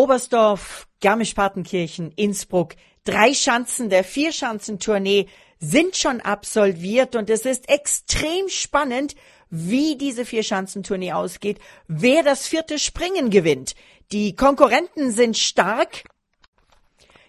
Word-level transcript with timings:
Oberstdorf, 0.00 0.88
Garmisch-Partenkirchen, 1.02 2.10
Innsbruck, 2.12 2.74
drei 3.04 3.34
Schanzen 3.34 3.90
der 3.90 4.02
Vierschanzentournee 4.02 5.26
sind 5.58 5.94
schon 5.94 6.22
absolviert 6.22 7.16
und 7.16 7.28
es 7.28 7.44
ist 7.44 7.68
extrem 7.68 8.48
spannend, 8.48 9.14
wie 9.50 9.98
diese 9.98 10.24
Vierschanzentournee 10.24 11.12
ausgeht, 11.12 11.58
wer 11.86 12.22
das 12.22 12.46
vierte 12.46 12.78
Springen 12.78 13.28
gewinnt. 13.28 13.74
Die 14.10 14.34
Konkurrenten 14.34 15.10
sind 15.10 15.36
stark. 15.36 16.04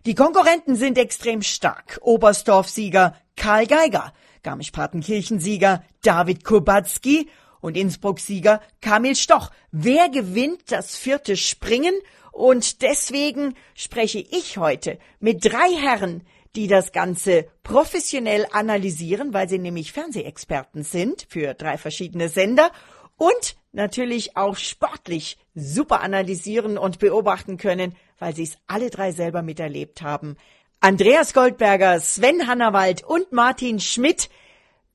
Die 0.06 0.16
Konkurrenten 0.16 0.78
sind 0.78 0.98
extrem 0.98 1.42
stark. 1.42 2.00
Oberstdorf-Sieger 2.04 3.18
Karl 3.36 3.68
Geiger, 3.68 4.14
Garmisch-Partenkirchen-Sieger 4.44 5.84
David 6.04 6.46
Kubacki 6.46 7.28
und 7.60 7.76
Innsbruck-Sieger 7.76 8.62
Kamil 8.80 9.18
Stoch. 9.18 9.52
Wer 9.74 10.08
gewinnt 10.08 10.72
das 10.72 10.96
vierte 10.96 11.36
Springen? 11.36 11.94
Und 12.32 12.82
deswegen 12.82 13.56
spreche 13.76 14.20
ich 14.20 14.58
heute 14.58 14.98
mit 15.20 15.46
drei 15.46 15.70
Herren, 15.76 16.24
die 16.56 16.68
das 16.68 16.92
Ganze 16.92 17.48
professionell 17.64 18.46
analysieren, 18.52 19.34
weil 19.34 19.48
sie 19.48 19.60
nämlich 19.60 19.92
Fernsehexperten 19.92 20.84
sind 20.84 21.26
für 21.30 21.54
drei 21.54 21.78
verschiedene 21.78 22.30
Sender 22.30 22.72
und 23.18 23.56
natürlich 23.72 24.36
auch 24.36 24.58
sportlich 24.58 25.38
super 25.56 26.02
analysieren 26.02 26.78
und 26.78 27.00
beobachten 27.00 27.58
können, 27.58 27.96
weil 28.20 28.36
sie 28.36 28.44
es 28.44 28.58
alle 28.68 28.90
drei 28.90 29.12
selber 29.12 29.42
miterlebt 29.42 30.02
haben. 30.02 30.36
Andreas 30.80 31.34
Goldberger, 31.34 32.00
Sven 32.00 32.48
Hannawald 32.48 33.04
und 33.04 33.32
Martin 33.32 33.80
Schmidt, 33.80 34.30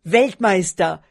Weltmeister, 0.03 1.03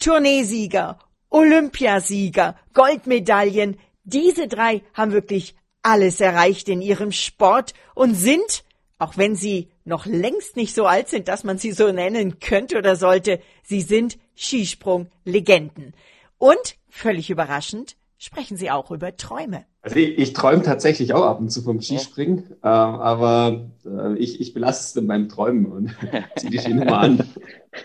Tourneesieger, 0.00 0.98
Olympiasieger, 1.30 2.56
Goldmedaillen. 2.74 3.78
Diese 4.04 4.48
drei 4.48 4.82
haben 4.94 5.12
wirklich 5.12 5.54
alles 5.88 6.20
erreicht 6.20 6.68
in 6.68 6.82
ihrem 6.82 7.12
Sport 7.12 7.72
und 7.94 8.14
sind, 8.14 8.64
auch 8.98 9.16
wenn 9.16 9.34
sie 9.34 9.68
noch 9.84 10.06
längst 10.06 10.56
nicht 10.56 10.74
so 10.74 10.84
alt 10.86 11.08
sind, 11.08 11.28
dass 11.28 11.44
man 11.44 11.58
sie 11.58 11.72
so 11.72 11.90
nennen 11.90 12.40
könnte 12.40 12.76
oder 12.78 12.94
sollte, 12.96 13.40
sie 13.62 13.80
sind 13.80 14.18
Skisprung-Legenden. 14.36 15.94
Und, 16.36 16.76
völlig 16.88 17.30
überraschend, 17.30 17.96
sprechen 18.18 18.56
sie 18.56 18.70
auch 18.70 18.90
über 18.90 19.16
Träume. 19.16 19.64
Also 19.80 19.96
ich, 19.96 20.18
ich 20.18 20.32
träume 20.34 20.62
tatsächlich 20.62 21.14
auch 21.14 21.24
ab 21.24 21.40
und 21.40 21.50
zu 21.50 21.62
vom 21.62 21.80
Skispringen, 21.80 22.50
ja. 22.62 22.68
äh, 22.68 22.98
aber 23.00 23.70
äh, 23.86 24.16
ich, 24.18 24.40
ich 24.40 24.52
belasse 24.52 24.84
es 24.84 24.92
dann 24.92 25.06
beim 25.06 25.28
Träumen 25.28 25.66
und 25.66 25.96
ziehe 26.36 26.50
die 26.50 26.58
Skinummer 26.58 26.98
an. 26.98 27.28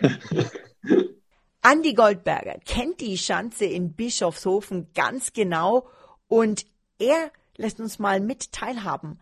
Andi 1.62 1.94
Goldberger 1.94 2.59
kennt 2.66 3.00
die 3.00 3.18
Schanze 3.18 3.64
in 3.64 3.94
Bischofshofen 3.94 4.88
ganz 4.94 5.31
genau 5.31 5.88
und 6.28 6.66
er 7.00 7.31
lässt 7.58 7.80
uns 7.80 8.00
mal 8.00 8.20
mit 8.20 8.52
teilhaben 8.52 9.20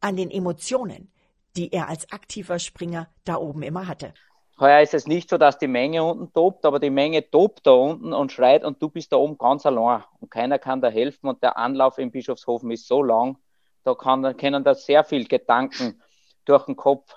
an 0.00 0.16
den 0.16 0.30
Emotionen, 0.30 1.10
die 1.56 1.72
er 1.72 1.88
als 1.88 2.10
aktiver 2.12 2.58
Springer 2.58 3.08
da 3.24 3.36
oben 3.36 3.62
immer 3.62 3.86
hatte. 3.86 4.12
Heuer 4.58 4.82
ist 4.82 4.94
es 4.94 5.06
nicht 5.06 5.30
so, 5.30 5.36
dass 5.36 5.58
die 5.58 5.66
Menge 5.66 6.04
unten 6.04 6.32
tobt, 6.32 6.64
aber 6.64 6.78
die 6.78 6.90
Menge 6.90 7.28
tobt 7.28 7.66
da 7.66 7.72
unten 7.72 8.12
und 8.12 8.30
schreit 8.30 8.64
und 8.64 8.80
du 8.80 8.88
bist 8.88 9.12
da 9.12 9.16
oben 9.16 9.36
ganz 9.36 9.66
allein 9.66 10.04
und 10.20 10.30
keiner 10.30 10.60
kann 10.60 10.80
da 10.80 10.88
helfen 10.88 11.28
und 11.28 11.42
der 11.42 11.56
Anlauf 11.56 11.98
in 11.98 12.12
Bischofshofen 12.12 12.70
ist 12.70 12.86
so 12.86 13.02
lang, 13.02 13.36
da 13.82 13.94
kann, 13.94 14.36
können 14.36 14.62
da 14.62 14.74
sehr 14.74 15.02
viel 15.02 15.26
Gedanken 15.26 16.00
durch 16.44 16.66
den 16.66 16.76
Kopf 16.76 17.14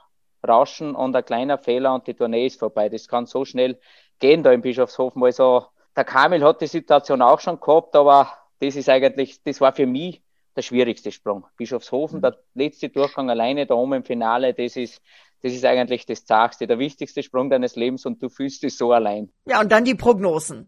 rauschen 0.48 0.96
und 0.96 1.16
ein 1.16 1.26
kleiner 1.26 1.58
Fehler 1.60 1.94
und 1.94 2.08
die 2.08 2.16
Tournee 2.16 2.48
ist 2.48 2.60
vorbei. 2.60 2.90
Das 2.90 3.08
kann 3.08 3.26
so 3.26 3.46
schnell 3.46 3.80
gehen 4.20 4.42
da 4.42 4.52
in 4.52 4.62
Bischofshofen. 4.62 5.24
Also 5.24 5.66
der 5.96 6.06
Kamil 6.06 6.44
hat 6.44 6.62
die 6.62 6.68
Situation 6.68 7.22
auch 7.22 7.40
schon 7.40 7.60
gehabt, 7.60 7.96
aber 7.96 8.32
das 8.60 8.76
ist 8.76 8.90
eigentlich, 8.90 9.44
das 9.44 9.62
war 9.62 9.74
für 9.74 9.86
mich 9.86 10.24
der 10.58 10.64
schwierigste 10.64 11.12
Sprung. 11.12 11.46
Bischofshofen, 11.56 12.18
mhm. 12.18 12.22
der 12.24 12.38
letzte 12.56 12.90
Durchgang 12.90 13.30
alleine 13.30 13.66
da 13.66 13.76
oben 13.76 13.94
im 13.94 14.04
Finale, 14.04 14.54
das 14.54 14.76
ist, 14.76 15.02
das 15.42 15.54
ist 15.54 15.64
eigentlich 15.64 16.06
das 16.06 16.26
Zagste, 16.26 16.68
der 16.68 16.80
wichtigste 16.80 17.24
Sprung 17.24 17.50
deines 17.50 17.76
Lebens 17.76 18.06
und 18.06 18.22
du 18.22 18.28
fühlst 18.28 18.64
dich 18.64 18.76
so 18.76 18.92
allein. 18.92 19.30
Ja, 19.46 19.62
und 19.62 19.72
dann 19.72 19.86
die 19.86 19.96
Prognosen. 19.96 20.68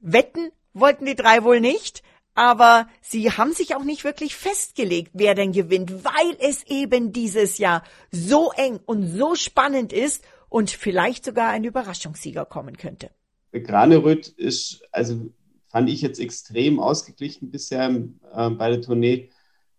Wetten 0.00 0.50
wollten 0.72 1.04
die 1.04 1.14
drei 1.14 1.44
wohl 1.44 1.60
nicht, 1.60 2.02
aber 2.34 2.88
sie 3.00 3.30
haben 3.30 3.52
sich 3.52 3.76
auch 3.76 3.84
nicht 3.84 4.04
wirklich 4.04 4.36
festgelegt, 4.36 5.10
wer 5.14 5.34
denn 5.34 5.52
gewinnt, 5.52 6.04
weil 6.04 6.36
es 6.38 6.64
eben 6.66 7.12
dieses 7.12 7.58
Jahr 7.58 7.82
so 8.10 8.52
eng 8.56 8.80
und 8.84 9.06
so 9.06 9.34
spannend 9.34 9.92
ist 9.92 10.24
und 10.48 10.70
vielleicht 10.70 11.24
sogar 11.24 11.50
ein 11.50 11.64
Überraschungssieger 11.64 12.44
kommen 12.44 12.76
könnte. 12.76 13.10
Graneröd 13.52 14.28
ist, 14.28 14.82
also 14.92 15.30
fand 15.76 15.90
ich 15.90 16.00
jetzt 16.00 16.20
extrem 16.20 16.80
ausgeglichen 16.80 17.50
bisher 17.50 17.90
äh, 17.90 18.48
bei 18.48 18.70
der 18.70 18.80
Tournee. 18.80 19.28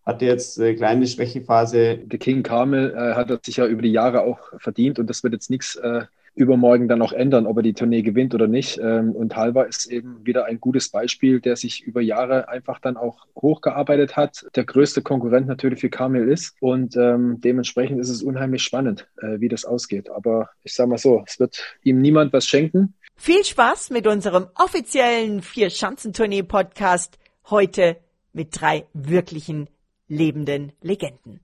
Hatte 0.05 0.25
jetzt 0.25 0.59
eine 0.59 0.75
kleine 0.75 1.07
Schwächephase. 1.07 1.97
Der 1.97 2.19
King 2.19 2.43
Carmel 2.43 2.93
äh, 2.95 3.15
hat 3.15 3.43
sich 3.43 3.57
ja 3.57 3.65
über 3.65 3.81
die 3.81 3.93
Jahre 3.93 4.21
auch 4.21 4.37
verdient 4.59 4.99
und 4.99 5.09
das 5.09 5.23
wird 5.23 5.33
jetzt 5.33 5.49
nichts 5.49 5.75
äh, 5.77 6.01
übermorgen 6.35 6.87
dann 6.87 7.01
auch 7.01 7.13
ändern, 7.13 7.47
ob 7.47 7.57
er 7.57 7.63
die 7.63 7.73
Tournee 7.73 8.03
gewinnt 8.03 8.35
oder 8.35 8.45
nicht. 8.45 8.77
Ähm, 8.77 9.13
und 9.13 9.35
Halva 9.35 9.63
ist 9.63 9.87
eben 9.87 10.23
wieder 10.23 10.45
ein 10.45 10.59
gutes 10.59 10.89
Beispiel, 10.89 11.41
der 11.41 11.55
sich 11.55 11.81
über 11.81 11.99
Jahre 11.99 12.47
einfach 12.47 12.79
dann 12.79 12.95
auch 12.95 13.25
hochgearbeitet 13.35 14.15
hat. 14.15 14.45
Der 14.55 14.65
größte 14.65 15.01
Konkurrent 15.01 15.47
natürlich 15.47 15.79
für 15.79 15.89
Kamil 15.89 16.29
ist 16.29 16.55
und 16.59 16.95
ähm, 16.95 17.41
dementsprechend 17.41 17.99
ist 17.99 18.09
es 18.09 18.21
unheimlich 18.21 18.61
spannend, 18.61 19.07
äh, 19.19 19.39
wie 19.39 19.49
das 19.49 19.65
ausgeht. 19.65 20.11
Aber 20.11 20.51
ich 20.63 20.75
sage 20.75 20.91
mal 20.91 20.99
so, 20.99 21.23
es 21.25 21.39
wird 21.39 21.59
ihm 21.81 22.01
niemand 22.01 22.33
was 22.33 22.45
schenken. 22.45 22.93
Viel 23.19 23.43
Spaß 23.43 23.89
mit 23.89 24.05
unserem 24.07 24.47
offiziellen 24.55 25.41
Vier-Schanzentournee-Podcast 25.41 27.17
heute 27.49 27.97
mit 28.31 28.61
drei 28.61 28.85
wirklichen 28.93 29.69
lebenden 30.07 30.71
Legenden. 30.81 31.41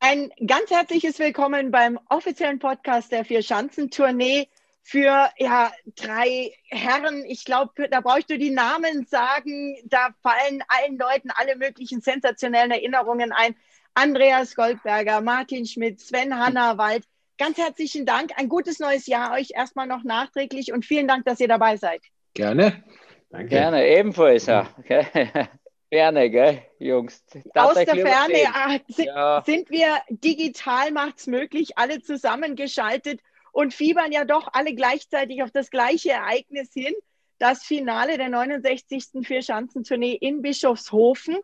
Ein 0.00 0.30
ganz 0.46 0.70
herzliches 0.70 1.18
Willkommen 1.18 1.70
beim 1.70 2.00
offiziellen 2.08 2.58
Podcast 2.58 3.12
der 3.12 3.24
Vier-Schanzentournee 3.24 4.48
für 4.84 5.30
ja, 5.38 5.72
drei 5.96 6.52
Herren. 6.68 7.24
Ich 7.26 7.46
glaube, 7.46 7.88
da 7.88 8.02
brauchst 8.02 8.30
du 8.30 8.38
die 8.38 8.50
Namen 8.50 9.06
sagen. 9.06 9.76
Da 9.86 10.10
fallen 10.22 10.62
allen 10.68 10.98
Leuten 10.98 11.30
alle 11.34 11.56
möglichen 11.56 12.02
sensationellen 12.02 12.70
Erinnerungen 12.70 13.32
ein. 13.32 13.56
Andreas 13.94 14.54
Goldberger, 14.54 15.22
Martin 15.22 15.64
Schmidt, 15.66 16.00
Sven 16.00 16.38
Hannawald. 16.38 17.04
Ganz 17.38 17.56
herzlichen 17.56 18.04
Dank. 18.04 18.32
Ein 18.36 18.48
gutes 18.48 18.78
neues 18.78 19.06
Jahr 19.06 19.32
euch 19.32 19.52
erstmal 19.54 19.86
noch 19.86 20.04
nachträglich 20.04 20.72
und 20.72 20.84
vielen 20.84 21.08
Dank, 21.08 21.24
dass 21.24 21.40
ihr 21.40 21.48
dabei 21.48 21.76
seid. 21.76 22.02
Gerne. 22.34 22.84
Danke. 23.30 23.48
Gerne, 23.48 23.88
ebenfalls. 23.88 24.46
Ja. 24.46 24.68
Okay. 24.78 25.06
Ferne, 25.90 26.28
gell, 26.28 26.62
Jungs? 26.78 27.24
Aus 27.54 27.74
der 27.74 27.86
Ferne 27.86 28.44
ah, 28.52 28.78
sind, 28.88 29.06
ja. 29.06 29.42
sind 29.46 29.70
wir 29.70 29.98
digital, 30.08 30.90
macht 30.90 31.18
es 31.18 31.26
möglich, 31.26 31.78
alle 31.78 32.02
zusammengeschaltet 32.02 33.20
und 33.54 33.72
fiebern 33.72 34.10
ja 34.10 34.24
doch 34.24 34.48
alle 34.52 34.74
gleichzeitig 34.74 35.44
auf 35.44 35.52
das 35.52 35.70
gleiche 35.70 36.10
Ereignis 36.10 36.72
hin, 36.72 36.92
das 37.38 37.62
Finale 37.62 38.18
der 38.18 38.28
69. 38.28 39.24
Vierschanzentournee 39.24 40.14
in 40.14 40.42
Bischofshofen. 40.42 41.38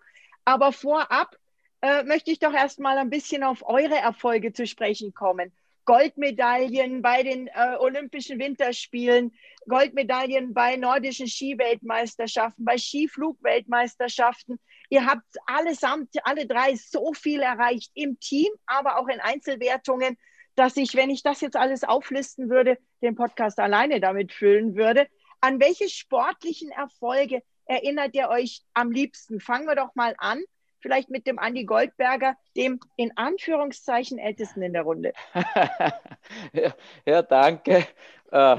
Aber 0.44 0.72
vorab 0.72 1.36
äh, 1.82 2.02
möchte 2.02 2.32
ich 2.32 2.40
doch 2.40 2.52
erstmal 2.52 2.98
ein 2.98 3.10
bisschen 3.10 3.44
auf 3.44 3.62
eure 3.64 3.94
Erfolge 3.94 4.52
zu 4.52 4.66
sprechen 4.66 5.14
kommen. 5.14 5.52
Goldmedaillen 5.84 7.00
bei 7.00 7.22
den 7.22 7.46
äh, 7.46 7.76
Olympischen 7.78 8.40
Winterspielen, 8.40 9.32
Goldmedaillen 9.68 10.52
bei 10.52 10.74
nordischen 10.74 11.28
Skiweltmeisterschaften, 11.28 12.64
bei 12.64 12.76
Skiflugweltmeisterschaften. 12.76 14.58
Ihr 14.88 15.06
habt 15.06 15.36
allesamt, 15.46 16.08
alle 16.24 16.46
drei 16.46 16.74
so 16.74 17.12
viel 17.12 17.40
erreicht 17.40 17.92
im 17.94 18.18
Team, 18.18 18.50
aber 18.66 18.98
auch 18.98 19.06
in 19.06 19.20
Einzelwertungen 19.20 20.18
dass 20.60 20.76
ich, 20.76 20.94
wenn 20.94 21.08
ich 21.08 21.22
das 21.22 21.40
jetzt 21.40 21.56
alles 21.56 21.84
auflisten 21.84 22.50
würde, 22.50 22.76
den 23.00 23.14
Podcast 23.14 23.58
alleine 23.58 23.98
damit 23.98 24.30
füllen 24.30 24.76
würde. 24.76 25.06
An 25.40 25.58
welche 25.58 25.88
sportlichen 25.88 26.70
Erfolge 26.70 27.42
erinnert 27.64 28.14
ihr 28.14 28.28
euch 28.28 28.60
am 28.74 28.92
liebsten? 28.92 29.40
Fangen 29.40 29.66
wir 29.66 29.74
doch 29.74 29.94
mal 29.94 30.14
an, 30.18 30.42
vielleicht 30.80 31.08
mit 31.08 31.26
dem 31.26 31.38
Andi 31.38 31.64
Goldberger, 31.64 32.36
dem 32.58 32.78
in 32.96 33.16
Anführungszeichen 33.16 34.18
ältesten 34.18 34.60
in 34.60 34.74
der 34.74 34.82
Runde. 34.82 35.14
ja, 36.52 36.74
ja, 37.06 37.22
danke. 37.22 37.86
Äh, 38.30 38.56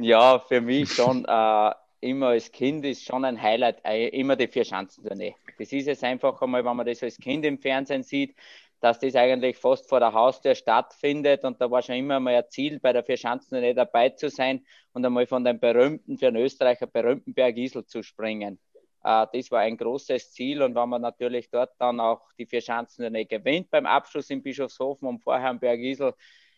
ja, 0.00 0.38
für 0.38 0.62
mich 0.62 0.90
schon 0.90 1.26
äh, 1.26 1.70
immer 2.00 2.28
als 2.28 2.50
Kind 2.50 2.86
ist 2.86 3.04
schon 3.04 3.26
ein 3.26 3.40
Highlight, 3.40 3.84
äh, 3.84 4.08
immer 4.08 4.36
die 4.36 4.48
vier 4.48 4.64
Schanzentournee. 4.64 5.36
Das 5.58 5.70
ist 5.70 5.86
es 5.86 6.02
einfach 6.02 6.40
einmal, 6.40 6.64
wenn 6.64 6.76
man 6.76 6.86
das 6.86 7.02
als 7.02 7.18
Kind 7.18 7.44
im 7.44 7.58
Fernsehen 7.58 8.02
sieht, 8.02 8.34
dass 8.82 8.98
das 8.98 9.14
eigentlich 9.14 9.56
fast 9.56 9.88
vor 9.88 10.00
der 10.00 10.12
Haustür 10.12 10.56
stattfindet. 10.56 11.44
Und 11.44 11.60
da 11.60 11.70
war 11.70 11.82
schon 11.82 11.94
immer 11.94 12.18
mal 12.18 12.34
ein 12.34 12.50
Ziel, 12.50 12.80
bei 12.80 12.92
der 12.92 13.04
Vierschanzentournee 13.04 13.74
dabei 13.74 14.08
zu 14.08 14.28
sein 14.28 14.66
und 14.92 15.06
einmal 15.06 15.24
von 15.26 15.44
dem 15.44 15.60
berühmten, 15.60 16.18
für 16.18 16.26
einen 16.26 16.42
Österreicher 16.42 16.88
berühmten 16.88 17.32
Bergisel 17.32 17.86
zu 17.86 18.02
springen. 18.02 18.58
Äh, 19.04 19.26
das 19.32 19.52
war 19.52 19.60
ein 19.60 19.76
großes 19.76 20.32
Ziel 20.32 20.62
und 20.62 20.74
wenn 20.74 20.88
man 20.88 21.00
natürlich 21.00 21.48
dort 21.48 21.70
dann 21.78 22.00
auch 22.00 22.22
die 22.36 22.44
vier 22.44 22.58
Chancen 22.58 23.12
nicht 23.12 23.30
gewinnt 23.30 23.70
beim 23.70 23.86
Abschluss 23.86 24.30
in 24.30 24.42
Bischofshofen 24.42 25.06
und 25.06 25.22
vorher 25.22 25.50
am 25.50 25.60
Bergisel 25.60 26.12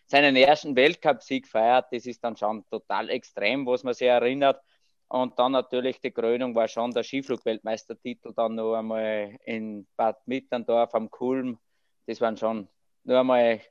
seinen 0.07 0.35
ersten 0.35 0.75
Weltcupsieg 0.75 1.47
feiert, 1.47 1.85
das 1.91 2.07
ist 2.07 2.23
dann 2.23 2.35
schon 2.35 2.65
total 2.71 3.11
extrem, 3.11 3.67
was 3.67 3.83
man 3.83 3.93
sich 3.93 4.07
erinnert. 4.07 4.59
Und 5.07 5.37
dann 5.37 5.51
natürlich 5.51 6.01
die 6.01 6.09
Krönung 6.09 6.55
war 6.55 6.67
schon 6.67 6.89
der 6.89 7.03
Skiflug-Weltmeistertitel 7.03 8.33
dann 8.35 8.55
nur 8.55 8.79
einmal 8.79 9.37
in 9.45 9.85
Bad 9.95 10.27
Mitterndorf 10.27 10.95
am 10.95 11.11
Kulm. 11.11 11.59
Das 12.07 12.21
waren 12.21 12.37
schon 12.37 12.67
nur 13.03 13.19
einmal, 13.19 13.61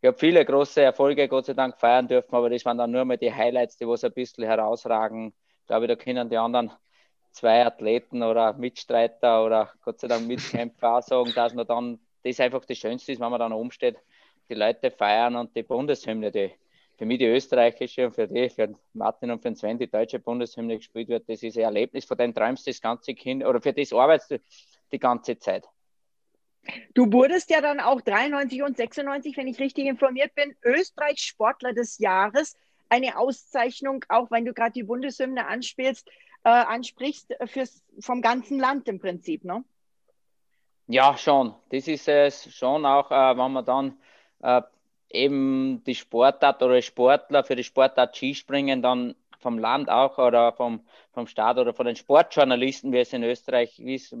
ich 0.00 0.06
habe 0.06 0.18
viele 0.18 0.44
große 0.44 0.82
Erfolge 0.82 1.28
Gott 1.28 1.46
sei 1.46 1.54
Dank 1.54 1.78
feiern 1.78 2.08
dürfen, 2.08 2.34
aber 2.34 2.50
das 2.50 2.64
waren 2.64 2.78
dann 2.78 2.90
nur 2.90 3.02
einmal 3.02 3.18
die 3.18 3.32
Highlights, 3.32 3.76
die 3.76 3.86
was 3.86 4.04
ein 4.04 4.12
bisschen 4.12 4.44
herausragen. 4.44 5.32
Ich 5.60 5.66
glaube, 5.66 5.86
da 5.86 5.96
können 5.96 6.28
die 6.28 6.36
anderen 6.36 6.72
zwei 7.32 7.64
Athleten 7.64 8.22
oder 8.22 8.52
Mitstreiter 8.52 9.44
oder 9.44 9.72
Gott 9.82 10.00
sei 10.00 10.08
Dank 10.08 10.26
Mitkämpfer 10.26 10.98
auch 10.98 11.02
sagen, 11.02 11.32
dass 11.34 11.54
man 11.54 11.66
dann 11.66 11.98
das 12.22 12.40
einfach 12.40 12.64
das 12.64 12.78
Schönste 12.78 13.12
ist, 13.12 13.20
wenn 13.20 13.30
man 13.30 13.40
dann 13.40 13.52
umsteht, 13.52 13.96
die 14.48 14.54
Leute 14.54 14.90
feiern 14.90 15.36
und 15.36 15.56
die 15.56 15.62
Bundeshymne, 15.62 16.30
die 16.30 16.52
für 16.96 17.06
mich 17.06 17.18
die 17.18 17.26
österreichische 17.26 18.06
und 18.06 18.12
für 18.12 18.28
die, 18.28 18.48
für 18.48 18.72
Martin 18.92 19.30
und 19.30 19.40
für 19.40 19.48
den 19.48 19.56
Sven 19.56 19.78
die 19.78 19.90
deutsche 19.90 20.18
Bundeshymne 20.18 20.76
gespielt 20.76 21.08
wird, 21.08 21.28
das 21.28 21.42
ist 21.42 21.56
ein 21.56 21.64
Erlebnis, 21.64 22.04
von 22.04 22.18
dem 22.18 22.34
träumst 22.34 22.66
du 22.66 22.70
das 22.70 22.80
ganze 22.80 23.14
Kind 23.14 23.44
oder 23.44 23.60
für 23.60 23.72
das 23.72 23.92
arbeitest 23.92 24.30
du 24.32 24.38
die 24.92 24.98
ganze 24.98 25.38
Zeit. 25.38 25.64
Du 26.94 27.12
wurdest 27.12 27.50
ja 27.50 27.60
dann 27.60 27.80
auch 27.80 28.00
93 28.00 28.62
und 28.62 28.76
96, 28.76 29.36
wenn 29.36 29.48
ich 29.48 29.58
richtig 29.58 29.86
informiert 29.86 30.34
bin, 30.34 30.54
Österreich 30.62 31.18
Sportler 31.18 31.72
des 31.72 31.98
Jahres. 31.98 32.56
Eine 32.88 33.18
Auszeichnung, 33.18 34.04
auch 34.08 34.30
wenn 34.30 34.44
du 34.44 34.52
gerade 34.52 34.72
die 34.72 34.82
Bundeshymne 34.82 35.46
anspielst, 35.46 36.08
äh, 36.44 36.50
ansprichst, 36.50 37.34
fürs, 37.46 37.82
vom 38.00 38.20
ganzen 38.20 38.58
Land 38.58 38.88
im 38.88 39.00
Prinzip, 39.00 39.44
ne? 39.44 39.64
Ja, 40.88 41.16
schon. 41.16 41.54
Das 41.70 41.88
ist 41.88 42.08
es 42.08 42.54
schon 42.54 42.84
auch, 42.84 43.10
äh, 43.10 43.36
wenn 43.36 43.52
man 43.52 43.64
dann 43.64 43.98
äh, 44.42 44.62
eben 45.10 45.82
die 45.84 45.94
Sportart 45.94 46.62
oder 46.62 46.82
Sportler 46.82 47.44
für 47.44 47.56
die 47.56 47.64
Sportart 47.64 48.16
Skispringen 48.16 48.82
dann 48.82 49.14
vom 49.38 49.58
Land 49.58 49.88
auch 49.88 50.18
oder 50.18 50.52
vom, 50.52 50.86
vom 51.12 51.26
Staat 51.26 51.58
oder 51.58 51.74
von 51.74 51.86
den 51.86 51.96
Sportjournalisten, 51.96 52.92
wie 52.92 52.98
es 52.98 53.12
in 53.12 53.22
Österreich 53.22 53.78
ist, 53.80 54.12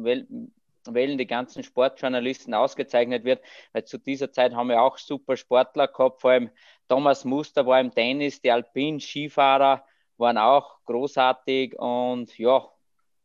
wählen 0.90 1.18
die 1.18 1.26
ganzen 1.26 1.62
Sportjournalisten 1.62 2.54
ausgezeichnet 2.54 3.24
wird, 3.24 3.42
weil 3.72 3.84
zu 3.84 3.98
dieser 3.98 4.32
Zeit 4.32 4.54
haben 4.54 4.68
wir 4.68 4.82
auch 4.82 4.98
super 4.98 5.36
Sportler 5.36 5.88
gehabt, 5.88 6.20
vor 6.20 6.32
allem 6.32 6.50
Thomas 6.88 7.24
Muster 7.24 7.66
war 7.66 7.80
im 7.80 7.92
Tennis, 7.92 8.40
die 8.40 8.50
Alpin-Skifahrer 8.50 9.84
waren 10.18 10.38
auch 10.38 10.84
großartig 10.84 11.78
und 11.78 12.36
ja, 12.38 12.68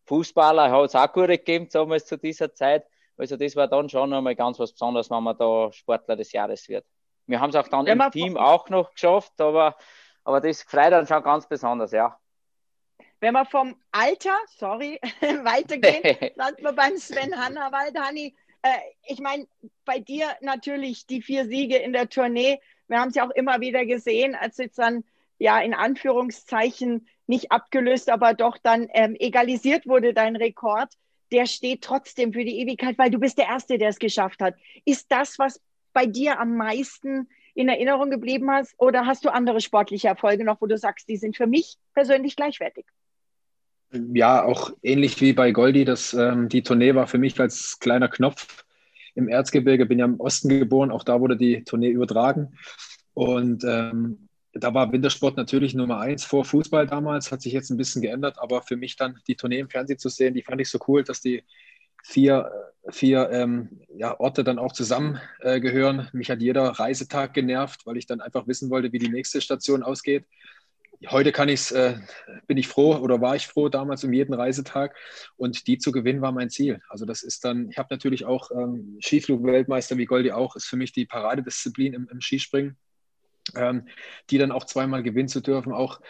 Fußballer 0.06 0.71
hat 0.71 0.86
es 0.86 0.95
auch 0.95 1.12
gut 1.12 1.27
gegeben, 1.27 1.68
damals 1.71 2.06
zu 2.06 2.18
dieser 2.18 2.54
Zeit. 2.54 2.86
Also 3.18 3.36
das 3.36 3.56
war 3.56 3.68
dann 3.68 3.89
schon 3.89 4.13
einmal 4.13 4.36
ganz 4.36 4.59
was 4.59 4.71
Besonderes, 4.71 5.09
wenn 5.09 5.24
man 5.24 5.38
da 5.38 5.71
Sportler 5.71 6.15
des 6.15 6.31
Jahres 6.31 6.68
wird. 6.69 6.86
Wir 7.25 7.42
haben 7.42 7.50
es 7.50 7.56
auch 7.56 7.68
dann 7.68 7.86
Wenn 7.86 8.00
im 8.00 8.12
Team 8.12 8.38
auch 8.38 8.69
noch 8.69 8.94
geschafft, 8.94 9.39
aber, 9.42 9.75
aber 10.24 10.39
das 10.39 10.62
freut 10.63 10.94
dann 10.94 11.07
schon 11.07 11.24
ganz 11.24 11.48
besonders, 11.48 11.92
ja. 11.92 12.18
Wenn 13.19 13.33
wir 13.33 13.45
vom 13.45 13.75
Alter, 13.91 14.37
sorry, 14.57 14.99
weitergehen, 15.21 16.31
landen 16.35 16.63
wir 16.63 16.73
beim 16.73 16.97
Sven 16.97 17.35
Hannawald. 17.35 17.97
Hanni, 17.97 18.35
äh, 18.61 18.77
ich 19.07 19.19
meine, 19.19 19.47
bei 19.85 19.99
dir 19.99 20.27
natürlich 20.41 21.07
die 21.07 21.21
vier 21.21 21.45
Siege 21.45 21.77
in 21.77 21.93
der 21.93 22.09
Tournee. 22.09 22.59
Wir 22.87 22.99
haben 22.99 23.09
es 23.09 23.15
ja 23.15 23.25
auch 23.25 23.31
immer 23.31 23.59
wieder 23.59 23.85
gesehen, 23.85 24.35
als 24.35 24.57
jetzt 24.57 24.77
dann, 24.77 25.03
ja, 25.39 25.59
in 25.59 25.73
Anführungszeichen 25.73 27.07
nicht 27.25 27.51
abgelöst, 27.51 28.09
aber 28.09 28.33
doch 28.33 28.57
dann 28.57 28.87
ähm, 28.93 29.15
egalisiert 29.19 29.87
wurde, 29.87 30.13
dein 30.13 30.35
Rekord. 30.35 30.93
Der 31.31 31.45
steht 31.45 31.83
trotzdem 31.83 32.31
für 32.31 32.45
die 32.45 32.59
Ewigkeit, 32.59 32.97
weil 32.97 33.09
du 33.09 33.19
bist 33.19 33.37
der 33.37 33.47
Erste, 33.47 33.77
der 33.77 33.89
es 33.89 33.99
geschafft 33.99 34.41
hat. 34.41 34.55
Ist 34.85 35.11
das, 35.11 35.37
was 35.39 35.61
bei 35.91 36.05
dir 36.05 36.39
am 36.39 36.55
meisten 36.55 37.27
in 37.53 37.67
Erinnerung 37.67 38.09
geblieben 38.09 38.49
hast? 38.49 38.75
Oder 38.77 39.05
hast 39.05 39.25
du 39.25 39.29
andere 39.29 39.59
sportliche 39.59 40.07
Erfolge 40.07 40.45
noch, 40.45 40.61
wo 40.61 40.67
du 40.67 40.77
sagst, 40.77 41.09
die 41.09 41.17
sind 41.17 41.35
für 41.35 41.47
mich 41.47 41.77
persönlich 41.93 42.35
gleichwertig? 42.35 42.85
Ja, 43.91 44.43
auch 44.43 44.71
ähnlich 44.83 45.21
wie 45.21 45.33
bei 45.33 45.51
Goldi. 45.51 45.85
Das, 45.85 46.13
ähm, 46.13 46.49
die 46.49 46.61
Tournee 46.61 46.93
war 46.95 47.07
für 47.07 47.17
mich 47.17 47.39
als 47.39 47.79
kleiner 47.79 48.09
Knopf 48.09 48.65
im 49.15 49.29
Erzgebirge. 49.29 49.85
Bin 49.85 49.99
ja 49.99 50.05
im 50.05 50.19
Osten 50.19 50.49
geboren, 50.49 50.91
auch 50.91 51.03
da 51.03 51.21
wurde 51.21 51.37
die 51.37 51.63
Tournee 51.63 51.89
übertragen. 51.89 52.57
Und 53.13 53.63
ähm, 53.63 54.27
da 54.53 54.73
war 54.73 54.91
Wintersport 54.91 55.37
natürlich 55.37 55.73
Nummer 55.73 55.99
eins 55.99 56.25
vor 56.25 56.43
Fußball 56.43 56.87
damals, 56.87 57.31
hat 57.31 57.41
sich 57.41 57.53
jetzt 57.53 57.69
ein 57.69 57.77
bisschen 57.77 58.01
geändert, 58.01 58.37
aber 58.39 58.61
für 58.61 58.75
mich 58.75 58.95
dann 58.95 59.19
die 59.27 59.35
Tournee 59.35 59.59
im 59.59 59.69
Fernsehen 59.69 59.99
zu 59.99 60.09
sehen, 60.09 60.33
die 60.33 60.43
fand 60.43 60.61
ich 60.61 60.69
so 60.69 60.79
cool, 60.87 61.03
dass 61.03 61.21
die 61.21 61.43
vier, 62.03 62.51
vier 62.89 63.29
ähm, 63.31 63.81
ja, 63.95 64.19
Orte 64.19 64.43
dann 64.43 64.59
auch 64.59 64.71
zusammengehören. 64.71 65.99
Äh, 65.99 66.17
Mich 66.17 66.29
hat 66.29 66.41
jeder 66.41 66.69
Reisetag 66.69 67.33
genervt, 67.33 67.85
weil 67.85 67.97
ich 67.97 68.05
dann 68.05 68.21
einfach 68.21 68.47
wissen 68.47 68.69
wollte, 68.69 68.91
wie 68.91 68.99
die 68.99 69.09
nächste 69.09 69.41
Station 69.41 69.83
ausgeht. 69.83 70.25
Heute 71.05 71.31
kann 71.31 71.47
ich's, 71.47 71.71
äh, 71.71 71.97
bin 72.47 72.57
ich 72.57 72.67
froh 72.67 72.95
oder 72.95 73.21
war 73.21 73.35
ich 73.35 73.47
froh 73.47 73.69
damals 73.69 74.03
um 74.03 74.13
jeden 74.13 74.33
Reisetag 74.33 74.95
und 75.35 75.67
die 75.67 75.77
zu 75.77 75.91
gewinnen 75.91 76.21
war 76.21 76.31
mein 76.31 76.49
Ziel. 76.49 76.81
Also 76.89 77.05
das 77.05 77.21
ist 77.21 77.45
dann, 77.45 77.69
ich 77.69 77.77
habe 77.77 77.89
natürlich 77.91 78.25
auch 78.25 78.49
ähm, 78.51 78.97
Skiflug-Weltmeister 79.01 79.97
wie 79.97 80.05
Goldi 80.05 80.31
auch, 80.31 80.55
ist 80.55 80.65
für 80.65 80.77
mich 80.77 80.94
die 80.94 81.05
Paradedisziplin 81.05 81.94
im, 81.94 82.07
im 82.11 82.19
Skispringen 82.19 82.77
ähm, 83.55 83.88
die 84.29 84.38
dann 84.38 84.51
auch 84.51 84.65
zweimal 84.65 85.03
gewinnen 85.03 85.27
zu 85.27 85.41
dürfen. 85.41 85.71
Auch 85.71 86.01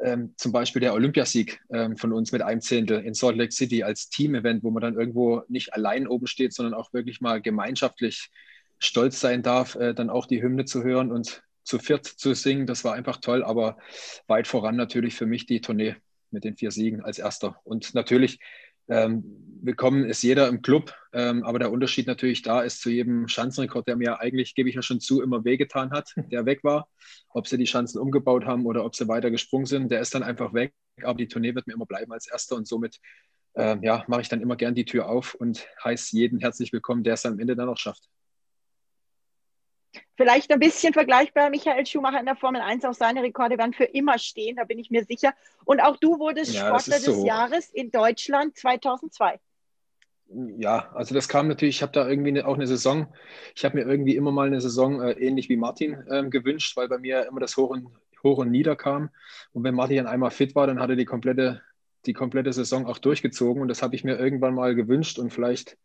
ähm, 0.00 0.34
zum 0.36 0.52
Beispiel 0.52 0.80
der 0.80 0.94
Olympiasieg 0.94 1.60
ähm, 1.70 1.96
von 1.96 2.12
uns 2.12 2.32
mit 2.32 2.42
einem 2.42 2.60
Zehntel 2.60 3.00
in 3.04 3.14
Salt 3.14 3.36
Lake 3.36 3.52
City 3.52 3.82
als 3.82 4.08
Team-Event, 4.08 4.62
wo 4.62 4.70
man 4.70 4.82
dann 4.82 4.98
irgendwo 4.98 5.42
nicht 5.48 5.74
allein 5.74 6.06
oben 6.06 6.26
steht, 6.26 6.52
sondern 6.52 6.74
auch 6.74 6.92
wirklich 6.92 7.20
mal 7.20 7.40
gemeinschaftlich 7.40 8.30
stolz 8.78 9.20
sein 9.20 9.42
darf, 9.42 9.74
äh, 9.76 9.94
dann 9.94 10.10
auch 10.10 10.26
die 10.26 10.42
Hymne 10.42 10.64
zu 10.64 10.84
hören 10.84 11.10
und 11.10 11.42
zu 11.66 11.78
viert 11.78 12.06
zu 12.06 12.34
singen. 12.34 12.66
Das 12.66 12.84
war 12.84 12.94
einfach 12.94 13.18
toll, 13.18 13.44
aber 13.44 13.76
weit 14.26 14.46
voran 14.46 14.76
natürlich 14.76 15.14
für 15.14 15.26
mich 15.26 15.46
die 15.46 15.60
Tournee 15.60 15.96
mit 16.30 16.44
den 16.44 16.56
vier 16.56 16.70
Siegen 16.70 17.02
als 17.02 17.18
erster. 17.18 17.60
Und 17.64 17.94
natürlich 17.94 18.38
ähm, 18.88 19.24
willkommen 19.62 20.04
ist 20.04 20.22
jeder 20.22 20.46
im 20.46 20.62
Club, 20.62 20.94
ähm, 21.12 21.42
aber 21.42 21.58
der 21.58 21.72
Unterschied 21.72 22.06
natürlich 22.06 22.42
da 22.42 22.62
ist 22.62 22.80
zu 22.80 22.90
jedem 22.90 23.26
Schanzenrekord, 23.26 23.88
der 23.88 23.96
mir 23.96 24.20
eigentlich, 24.20 24.54
gebe 24.54 24.68
ich 24.68 24.76
ja 24.76 24.82
schon 24.82 25.00
zu, 25.00 25.22
immer 25.22 25.44
wehgetan 25.44 25.90
hat, 25.90 26.14
der 26.30 26.46
weg 26.46 26.62
war. 26.62 26.88
Ob 27.30 27.48
sie 27.48 27.58
die 27.58 27.66
Schanzen 27.66 28.00
umgebaut 28.00 28.44
haben 28.44 28.64
oder 28.64 28.84
ob 28.84 28.94
sie 28.94 29.08
weiter 29.08 29.30
gesprungen 29.30 29.66
sind, 29.66 29.90
der 29.90 30.00
ist 30.00 30.14
dann 30.14 30.22
einfach 30.22 30.54
weg. 30.54 30.72
Aber 31.02 31.18
die 31.18 31.28
Tournee 31.28 31.54
wird 31.54 31.66
mir 31.66 31.74
immer 31.74 31.86
bleiben 31.86 32.12
als 32.12 32.28
erster 32.28 32.56
und 32.56 32.68
somit 32.68 33.00
ähm, 33.56 33.82
ja, 33.82 34.04
mache 34.06 34.20
ich 34.20 34.28
dann 34.28 34.40
immer 34.40 34.56
gern 34.56 34.74
die 34.74 34.84
Tür 34.84 35.08
auf 35.08 35.34
und 35.34 35.66
heiße 35.82 36.16
jeden 36.16 36.38
herzlich 36.38 36.72
willkommen, 36.72 37.02
der 37.02 37.14
es 37.14 37.26
am 37.26 37.40
Ende 37.40 37.56
dann 37.56 37.68
auch 37.68 37.78
schafft. 37.78 38.08
Vielleicht 40.16 40.50
ein 40.50 40.58
bisschen 40.58 40.92
vergleichbar. 40.92 41.50
Michael 41.50 41.86
Schumacher 41.86 42.20
in 42.20 42.26
der 42.26 42.36
Formel 42.36 42.60
1, 42.60 42.84
auch 42.84 42.94
seine 42.94 43.22
Rekorde 43.22 43.58
werden 43.58 43.72
für 43.72 43.84
immer 43.84 44.18
stehen, 44.18 44.56
da 44.56 44.64
bin 44.64 44.78
ich 44.78 44.90
mir 44.90 45.04
sicher. 45.04 45.34
Und 45.64 45.80
auch 45.80 45.96
du 45.96 46.18
wurdest 46.18 46.54
ja, 46.54 46.66
Sportler 46.66 46.98
so. 46.98 47.12
des 47.12 47.24
Jahres 47.24 47.70
in 47.70 47.90
Deutschland 47.90 48.56
2002. 48.56 49.38
Ja, 50.58 50.90
also 50.92 51.14
das 51.14 51.28
kam 51.28 51.46
natürlich, 51.46 51.76
ich 51.76 51.82
habe 51.82 51.92
da 51.92 52.08
irgendwie 52.08 52.42
auch 52.42 52.56
eine 52.56 52.66
Saison, 52.66 53.06
ich 53.54 53.64
habe 53.64 53.76
mir 53.76 53.84
irgendwie 53.88 54.16
immer 54.16 54.32
mal 54.32 54.48
eine 54.48 54.60
Saison 54.60 55.00
äh, 55.00 55.12
ähnlich 55.12 55.48
wie 55.48 55.56
Martin 55.56 56.02
äh, 56.08 56.28
gewünscht, 56.28 56.76
weil 56.76 56.88
bei 56.88 56.98
mir 56.98 57.26
immer 57.26 57.38
das 57.38 57.56
Hoch 57.56 57.70
und, 57.70 57.86
Hoch 58.24 58.38
und 58.38 58.50
Nieder 58.50 58.74
kam. 58.74 59.10
Und 59.52 59.62
wenn 59.62 59.74
Martin 59.74 59.98
dann 59.98 60.06
einmal 60.08 60.32
fit 60.32 60.54
war, 60.56 60.66
dann 60.66 60.80
hat 60.80 60.90
er 60.90 60.96
die 60.96 61.04
komplette, 61.04 61.62
die 62.06 62.12
komplette 62.12 62.52
Saison 62.52 62.86
auch 62.86 62.98
durchgezogen. 62.98 63.62
Und 63.62 63.68
das 63.68 63.82
habe 63.82 63.94
ich 63.94 64.02
mir 64.02 64.18
irgendwann 64.18 64.54
mal 64.54 64.74
gewünscht 64.74 65.18
und 65.18 65.32
vielleicht 65.32 65.78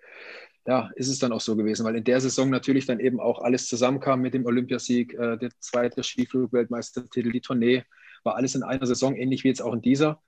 ja, 0.65 0.91
ist 0.95 1.07
es 1.07 1.19
dann 1.19 1.31
auch 1.31 1.41
so 1.41 1.55
gewesen, 1.55 1.85
weil 1.85 1.95
in 1.95 2.03
der 2.03 2.21
Saison 2.21 2.49
natürlich 2.49 2.85
dann 2.85 2.99
eben 2.99 3.19
auch 3.19 3.39
alles 3.39 3.67
zusammenkam 3.67 4.21
mit 4.21 4.33
dem 4.33 4.45
Olympiasieg, 4.45 5.13
äh, 5.13 5.37
der 5.37 5.49
zweite 5.59 6.03
Skiflug-Weltmeistertitel, 6.03 7.31
die 7.31 7.41
Tournee, 7.41 7.83
war 8.23 8.35
alles 8.35 8.53
in 8.55 8.63
einer 8.63 8.85
Saison, 8.85 9.15
ähnlich 9.15 9.43
wie 9.43 9.47
jetzt 9.47 9.61
auch 9.61 9.73
in 9.73 9.81
dieser. 9.81 10.21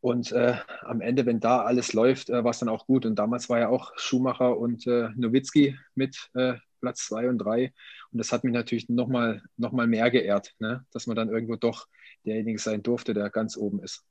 Und 0.00 0.32
äh, 0.32 0.56
am 0.82 1.00
Ende, 1.00 1.26
wenn 1.26 1.40
da 1.40 1.62
alles 1.62 1.92
läuft, 1.92 2.30
äh, 2.30 2.44
war 2.44 2.50
es 2.50 2.58
dann 2.58 2.68
auch 2.68 2.86
gut. 2.86 3.06
Und 3.06 3.18
damals 3.18 3.48
war 3.48 3.58
ja 3.58 3.68
auch 3.68 3.92
Schumacher 3.96 4.58
und 4.58 4.86
äh, 4.86 5.08
Nowitzki 5.16 5.78
mit 5.94 6.30
äh, 6.34 6.54
Platz 6.80 7.06
zwei 7.06 7.28
und 7.28 7.38
drei. 7.38 7.72
Und 8.12 8.18
das 8.18 8.32
hat 8.32 8.44
mich 8.44 8.52
natürlich 8.52 8.88
nochmal 8.88 9.42
noch 9.56 9.72
mal 9.72 9.86
mehr 9.86 10.10
geehrt, 10.10 10.54
ne? 10.58 10.84
dass 10.92 11.06
man 11.06 11.16
dann 11.16 11.30
irgendwo 11.30 11.56
doch 11.56 11.86
derjenige 12.24 12.58
sein 12.58 12.82
durfte, 12.82 13.14
der 13.14 13.30
ganz 13.30 13.56
oben 13.56 13.82
ist. 13.82 14.04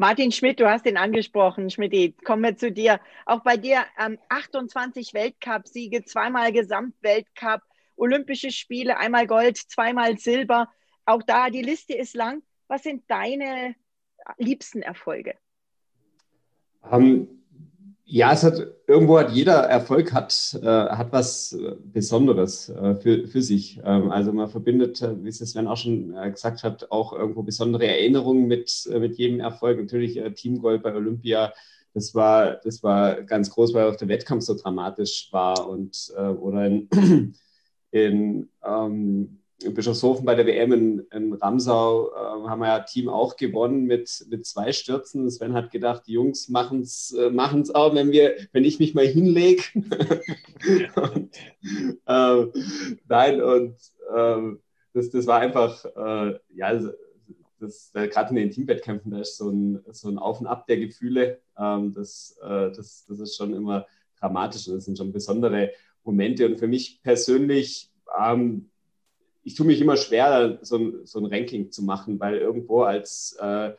Martin 0.00 0.30
Schmidt, 0.30 0.60
du 0.60 0.70
hast 0.70 0.86
ihn 0.86 0.96
angesprochen. 0.96 1.70
Schmidt, 1.70 2.24
kommen 2.24 2.44
wir 2.44 2.56
zu 2.56 2.70
dir. 2.70 3.00
Auch 3.26 3.42
bei 3.42 3.56
dir 3.56 3.84
ähm, 3.98 4.16
28 4.28 5.12
Weltcup-Siege, 5.12 6.04
zweimal 6.04 6.52
Gesamtweltcup, 6.52 7.62
Olympische 7.96 8.52
Spiele, 8.52 8.96
einmal 8.96 9.26
Gold, 9.26 9.56
zweimal 9.56 10.16
Silber. 10.16 10.68
Auch 11.04 11.24
da, 11.24 11.50
die 11.50 11.62
Liste 11.62 11.94
ist 11.94 12.14
lang. 12.14 12.44
Was 12.68 12.84
sind 12.84 13.10
deine 13.10 13.74
liebsten 14.36 14.82
Erfolge? 14.82 15.34
Um, 16.82 17.02
ähm, 17.02 17.37
Ja, 18.10 18.32
es 18.32 18.42
hat 18.42 18.66
irgendwo 18.86 19.18
hat 19.18 19.32
jeder 19.32 19.64
Erfolg 19.64 20.14
hat, 20.14 20.58
äh, 20.62 20.66
hat 20.66 21.12
was 21.12 21.54
Besonderes 21.92 22.70
äh, 22.70 22.94
für, 22.94 23.26
für 23.28 23.42
sich. 23.42 23.78
Ähm, 23.84 24.10
also 24.10 24.32
man 24.32 24.48
verbindet, 24.48 25.02
äh, 25.02 25.22
wie 25.22 25.28
es 25.28 25.40
Sven 25.40 25.66
auch 25.66 25.76
schon 25.76 26.16
äh, 26.16 26.30
gesagt 26.30 26.62
hat, 26.64 26.90
auch 26.90 27.12
irgendwo 27.12 27.42
besondere 27.42 27.86
Erinnerungen 27.86 28.46
mit, 28.46 28.88
äh, 28.90 28.98
mit 28.98 29.18
jedem 29.18 29.40
Erfolg. 29.40 29.78
Natürlich 29.78 30.16
äh, 30.16 30.32
Teamgold 30.32 30.82
bei 30.82 30.94
Olympia, 30.94 31.52
das 31.92 32.14
war, 32.14 32.54
das 32.64 32.82
war 32.82 33.22
ganz 33.24 33.50
groß, 33.50 33.74
weil 33.74 33.90
auch 33.90 33.96
der 33.96 34.08
Wettkampf 34.08 34.42
so 34.44 34.54
dramatisch 34.54 35.28
war 35.32 35.68
und 35.68 36.10
oder 36.16 36.66
in, 36.66 36.88
in 37.90 38.48
ähm, 38.64 39.38
Bischofshofen 39.58 40.24
bei 40.24 40.34
der 40.34 40.46
WM 40.46 40.72
in, 40.72 40.98
in 41.12 41.32
Ramsau 41.32 42.10
äh, 42.12 42.48
haben 42.48 42.60
wir 42.60 42.68
ja 42.68 42.80
Team 42.80 43.08
auch 43.08 43.36
gewonnen 43.36 43.84
mit, 43.84 44.26
mit 44.28 44.46
zwei 44.46 44.72
Stürzen. 44.72 45.28
Sven 45.30 45.54
hat 45.54 45.72
gedacht, 45.72 46.04
die 46.06 46.12
Jungs 46.12 46.48
machen 46.48 46.82
es 46.82 47.12
äh, 47.12 47.30
machen's 47.30 47.74
auch, 47.74 47.94
wenn, 47.94 48.12
wir, 48.12 48.36
wenn 48.52 48.64
ich 48.64 48.78
mich 48.78 48.94
mal 48.94 49.06
hinlege. 49.06 49.62
äh, 52.06 52.46
nein, 53.08 53.42
und 53.42 53.76
ähm, 54.14 54.60
das, 54.94 55.10
das 55.10 55.26
war 55.26 55.40
einfach, 55.40 55.84
äh, 55.84 56.38
ja, 56.54 56.80
das, 57.60 57.90
gerade 57.92 58.30
in 58.30 58.36
den 58.36 58.50
Teamwettkämpfen, 58.50 59.10
da 59.10 59.20
ist 59.20 59.36
so 59.36 59.50
ein, 59.50 59.80
so 59.90 60.08
ein 60.08 60.18
Auf 60.18 60.40
und 60.40 60.46
Ab 60.46 60.66
der 60.66 60.78
Gefühle. 60.78 61.40
Ähm, 61.58 61.92
das, 61.94 62.38
äh, 62.42 62.70
das, 62.70 63.04
das 63.08 63.18
ist 63.18 63.36
schon 63.36 63.54
immer 63.54 63.86
dramatisch 64.20 64.68
und 64.68 64.76
das 64.76 64.84
sind 64.84 64.98
schon 64.98 65.12
besondere 65.12 65.72
Momente. 66.04 66.46
Und 66.46 66.58
für 66.58 66.68
mich 66.68 67.02
persönlich, 67.02 67.90
ähm, 68.18 68.70
ich 69.42 69.54
tue 69.54 69.66
mich 69.66 69.80
immer 69.80 69.96
schwer, 69.96 70.58
so 70.62 70.76
ein, 70.76 71.06
so 71.06 71.18
ein 71.18 71.26
Ranking 71.26 71.70
zu 71.70 71.82
machen, 71.82 72.20
weil 72.20 72.36
irgendwo 72.36 72.82
als 72.82 73.36
äh, 73.40 73.72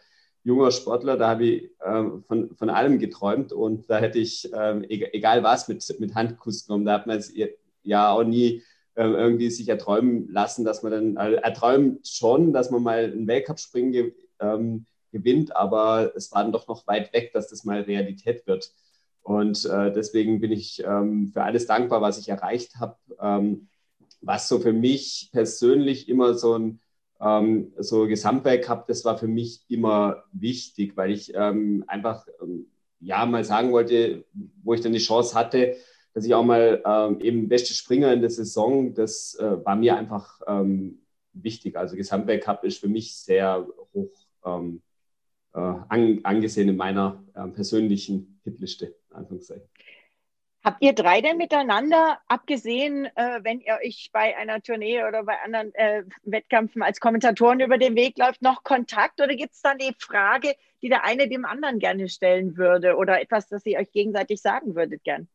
junger 0.43 0.71
Sportler, 0.71 1.17
da 1.17 1.29
habe 1.29 1.45
ich 1.45 1.63
äh, 1.79 2.03
von, 2.27 2.55
von 2.55 2.69
allem 2.69 2.99
geträumt 2.99 3.51
und 3.51 3.89
da 3.89 3.99
hätte 3.99 4.19
ich, 4.19 4.51
äh, 4.53 4.79
egal 4.87 5.43
was, 5.43 5.67
mit, 5.67 5.83
mit 5.99 6.15
Handkuss 6.15 6.65
genommen. 6.65 6.85
Da 6.85 6.93
hat 6.93 7.07
man 7.07 7.17
es 7.17 7.33
ja 7.83 8.11
auch 8.11 8.23
nie 8.23 8.63
ähm, 8.95 9.15
irgendwie 9.15 9.49
sich 9.49 9.69
erträumen 9.69 10.27
lassen, 10.29 10.65
dass 10.65 10.83
man 10.83 10.91
dann, 10.91 11.17
also 11.17 11.37
erträumt 11.37 12.07
schon, 12.07 12.53
dass 12.53 12.71
man 12.71 12.83
mal 12.83 13.05
einen 13.05 13.27
Weltcup-Springen 13.27 13.91
ge, 13.91 14.13
ähm, 14.39 14.85
gewinnt, 15.11 15.55
aber 15.55 16.13
es 16.15 16.31
war 16.31 16.43
dann 16.43 16.51
doch 16.51 16.67
noch 16.67 16.85
weit 16.87 17.13
weg, 17.13 17.31
dass 17.33 17.47
das 17.47 17.63
mal 17.65 17.81
Realität 17.81 18.45
wird. 18.47 18.73
Und 19.21 19.65
äh, 19.65 19.91
deswegen 19.91 20.39
bin 20.39 20.51
ich 20.51 20.83
ähm, 20.83 21.31
für 21.33 21.43
alles 21.43 21.65
dankbar, 21.65 22.01
was 22.01 22.17
ich 22.17 22.29
erreicht 22.29 22.77
habe. 22.77 22.97
Was 24.21 24.47
so 24.47 24.59
für 24.59 24.73
mich 24.73 25.29
persönlich 25.31 26.09
immer 26.09 26.33
so 26.33 26.57
ein 26.57 26.79
ähm, 27.21 27.73
so 27.77 28.07
Gesamtwerk 28.07 28.63
gehabt, 28.63 28.89
das 28.89 29.03
war 29.05 29.17
für 29.17 29.27
mich 29.27 29.63
immer 29.67 30.23
wichtig, 30.31 30.95
weil 30.95 31.11
ich 31.11 31.33
ähm, 31.35 31.83
einfach 31.87 32.25
ähm, 32.41 32.67
ja 32.99 33.25
mal 33.25 33.43
sagen 33.43 33.71
wollte, 33.71 34.25
wo 34.63 34.73
ich 34.73 34.81
dann 34.81 34.93
die 34.93 34.99
Chance 34.99 35.35
hatte, 35.35 35.75
dass 36.13 36.25
ich 36.25 36.33
auch 36.33 36.43
mal 36.43 36.81
ähm, 36.85 37.19
eben 37.19 37.49
beste 37.49 37.73
Springer 37.73 38.13
in 38.13 38.21
der 38.21 38.29
Saison, 38.29 38.93
das 38.93 39.35
äh, 39.35 39.63
war 39.65 39.75
mir 39.75 39.95
einfach 39.95 40.41
ähm, 40.47 41.01
wichtig. 41.33 41.77
Also 41.77 41.95
Gesamtweltcup 41.95 42.63
ist 42.63 42.79
für 42.79 42.87
mich 42.87 43.15
sehr 43.15 43.67
hoch 43.93 44.11
ähm, 44.45 44.81
äh, 45.53 45.59
an, 45.59 46.19
angesehen 46.23 46.69
in 46.69 46.77
meiner 46.77 47.23
äh, 47.35 47.47
persönlichen 47.47 48.39
Hitliste, 48.43 48.95
Anführungszeichen. 49.11 49.67
Habt 50.61 50.81
ihr 50.81 50.93
drei 50.93 51.21
denn 51.21 51.37
miteinander, 51.37 52.19
abgesehen, 52.27 53.05
äh, 53.15 53.39
wenn 53.43 53.61
ihr 53.61 53.79
euch 53.81 54.09
bei 54.11 54.35
einer 54.35 54.61
Tournee 54.61 55.03
oder 55.05 55.23
bei 55.23 55.37
anderen 55.43 55.73
äh, 55.75 56.03
Wettkämpfen 56.23 56.81
als 56.81 56.99
Kommentatoren 56.99 57.61
über 57.61 57.77
den 57.77 57.95
Weg 57.95 58.17
läuft, 58.17 58.41
noch 58.41 58.63
Kontakt? 58.63 59.21
Oder 59.21 59.35
gibt 59.35 59.53
es 59.53 59.61
dann 59.61 59.77
die 59.77 59.95
Frage, 59.97 60.53
die 60.81 60.89
der 60.89 61.05
eine 61.05 61.29
dem 61.29 61.45
anderen 61.45 61.79
gerne 61.79 62.09
stellen 62.09 62.57
würde 62.57 62.97
oder 62.97 63.21
etwas, 63.21 63.47
das 63.47 63.65
ihr 63.65 63.79
euch 63.79 63.91
gegenseitig 63.93 64.41
sagen 64.41 64.75
würdet 64.75 65.01
gern? 65.05 65.29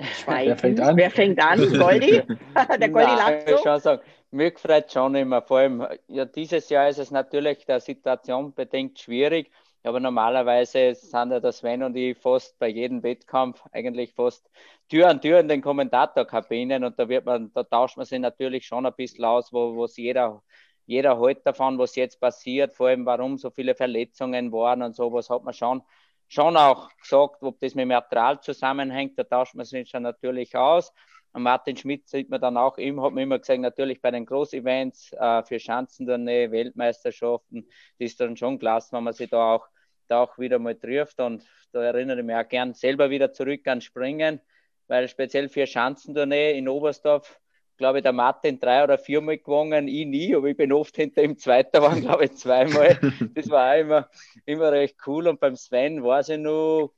Schweigen. 0.00 0.48
Wer 0.48 0.56
fängt 0.56 0.80
an? 0.80 0.96
Wer 0.96 1.10
fängt 1.12 1.40
an? 1.40 1.78
Goldi? 1.78 2.22
der 2.80 2.88
Goldi 2.88 3.12
lacht 3.12 3.48
so. 3.48 3.58
Schon 3.58 3.80
sagen, 3.80 4.02
mir 4.32 4.50
gefreut 4.50 4.90
schon 4.90 5.14
immer. 5.14 5.40
Vor 5.42 5.58
allem, 5.58 5.86
ja, 6.08 6.24
dieses 6.24 6.68
Jahr 6.68 6.88
ist 6.88 6.98
es 6.98 7.12
natürlich 7.12 7.64
der 7.64 7.78
Situation 7.78 8.52
bedingt 8.52 8.98
schwierig 8.98 9.52
aber 9.84 10.00
normalerweise 10.00 10.94
sind 10.94 11.30
ja 11.30 11.40
der 11.40 11.52
Sven 11.52 11.82
und 11.82 11.96
ich 11.96 12.16
fast 12.18 12.58
bei 12.58 12.68
jedem 12.68 13.02
Wettkampf 13.02 13.62
eigentlich 13.72 14.14
fast 14.14 14.48
Tür 14.88 15.08
an 15.08 15.20
Tür 15.20 15.40
in 15.40 15.48
den 15.48 15.62
Kommentatorkabinen 15.62 16.84
und 16.84 16.98
da 16.98 17.08
wird 17.08 17.24
man, 17.24 17.52
da 17.52 17.64
tauscht 17.64 17.96
man 17.96 18.06
sich 18.06 18.20
natürlich 18.20 18.66
schon 18.66 18.86
ein 18.86 18.94
bisschen 18.94 19.24
aus, 19.24 19.52
wo 19.52 19.76
was 19.78 19.96
jeder, 19.96 20.42
jeder 20.86 21.20
hält 21.20 21.46
davon, 21.46 21.78
was 21.78 21.96
jetzt 21.96 22.20
passiert, 22.20 22.74
vor 22.74 22.88
allem 22.88 23.06
warum 23.06 23.38
so 23.38 23.50
viele 23.50 23.74
Verletzungen 23.74 24.52
waren 24.52 24.82
und 24.82 24.94
sowas 24.94 25.30
hat 25.30 25.42
man 25.44 25.54
schon, 25.54 25.82
schon 26.28 26.56
auch 26.56 26.90
gesagt, 26.96 27.42
ob 27.42 27.58
das 27.60 27.74
mit 27.74 27.88
Material 27.88 28.40
zusammenhängt, 28.40 29.18
da 29.18 29.24
tauscht 29.24 29.54
man 29.54 29.66
sich 29.66 29.88
schon 29.88 30.02
natürlich 30.02 30.54
aus. 30.56 30.92
Martin 31.34 31.76
Schmidt 31.76 32.08
sieht 32.08 32.28
man 32.28 32.40
dann 32.40 32.56
auch 32.56 32.76
immer, 32.78 33.04
hat 33.04 33.12
man 33.12 33.22
immer 33.22 33.38
gesagt, 33.38 33.60
natürlich 33.60 34.00
bei 34.02 34.10
den 34.10 34.26
Großevents 34.26 35.12
äh, 35.12 35.42
für 35.42 35.58
Schanzentournee, 35.58 36.50
Weltmeisterschaften, 36.50 37.66
das 37.98 38.10
ist 38.10 38.20
dann 38.20 38.36
schon 38.36 38.58
klasse, 38.58 38.92
wenn 38.92 39.04
man 39.04 39.14
sich 39.14 39.30
da 39.30 39.54
auch, 39.54 39.66
da 40.08 40.22
auch 40.22 40.38
wieder 40.38 40.58
mal 40.58 40.74
trifft. 40.74 41.20
Und 41.20 41.44
da 41.72 41.82
erinnere 41.82 42.20
ich 42.20 42.24
mich 42.24 42.36
auch 42.36 42.48
gern 42.48 42.74
selber 42.74 43.08
wieder 43.08 43.32
zurück 43.32 43.66
an 43.66 43.80
Springen, 43.80 44.40
weil 44.88 45.08
speziell 45.08 45.48
für 45.48 45.66
Schanzentournee 45.66 46.58
in 46.58 46.68
Oberstdorf, 46.68 47.40
glaube 47.78 47.98
ich, 47.98 48.02
der 48.02 48.12
Martin 48.12 48.60
drei 48.60 48.84
oder 48.84 48.98
viermal 48.98 49.38
gewonnen, 49.38 49.88
ich 49.88 50.06
nie, 50.06 50.36
aber 50.36 50.48
ich 50.48 50.56
bin 50.56 50.70
oft 50.70 50.94
hinter 50.96 51.22
ihm 51.22 51.38
Zweiter 51.38 51.80
waren, 51.80 52.00
glaube 52.02 52.26
ich, 52.26 52.36
zweimal. 52.36 52.98
Das 53.34 53.48
war 53.48 53.72
auch 53.72 53.80
immer, 53.80 54.10
immer 54.44 54.70
recht 54.70 54.96
cool. 55.06 55.28
Und 55.28 55.40
beim 55.40 55.56
Sven 55.56 56.02
war 56.04 56.22
sie 56.22 56.36
nur, 56.36 56.92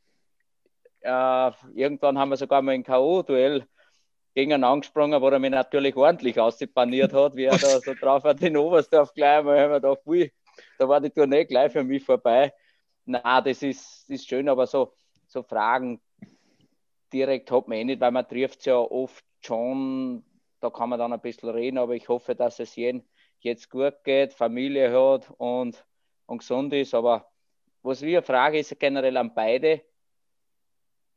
äh, 1.03 1.51
irgendwann 1.75 2.19
haben 2.19 2.31
wir 2.31 2.37
sogar 2.37 2.63
mal 2.63 2.73
ein 2.73 2.83
K.O.-Duell 2.83 3.65
gegen 4.35 4.51
ihn 4.51 4.65
angesprungen, 4.65 5.21
wo 5.21 5.29
er 5.29 5.39
mich 5.39 5.51
natürlich 5.51 5.97
ordentlich 5.97 6.39
ausgepaniert 6.39 7.13
hat, 7.13 7.37
wie 7.37 7.45
er 7.45 7.57
da 7.57 7.81
so 7.81 7.95
drauf 7.95 8.25
hat 8.25 8.43
in 8.43 8.57
Oberstdorf 8.57 9.15
gleich 9.15 9.39
einmal, 9.39 9.61
haben 9.61 9.71
wir 9.71 9.81
gedacht, 9.81 10.07
ui, 10.07 10.33
da 10.79 10.89
war 10.89 11.01
die 11.01 11.11
Tournee 11.11 11.45
gleich 11.45 11.73
für 11.73 11.85
mich 11.85 12.05
vorbei. 12.05 12.53
Na, 13.05 13.41
das 13.41 13.63
ist, 13.63 14.09
ist 14.11 14.29
schön, 14.29 14.49
aber 14.49 14.67
so, 14.67 14.95
so 15.29 15.43
Fragen 15.43 16.01
direkt 17.13 17.51
hat 17.51 17.69
man 17.69 17.79
eh 17.79 17.85
nicht, 17.85 18.01
weil 18.01 18.11
man 18.11 18.27
trifft 18.27 18.61
es 18.61 18.65
ja 18.65 18.77
oft 18.77 19.25
schon, 19.41 20.25
da 20.61 20.71
kann 20.71 20.89
man 20.89 20.99
dann 20.99 21.13
ein 21.13 21.21
bisschen 21.21 21.51
reden, 21.51 21.79
aber 21.79 21.95
ich 21.95 22.09
hoffe, 22.09 22.35
dass 22.35 22.59
es 22.59 22.75
jedem 22.75 23.05
jetzt 23.41 23.71
gut 23.71 24.03
geht, 24.03 24.33
Familie 24.33 24.91
hat 24.91 25.31
und, 25.39 25.85
und 26.27 26.39
gesund 26.39 26.73
ist. 26.73 26.95
Aber 26.95 27.31
was 27.83 28.03
wir 28.03 28.23
fragen, 28.23 28.57
ist 28.57 28.81
generell 28.81 29.17
an 29.17 29.33
beide, 29.35 29.83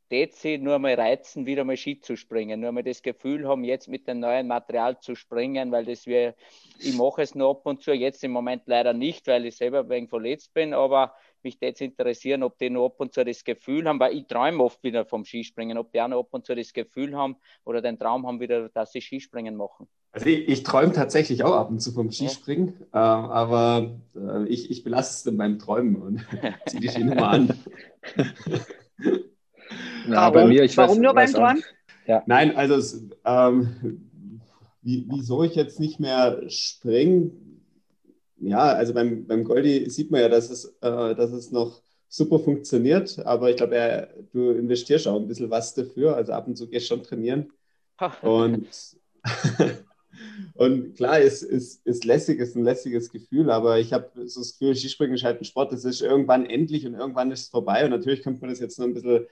tät 0.08 0.34
sie 0.34 0.58
nur 0.58 0.78
mal 0.78 0.94
reizen, 0.94 1.46
wieder 1.46 1.64
mal 1.64 1.76
Ski 1.76 2.00
zu 2.00 2.16
springen, 2.16 2.60
nur 2.60 2.72
mal 2.72 2.82
das 2.82 3.02
Gefühl 3.02 3.46
haben, 3.48 3.64
jetzt 3.64 3.88
mit 3.88 4.08
dem 4.08 4.20
neuen 4.20 4.46
Material 4.46 4.98
zu 5.00 5.14
springen, 5.14 5.70
weil 5.72 5.84
das 5.84 6.06
wir, 6.06 6.34
ich 6.78 6.96
mache 6.96 7.22
es 7.22 7.34
nur 7.34 7.50
ab 7.50 7.66
und 7.66 7.82
zu, 7.82 7.92
jetzt 7.92 8.24
im 8.24 8.32
Moment 8.32 8.62
leider 8.66 8.92
nicht, 8.92 9.26
weil 9.26 9.46
ich 9.46 9.56
selber 9.56 9.80
ein 9.80 9.88
wenig 9.88 10.10
verletzt 10.10 10.54
bin, 10.54 10.74
aber 10.74 11.14
mich 11.42 11.58
jetzt 11.60 11.80
interessieren, 11.80 12.42
ob 12.42 12.58
die 12.58 12.70
nur 12.70 12.86
ab 12.86 12.94
und 12.98 13.12
zu 13.12 13.24
das 13.24 13.44
Gefühl 13.44 13.86
haben, 13.86 14.00
weil 14.00 14.16
ich 14.16 14.26
träume 14.26 14.62
oft 14.62 14.82
wieder 14.82 15.04
vom 15.04 15.24
Skispringen, 15.24 15.78
ob 15.78 15.92
die 15.92 16.00
auch 16.00 16.08
noch 16.08 16.20
ab 16.20 16.28
und 16.30 16.44
zu 16.44 16.54
das 16.54 16.72
Gefühl 16.72 17.16
haben 17.16 17.36
oder 17.64 17.80
den 17.80 17.98
Traum 17.98 18.26
haben 18.26 18.40
wieder, 18.40 18.68
dass 18.70 18.92
sie 18.92 19.00
Skispringen 19.00 19.56
machen. 19.56 19.88
Also 20.10 20.26
ich, 20.26 20.48
ich 20.48 20.62
träume 20.62 20.92
tatsächlich 20.92 21.44
auch 21.44 21.54
ab 21.54 21.70
und 21.70 21.80
zu 21.80 21.92
vom 21.92 22.10
Skispringen, 22.10 22.74
ja. 22.92 23.24
äh, 23.24 23.30
aber 23.30 23.90
äh, 24.16 24.46
ich, 24.48 24.70
ich 24.70 24.82
belasse 24.82 25.14
es 25.14 25.22
dann 25.22 25.36
beim 25.36 25.58
Träumen 25.58 25.96
und 25.96 26.26
ziehe 26.66 26.80
die 26.80 26.88
Skinummer 26.88 27.28
an. 27.28 27.58
Na, 30.08 30.34
Warum? 30.34 30.48
Mir, 30.48 30.68
Warum 30.76 31.00
nur 31.00 31.14
beim 31.14 31.32
Träumen? 31.32 31.62
Ja. 32.06 32.22
Nein, 32.26 32.56
also 32.56 32.74
es, 32.76 33.04
ähm, 33.24 34.00
wie, 34.82 35.06
wieso 35.10 35.42
ich 35.44 35.54
jetzt 35.54 35.78
nicht 35.78 36.00
mehr 36.00 36.40
springe, 36.48 37.30
ja, 38.40 38.60
also 38.60 38.94
beim, 38.94 39.26
beim 39.26 39.44
Goldi 39.44 39.90
sieht 39.90 40.10
man 40.10 40.20
ja, 40.20 40.28
dass 40.28 40.48
es, 40.48 40.64
äh, 40.80 41.14
dass 41.14 41.32
es 41.32 41.50
noch 41.50 41.82
super 42.08 42.38
funktioniert, 42.38 43.18
aber 43.26 43.50
ich 43.50 43.56
glaube, 43.56 44.08
du 44.32 44.52
investierst 44.52 45.06
auch 45.06 45.20
ein 45.20 45.28
bisschen 45.28 45.50
was 45.50 45.74
dafür, 45.74 46.16
also 46.16 46.32
ab 46.32 46.46
und 46.46 46.56
zu 46.56 46.68
gehst 46.68 46.90
du 46.90 46.94
schon 46.94 47.04
trainieren. 47.04 47.52
und, 48.22 48.66
und 50.54 50.94
klar, 50.94 51.20
es 51.20 51.42
ist, 51.42 51.84
ist 51.86 52.04
lässig, 52.04 52.38
ist 52.38 52.56
ein 52.56 52.64
lässiges 52.64 53.10
Gefühl, 53.10 53.50
aber 53.50 53.78
ich 53.78 53.92
habe 53.92 54.08
so 54.26 54.40
das 54.40 54.52
Gefühl, 54.52 54.74
Skispringen 54.74 55.16
ist 55.16 55.24
halt 55.24 55.40
ein 55.40 55.44
Sport, 55.44 55.72
das 55.72 55.84
ist 55.84 56.00
irgendwann 56.00 56.46
endlich 56.46 56.86
und 56.86 56.94
irgendwann 56.94 57.32
ist 57.32 57.42
es 57.42 57.48
vorbei 57.48 57.84
und 57.84 57.90
natürlich 57.90 58.22
könnte 58.22 58.40
man 58.40 58.50
das 58.50 58.60
jetzt 58.60 58.78
noch 58.78 58.86
ein 58.86 58.94
bisschen 58.94 59.26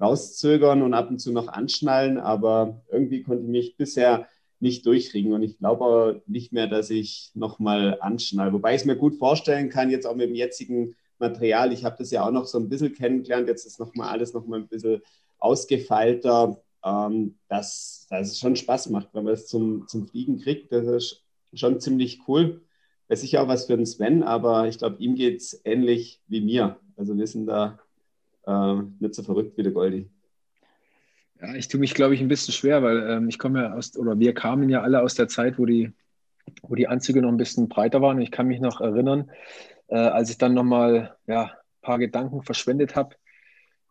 rauszögern 0.00 0.82
und 0.82 0.94
ab 0.94 1.10
und 1.10 1.18
zu 1.18 1.32
noch 1.32 1.48
anschnallen, 1.48 2.18
aber 2.18 2.82
irgendwie 2.90 3.22
konnte 3.22 3.44
ich 3.44 3.50
mich 3.50 3.76
bisher 3.76 4.26
nicht 4.60 4.86
durchkriegen 4.86 5.32
und 5.32 5.42
ich 5.42 5.58
glaube 5.58 6.22
nicht 6.26 6.52
mehr, 6.52 6.68
dass 6.68 6.88
ich 6.90 7.32
nochmal 7.34 7.98
anschnall. 8.00 8.52
Wobei 8.52 8.74
ich 8.74 8.82
es 8.82 8.86
mir 8.86 8.96
gut 8.96 9.16
vorstellen 9.16 9.68
kann, 9.70 9.90
jetzt 9.90 10.06
auch 10.06 10.14
mit 10.14 10.28
dem 10.28 10.36
jetzigen 10.36 10.94
Material. 11.18 11.72
Ich 11.72 11.84
habe 11.84 11.96
das 11.98 12.10
ja 12.10 12.26
auch 12.26 12.30
noch 12.30 12.46
so 12.46 12.58
ein 12.58 12.68
bisschen 12.68 12.94
kennengelernt. 12.94 13.48
Jetzt 13.48 13.66
ist 13.66 13.80
nochmal 13.80 14.10
alles 14.10 14.34
nochmal 14.34 14.60
ein 14.60 14.68
bisschen 14.68 15.02
ausgefeilter, 15.38 16.62
ähm, 16.84 17.36
dass, 17.48 18.06
dass 18.08 18.28
es 18.28 18.38
schon 18.38 18.56
Spaß 18.56 18.90
macht, 18.90 19.08
wenn 19.12 19.24
man 19.24 19.34
es 19.34 19.46
zum, 19.46 19.88
zum 19.88 20.06
Fliegen 20.06 20.38
kriegt. 20.38 20.70
Das 20.70 20.86
ist 20.86 21.24
schon 21.54 21.80
ziemlich 21.80 22.20
cool. 22.28 22.62
Wäre 23.08 23.18
sicher 23.18 23.42
auch 23.42 23.48
was 23.48 23.66
für 23.66 23.76
den 23.76 23.86
Sven, 23.86 24.22
aber 24.22 24.68
ich 24.68 24.78
glaube, 24.78 24.96
ihm 24.98 25.14
geht 25.14 25.40
es 25.40 25.60
ähnlich 25.64 26.20
wie 26.28 26.40
mir. 26.40 26.78
Also 26.96 27.16
wir 27.16 27.26
sind 27.26 27.46
da 27.46 27.78
äh, 28.46 28.74
nicht 29.00 29.14
so 29.14 29.22
verrückt 29.22 29.56
wie 29.56 29.62
der 29.62 29.72
Goldi. 29.72 30.10
Ja, 31.40 31.54
ich 31.54 31.68
tue 31.68 31.80
mich, 31.80 31.94
glaube 31.94 32.14
ich, 32.14 32.20
ein 32.20 32.28
bisschen 32.28 32.54
schwer, 32.54 32.82
weil 32.82 33.08
ähm, 33.10 33.28
ich 33.28 33.38
komme 33.38 33.62
ja 33.62 33.72
aus, 33.74 33.96
oder 33.96 34.18
wir 34.18 34.32
kamen 34.32 34.68
ja 34.68 34.82
alle 34.82 35.02
aus 35.02 35.14
der 35.14 35.28
Zeit, 35.28 35.58
wo 35.58 35.66
die, 35.66 35.92
wo 36.62 36.74
die 36.74 36.86
Anzüge 36.86 37.20
noch 37.20 37.30
ein 37.30 37.36
bisschen 37.36 37.68
breiter 37.68 38.00
waren. 38.00 38.16
Und 38.16 38.22
ich 38.22 38.30
kann 38.30 38.46
mich 38.46 38.60
noch 38.60 38.80
erinnern, 38.80 39.30
äh, 39.88 39.96
als 39.96 40.30
ich 40.30 40.38
dann 40.38 40.54
nochmal 40.54 41.16
ja, 41.26 41.44
ein 41.44 41.82
paar 41.82 41.98
Gedanken 41.98 42.42
verschwendet 42.42 42.94
habe, 42.94 43.16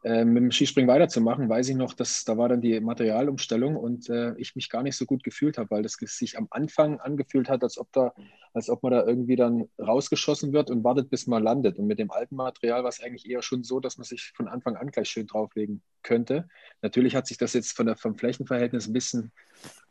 äh, 0.04 0.26
mit 0.26 0.42
dem 0.42 0.52
Skispringen 0.52 0.90
weiterzumachen, 0.90 1.48
weiß 1.48 1.70
ich 1.70 1.76
noch, 1.76 1.94
dass 1.94 2.24
da 2.24 2.36
war 2.36 2.50
dann 2.50 2.60
die 2.60 2.80
Materialumstellung 2.80 3.76
und 3.76 4.10
äh, 4.10 4.34
ich 4.38 4.56
mich 4.56 4.70
gar 4.70 4.82
nicht 4.82 4.98
so 4.98 5.06
gut 5.06 5.24
gefühlt 5.24 5.60
habe, 5.60 5.70
weil 5.70 5.84
das 5.84 5.94
sich 5.94 6.40
am 6.40 6.48
Anfang 6.50 7.00
angefühlt 7.00 7.50
hat, 7.50 7.62
als 7.62 7.78
ob 7.78 7.92
da, 7.92 8.12
als 8.52 8.70
ob 8.72 8.82
man 8.82 8.94
da 8.94 9.06
irgendwie 9.06 9.36
dann 9.36 9.70
rausgeschossen 9.78 10.54
wird 10.54 10.72
und 10.72 10.84
wartet, 10.84 11.12
bis 11.12 11.28
man 11.28 11.44
landet. 11.44 11.78
Und 11.78 11.86
mit 11.86 12.00
dem 12.00 12.10
alten 12.10 12.36
Material 12.36 12.82
war 12.82 12.90
es 12.90 13.00
eigentlich 13.00 13.30
eher 13.30 13.44
schon 13.44 13.64
so, 13.64 13.80
dass 13.80 14.00
man 14.00 14.06
sich 14.06 14.32
von 14.36 14.48
Anfang 14.48 14.76
an 14.76 14.90
gleich 14.90 15.08
schön 15.08 15.28
drauflegen 15.28 15.84
könnte. 16.02 16.48
Natürlich 16.82 17.16
hat 17.16 17.28
sich 17.28 17.38
das 17.38 17.54
jetzt 17.54 17.74
von 17.74 17.86
der, 17.86 17.96
vom 17.96 18.16
Flächenverhältnis 18.16 18.88
ein 18.88 18.94
bisschen 18.94 19.32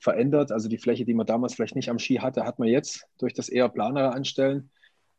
verändert. 0.00 0.50
Also 0.50 0.68
die 0.68 0.78
Fläche, 0.78 1.04
die 1.04 1.14
man 1.14 1.26
damals 1.26 1.54
vielleicht 1.54 1.76
nicht 1.76 1.88
am 1.88 2.00
Ski 2.00 2.16
hatte, 2.16 2.44
hat 2.44 2.58
man 2.58 2.66
jetzt 2.66 3.06
durch 3.18 3.32
das 3.32 3.48
eher 3.48 3.68
planere 3.68 4.12
Anstellen. 4.12 4.70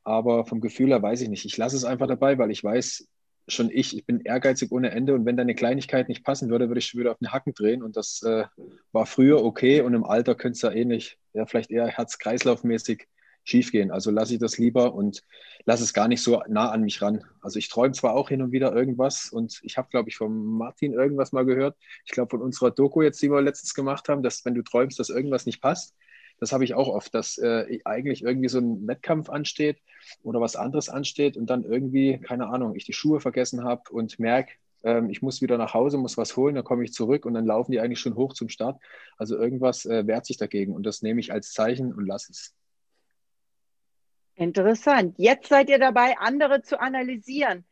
Aber 0.03 0.45
vom 0.45 0.59
Gefühl 0.59 0.89
her 0.89 1.01
weiß 1.01 1.21
ich 1.21 1.29
nicht. 1.29 1.45
Ich 1.45 1.55
lasse 1.55 1.77
es 1.77 1.85
einfach 1.85 2.07
dabei, 2.07 2.37
weil 2.37 2.51
ich 2.51 2.61
weiß, 2.61 3.07
schon 3.53 3.69
ich, 3.71 3.95
ich 3.95 4.05
bin 4.05 4.21
ehrgeizig 4.21 4.71
ohne 4.71 4.91
Ende 4.91 5.13
und 5.13 5.25
wenn 5.25 5.37
da 5.37 5.41
eine 5.41 5.55
Kleinigkeit 5.55 6.09
nicht 6.09 6.23
passen 6.23 6.49
würde, 6.49 6.69
würde 6.69 6.79
ich 6.79 6.87
schon 6.87 6.99
wieder 6.99 7.11
auf 7.11 7.19
den 7.19 7.31
Hacken 7.31 7.53
drehen 7.53 7.83
und 7.83 7.97
das 7.97 8.21
äh, 8.23 8.45
war 8.91 9.05
früher 9.05 9.43
okay 9.43 9.81
und 9.81 9.93
im 9.93 10.03
Alter 10.03 10.35
könnte 10.35 10.55
es 10.55 10.61
ja 10.61 10.71
ähnlich, 10.71 11.17
ja 11.33 11.45
vielleicht 11.45 11.71
eher 11.71 11.87
Herz-Kreislauf-mäßig 11.87 13.07
schiefgehen. 13.43 13.91
Also 13.91 14.11
lasse 14.11 14.33
ich 14.33 14.39
das 14.39 14.57
lieber 14.57 14.93
und 14.93 15.23
lasse 15.65 15.83
es 15.83 15.93
gar 15.93 16.07
nicht 16.07 16.21
so 16.21 16.41
nah 16.47 16.69
an 16.69 16.81
mich 16.81 17.01
ran. 17.01 17.23
Also 17.41 17.59
ich 17.59 17.69
träume 17.69 17.93
zwar 17.93 18.13
auch 18.13 18.29
hin 18.29 18.41
und 18.41 18.51
wieder 18.51 18.73
irgendwas 18.75 19.29
und 19.29 19.59
ich 19.63 19.77
habe, 19.77 19.89
glaube 19.89 20.09
ich, 20.09 20.17
von 20.17 20.45
Martin 20.45 20.93
irgendwas 20.93 21.31
mal 21.31 21.45
gehört. 21.45 21.75
Ich 22.05 22.11
glaube 22.11 22.29
von 22.29 22.41
unserer 22.41 22.71
Doku 22.71 23.01
jetzt, 23.01 23.21
die 23.21 23.31
wir 23.31 23.41
letztens 23.41 23.73
gemacht 23.73 24.09
haben, 24.09 24.23
dass 24.23 24.45
wenn 24.45 24.55
du 24.55 24.61
träumst, 24.61 24.99
dass 24.99 25.09
irgendwas 25.09 25.45
nicht 25.45 25.61
passt, 25.61 25.95
das 26.41 26.51
habe 26.51 26.63
ich 26.63 26.73
auch 26.73 26.87
oft, 26.87 27.13
dass 27.13 27.37
äh, 27.37 27.79
eigentlich 27.85 28.23
irgendwie 28.23 28.49
so 28.49 28.57
ein 28.57 28.87
Wettkampf 28.87 29.29
ansteht 29.29 29.77
oder 30.23 30.41
was 30.41 30.55
anderes 30.55 30.89
ansteht 30.89 31.37
und 31.37 31.51
dann 31.51 31.63
irgendwie, 31.63 32.17
keine 32.17 32.47
Ahnung, 32.47 32.75
ich 32.75 32.83
die 32.83 32.93
Schuhe 32.93 33.19
vergessen 33.19 33.63
habe 33.63 33.83
und 33.91 34.17
merke, 34.19 34.53
ähm, 34.83 35.11
ich 35.11 35.21
muss 35.21 35.43
wieder 35.43 35.59
nach 35.59 35.75
Hause, 35.75 35.99
muss 35.99 36.17
was 36.17 36.35
holen, 36.35 36.55
dann 36.55 36.63
komme 36.63 36.83
ich 36.83 36.93
zurück 36.93 37.27
und 37.27 37.35
dann 37.35 37.45
laufen 37.45 37.71
die 37.71 37.79
eigentlich 37.79 37.99
schon 37.99 38.15
hoch 38.15 38.33
zum 38.33 38.49
Start. 38.49 38.81
Also 39.17 39.37
irgendwas 39.37 39.85
äh, 39.85 40.07
wehrt 40.07 40.25
sich 40.25 40.37
dagegen 40.37 40.73
und 40.73 40.83
das 40.83 41.03
nehme 41.03 41.19
ich 41.19 41.31
als 41.31 41.53
Zeichen 41.53 41.93
und 41.93 42.07
lasse 42.07 42.31
es. 42.31 42.55
Interessant. 44.33 45.13
Jetzt 45.19 45.47
seid 45.47 45.69
ihr 45.69 45.77
dabei, 45.77 46.17
andere 46.17 46.63
zu 46.63 46.79
analysieren. 46.79 47.65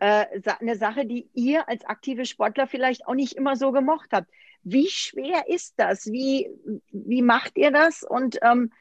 Äh, 0.00 0.24
eine 0.60 0.76
Sache, 0.76 1.04
die 1.04 1.28
ihr 1.34 1.68
als 1.68 1.84
aktive 1.84 2.24
Sportler 2.24 2.66
vielleicht 2.66 3.06
auch 3.06 3.14
nicht 3.14 3.34
immer 3.34 3.56
so 3.56 3.70
gemocht 3.70 4.08
habt. 4.12 4.30
Wie 4.64 4.88
schwer 4.88 5.44
ist 5.48 5.74
das? 5.76 6.06
Wie, 6.10 6.50
wie 6.90 7.22
macht 7.22 7.56
ihr 7.56 7.70
das? 7.70 8.02
Und 8.02 8.38
ähm, 8.42 8.72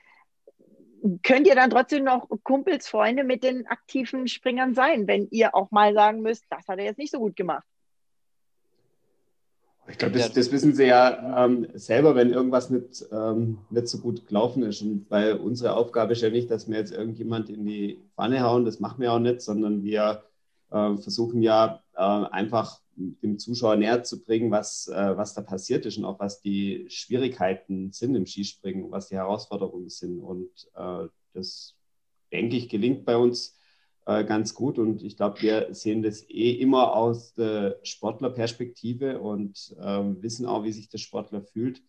könnt 1.21 1.47
ihr 1.47 1.55
dann 1.55 1.69
trotzdem 1.69 2.05
noch 2.05 2.27
Kumpels, 2.43 2.87
Freunde 2.87 3.23
mit 3.23 3.43
den 3.43 3.67
aktiven 3.67 4.27
Springern 4.27 4.73
sein, 4.73 5.07
wenn 5.07 5.27
ihr 5.31 5.53
auch 5.53 5.71
mal 5.71 5.93
sagen 5.93 6.21
müsst, 6.21 6.45
das 6.49 6.67
hat 6.67 6.79
er 6.79 6.85
jetzt 6.85 6.97
nicht 6.97 7.11
so 7.11 7.19
gut 7.19 7.35
gemacht? 7.35 7.65
Ich 9.89 9.97
glaube, 9.97 10.17
das, 10.17 10.31
das, 10.31 10.49
wissen 10.53 10.73
sie 10.73 10.85
ja 10.85 11.45
ähm, 11.45 11.67
selber, 11.73 12.15
wenn 12.15 12.31
irgendwas 12.31 12.69
nicht, 12.69 13.05
ähm, 13.11 13.57
nicht 13.69 13.89
so 13.89 13.99
gut 13.99 14.25
gelaufen 14.27 14.63
ist. 14.63 14.81
Und 14.81 15.05
weil 15.09 15.33
unsere 15.33 15.75
Aufgabe 15.75 16.13
ist 16.13 16.21
ja 16.21 16.29
nicht, 16.29 16.49
dass 16.49 16.69
wir 16.69 16.77
jetzt 16.77 16.93
irgendjemand 16.93 17.49
in 17.49 17.65
die 17.65 17.99
Pfanne 18.15 18.41
hauen, 18.41 18.63
das 18.63 18.79
machen 18.79 19.01
wir 19.01 19.11
auch 19.11 19.19
nicht, 19.19 19.41
sondern 19.41 19.83
wir 19.83 20.23
äh, 20.73 20.97
versuchen 20.97 21.41
ja 21.41 21.81
äh, 21.95 22.01
einfach 22.01 22.81
dem 22.95 23.39
Zuschauer 23.39 23.75
näher 23.75 24.03
zu 24.03 24.23
bringen, 24.23 24.51
was, 24.51 24.87
äh, 24.87 25.17
was 25.17 25.33
da 25.33 25.41
passiert 25.41 25.85
ist 25.85 25.97
und 25.97 26.05
auch 26.05 26.19
was 26.19 26.41
die 26.41 26.85
Schwierigkeiten 26.89 27.91
sind 27.91 28.15
im 28.15 28.25
Skispringen, 28.25 28.91
was 28.91 29.07
die 29.09 29.15
Herausforderungen 29.15 29.89
sind. 29.89 30.19
Und 30.19 30.49
äh, 30.75 31.07
das, 31.33 31.75
denke 32.31 32.57
ich, 32.57 32.69
gelingt 32.69 33.05
bei 33.05 33.15
uns 33.17 33.57
ganz 34.05 34.53
gut. 34.53 34.79
Und 34.79 35.01
ich 35.01 35.15
glaube, 35.15 35.41
wir 35.41 35.73
sehen 35.73 36.03
das 36.03 36.29
eh 36.29 36.51
immer 36.51 36.93
aus 36.93 37.35
der 37.35 37.79
Sportlerperspektive 37.83 39.21
und 39.21 39.73
ähm, 39.81 40.21
wissen 40.21 40.45
auch, 40.45 40.65
wie 40.65 40.73
sich 40.73 40.89
der 40.89 40.97
Sportler 40.97 41.41
fühlt. 41.41 41.81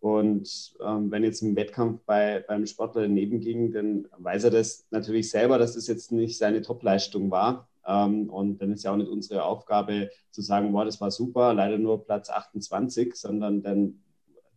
Und 0.00 0.76
ähm, 0.84 1.10
wenn 1.10 1.24
jetzt 1.24 1.40
im 1.40 1.56
Wettkampf 1.56 2.02
bei, 2.04 2.44
beim 2.46 2.66
Sportler 2.66 3.02
daneben 3.02 3.40
ging, 3.40 3.72
dann 3.72 4.06
weiß 4.18 4.44
er 4.44 4.50
das 4.50 4.86
natürlich 4.90 5.30
selber, 5.30 5.56
dass 5.56 5.76
das 5.76 5.86
jetzt 5.86 6.12
nicht 6.12 6.36
seine 6.36 6.60
Topleistung 6.60 7.30
war. 7.30 7.68
Ähm, 7.86 8.28
und 8.30 8.58
dann 8.58 8.72
ist 8.72 8.84
ja 8.84 8.92
auch 8.92 8.96
nicht 8.96 9.10
unsere 9.10 9.44
Aufgabe 9.44 10.10
zu 10.30 10.42
sagen, 10.42 10.72
boah, 10.72 10.84
das 10.84 11.00
war 11.00 11.10
super, 11.10 11.54
leider 11.54 11.78
nur 11.78 12.04
Platz 12.04 12.30
28, 12.30 13.14
sondern 13.14 13.62
dann, 13.62 14.02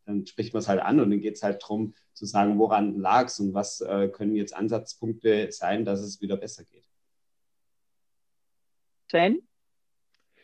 dann 0.06 0.26
spricht 0.26 0.54
man 0.54 0.62
es 0.62 0.68
halt 0.68 0.82
an 0.82 1.00
und 1.00 1.12
dann 1.12 1.22
geht 1.22 1.36
es 1.36 1.44
halt 1.44 1.62
darum 1.62 1.94
zu 2.13 2.26
sagen, 2.26 2.58
woran 2.58 3.00
lag 3.00 3.28
es 3.28 3.39
und 3.39 3.54
was 3.54 3.82
äh, 3.82 4.10
können 4.10 4.36
jetzt 4.36 4.56
Ansatzpunkte 4.56 5.52
sein, 5.52 5.86
dass 5.86 6.02
es 6.02 6.22
wieder 6.22 6.38
besser 6.38 6.63
geht. 6.63 6.86
Sven? 9.10 9.42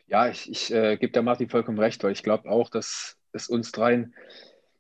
Ja, 0.08 0.30
ich, 0.30 0.50
ich 0.50 0.72
äh, 0.72 0.98
gebe 0.98 1.12
der 1.12 1.24
Martin 1.24 1.50
vollkommen 1.50 1.80
recht, 1.80 2.04
weil 2.04 2.12
ich 2.12 2.24
glaube 2.24 2.50
auch, 2.50 2.70
dass 2.70 3.18
es 3.32 3.50
uns 3.50 3.72
dreien 3.72 4.14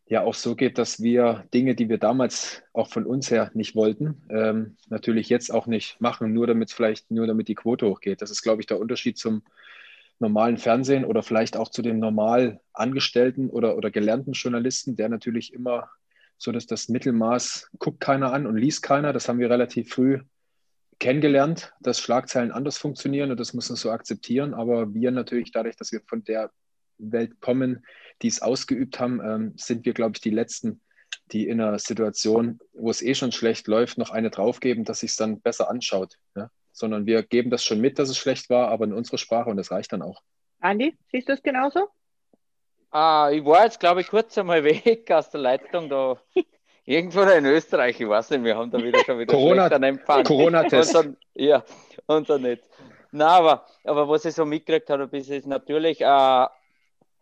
ja 0.08 0.22
auch 0.22 0.36
so 0.36 0.56
geht, 0.56 0.78
dass 0.78 1.02
wir 1.02 1.46
Dinge, 1.54 1.76
die 1.76 1.89
wir 1.89 1.98
damals 1.98 2.62
auch 2.74 2.89
von 2.89 3.06
uns 3.06 3.32
her 3.32 3.50
nicht 3.54 3.76
wollten, 3.76 4.22
ähm, 4.30 4.78
natürlich 4.88 5.30
jetzt 5.30 5.52
auch 5.52 5.65
nicht 5.65 6.00
machen, 6.00 6.34
nur 6.34 6.48
damit 6.48 6.72
vielleicht 6.72 7.10
nur 7.10 7.26
damit 7.26 7.48
die 7.48 7.56
Quote 7.56 7.88
hochgeht. 7.88 8.22
Das 8.22 8.30
ist, 8.30 8.44
glaube 8.44 8.62
ich, 8.62 8.68
der 8.68 8.80
Unterschied 8.80 9.18
zum 9.18 9.41
normalen 10.20 10.58
Fernsehen 10.58 11.06
oder 11.06 11.24
vielleicht 11.24 11.58
auch 11.58 11.70
zu 11.70 11.82
dem 11.82 12.00
normal 12.00 12.62
Angestellten 12.74 13.50
oder, 13.50 13.76
oder 13.78 13.91
gelernten 13.91 14.34
Journalisten, 14.34 14.96
der 14.96 15.10
natürlich 15.10 15.54
immer 15.54 15.89
so, 16.38 16.52
dass 16.52 16.68
das 16.68 16.88
Mittelmaß 16.88 17.72
guckt 17.80 18.00
keiner 18.00 18.32
an 18.32 18.46
und 18.46 18.58
liest 18.58 18.84
keiner. 18.84 19.12
Das 19.12 19.28
haben 19.28 19.39
wir 19.39 19.50
relativ 19.50 19.89
früh 19.89 20.20
kennengelernt, 21.00 21.74
dass 21.82 22.00
Schlagzeilen 22.00 22.52
anders 22.52 22.78
funktionieren 22.78 23.32
und 23.32 23.39
das 23.39 23.54
muss 23.54 23.70
man 23.70 23.76
so 23.76 23.91
akzeptieren. 23.91 24.54
Aber 24.54 24.94
wir 24.94 25.12
natürlich 25.12 25.52
dadurch, 25.52 25.76
dass 25.76 25.91
wir 25.91 26.02
von 26.08 26.24
der 26.24 26.52
Welt 26.97 27.39
kommen, 27.41 27.86
die 28.21 28.27
es 28.27 28.41
ausgeübt 28.41 28.99
haben, 28.99 29.21
ähm, 29.23 29.53
sind 29.58 29.86
wir, 29.86 29.93
glaube 29.93 30.13
ich, 30.15 30.21
die 30.21 30.29
Letzten, 30.29 30.81
die 31.31 31.47
in 31.47 31.60
einer 31.60 31.79
Situation, 31.79 32.60
wo 32.73 32.89
es 32.89 33.01
eh 33.01 33.15
schon 33.15 33.31
schlecht 33.31 33.67
läuft, 33.67 33.97
noch 33.97 34.12
eine 34.12 34.29
draufgeben, 34.29 34.86
dass 34.86 34.99
sich 34.99 35.12
es 35.12 35.17
dann 35.17 35.41
besser 35.41 35.69
anschaut. 35.69 36.15
Ja? 36.36 36.49
Sondern 36.71 37.05
wir 37.05 37.23
geben 37.23 37.49
das 37.49 37.63
schon 37.63 37.81
mit, 37.81 37.99
dass 37.99 38.10
es 38.10 38.17
schlecht 38.17 38.49
war, 38.49 38.69
aber 38.69 38.86
in 38.86 38.93
unserer 38.93 39.17
Sprache 39.17 39.49
und 39.49 39.58
das 39.58 39.71
reicht 39.71 39.91
dann 39.91 40.01
auch. 40.01 40.21
Andi, 40.60 40.97
siehst 41.12 41.29
du 41.29 41.34
es 41.34 41.43
genauso? 41.43 41.89
Ah, 42.91 43.29
ich 43.31 43.43
war 43.43 43.65
jetzt, 43.65 43.79
glaube 43.79 44.01
ich, 44.01 44.08
kurz 44.08 44.38
einmal 44.38 44.63
weg 44.63 45.10
aus 45.12 45.29
der 45.29 45.41
Leitung 45.41 45.89
da. 45.89 46.17
Irgendwo 46.88 47.21
in 47.21 47.45
Österreich, 47.45 47.99
ich 47.99 48.08
weiß 48.08 48.29
nicht, 48.29 48.43
wir 48.43 48.55
haben 48.55 48.69
da 48.69 48.77
wieder 48.77 49.03
schon 49.03 49.17
wieder 49.17 49.34
Corona, 49.34 49.67
Empfang. 49.67 50.23
Corona-Test. 50.23 51.10
Ja, 51.34 51.63
unser 52.05 52.38
Netz. 52.38 52.69
Na, 53.12 53.29
aber, 53.29 53.65
aber 53.86 54.08
was 54.08 54.25
ich 54.25 54.36
so 54.36 54.45
mitgekriegt 54.45 54.89
habe, 54.89 55.17
ist 55.17 55.47
natürlich, 55.47 56.01
äh, 56.01 56.45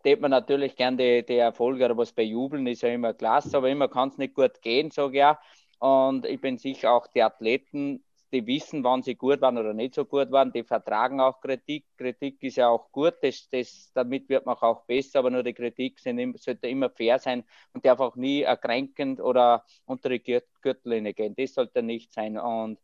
tät 0.04 0.20
man 0.20 0.30
natürlich 0.30 0.76
gern 0.76 0.96
die, 0.96 1.24
die 1.24 1.38
Erfolge 1.38 1.84
oder 1.86 1.96
was 1.96 2.12
bejubeln, 2.12 2.66
ist 2.66 2.82
ja 2.82 2.90
immer 2.90 3.14
klasse, 3.14 3.56
aber 3.56 3.70
immer 3.70 3.88
kann 3.88 4.10
es 4.10 4.18
nicht 4.18 4.34
gut 4.34 4.60
gehen, 4.62 4.90
sage 4.90 5.12
ich 5.12 5.18
ja. 5.18 5.40
Und 5.78 6.24
ich 6.26 6.40
bin 6.40 6.58
sicher 6.58 6.92
auch 6.92 7.06
die 7.08 7.22
Athleten, 7.22 8.04
die 8.32 8.46
wissen, 8.46 8.82
wann 8.82 9.02
sie 9.02 9.14
gut 9.14 9.40
waren 9.40 9.58
oder 9.58 9.72
nicht 9.74 9.94
so 9.94 10.04
gut 10.04 10.30
waren, 10.32 10.52
die 10.52 10.64
vertragen 10.64 11.20
auch 11.20 11.40
Kritik. 11.40 11.86
Kritik 11.96 12.42
ist 12.42 12.56
ja 12.56 12.68
auch 12.68 12.90
gut, 12.90 13.14
das, 13.22 13.48
das, 13.48 13.92
damit 13.94 14.28
wird 14.28 14.44
man 14.44 14.56
auch 14.56 14.84
besser, 14.86 15.20
aber 15.20 15.30
nur 15.30 15.42
die 15.42 15.54
Kritik 15.54 16.00
sind, 16.00 16.40
sollte 16.40 16.68
immer 16.68 16.90
fair 16.90 17.18
sein 17.18 17.44
und 17.72 17.84
darf 17.84 18.00
auch 18.00 18.16
nie 18.16 18.42
erkränkend 18.42 19.20
oder 19.20 19.64
unter 19.86 20.08
die 20.08 20.40
Gürtellinie 20.60 21.14
gehen. 21.14 21.34
Das 21.36 21.54
sollte 21.54 21.82
nicht 21.82 22.12
sein. 22.12 22.36
Und, 22.38 22.78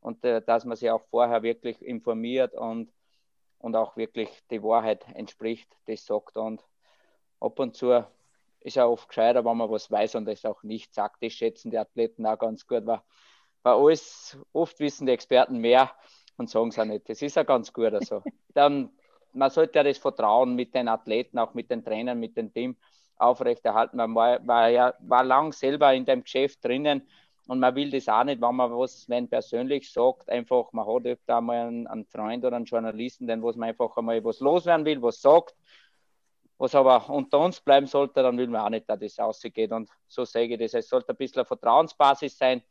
und 0.00 0.24
äh, 0.24 0.42
dass 0.42 0.64
man 0.64 0.76
sich 0.76 0.90
auch 0.90 1.04
vorher 1.08 1.42
wirklich 1.42 1.80
informiert 1.82 2.54
und 2.54 2.90
und 3.66 3.74
auch 3.74 3.96
wirklich 3.96 4.28
die 4.48 4.62
Wahrheit 4.62 5.04
entspricht, 5.14 5.68
das 5.86 6.06
sagt. 6.06 6.36
Und 6.36 6.64
ab 7.40 7.58
und 7.58 7.74
zu 7.74 8.06
ist 8.60 8.76
er 8.76 8.88
oft 8.88 9.08
gescheiter, 9.08 9.44
wenn 9.44 9.56
man 9.56 9.68
was 9.68 9.90
weiß 9.90 10.14
und 10.14 10.28
es 10.28 10.44
auch 10.44 10.62
nicht 10.62 10.94
sagt. 10.94 11.20
Das 11.20 11.32
schätzen 11.32 11.72
die 11.72 11.78
Athleten 11.78 12.24
auch 12.26 12.38
ganz 12.38 12.64
gut, 12.64 12.86
weil, 12.86 13.00
weil 13.64 13.74
alles, 13.74 14.38
oft 14.52 14.78
wissen 14.78 15.06
die 15.06 15.12
Experten 15.12 15.58
mehr 15.58 15.90
und 16.36 16.48
sagen 16.48 16.68
es 16.68 16.78
auch 16.78 16.84
nicht. 16.84 17.08
Das 17.08 17.20
ist 17.22 17.34
ja 17.34 17.42
ganz 17.42 17.72
gut. 17.72 17.92
Also. 17.92 18.22
Dann, 18.54 18.90
man 19.32 19.50
sollte 19.50 19.80
ja 19.80 19.82
das 19.82 19.98
Vertrauen 19.98 20.54
mit 20.54 20.72
den 20.72 20.86
Athleten, 20.86 21.36
auch 21.36 21.52
mit 21.54 21.68
den 21.68 21.84
Trainern, 21.84 22.20
mit 22.20 22.36
dem 22.36 22.54
Team 22.54 22.76
aufrechterhalten. 23.16 23.96
Man 23.96 24.14
war, 24.14 24.46
war 24.46 24.68
ja 24.68 24.94
war 25.00 25.24
lang 25.24 25.52
selber 25.52 25.92
in 25.92 26.04
dem 26.04 26.22
Geschäft 26.22 26.64
drinnen 26.64 27.02
und 27.46 27.60
man 27.60 27.74
will 27.74 27.90
das 27.90 28.08
auch 28.08 28.24
nicht, 28.24 28.40
wenn 28.40 28.54
man 28.54 28.70
was, 28.72 29.08
wenn 29.08 29.28
persönlich 29.28 29.90
sagt, 29.92 30.28
einfach, 30.28 30.72
man 30.72 30.86
hat 30.86 31.06
öfter 31.06 31.38
einmal 31.38 31.68
einen, 31.68 31.86
einen 31.86 32.04
Freund 32.04 32.44
oder 32.44 32.56
einen 32.56 32.64
Journalisten, 32.64 33.26
den 33.26 33.42
was 33.42 33.56
man 33.56 33.68
einfach 33.68 33.96
einmal 33.96 34.22
was 34.24 34.40
loswerden 34.40 34.84
will, 34.84 35.00
was 35.00 35.20
sagt, 35.20 35.54
was 36.58 36.74
aber 36.74 37.08
unter 37.08 37.38
uns 37.40 37.60
bleiben 37.60 37.86
sollte, 37.86 38.22
dann 38.22 38.36
will 38.36 38.48
man 38.48 38.62
auch 38.62 38.70
nicht, 38.70 38.88
dass 38.88 38.98
das 38.98 39.18
ausgeht. 39.18 39.70
Und 39.72 39.88
so 40.08 40.24
sage 40.24 40.54
ich 40.54 40.58
das. 40.58 40.74
Es 40.74 40.88
sollte 40.88 41.10
ein 41.10 41.16
bisschen 41.16 41.38
eine 41.38 41.44
Vertrauensbasis 41.44 42.36
sein, 42.36 42.62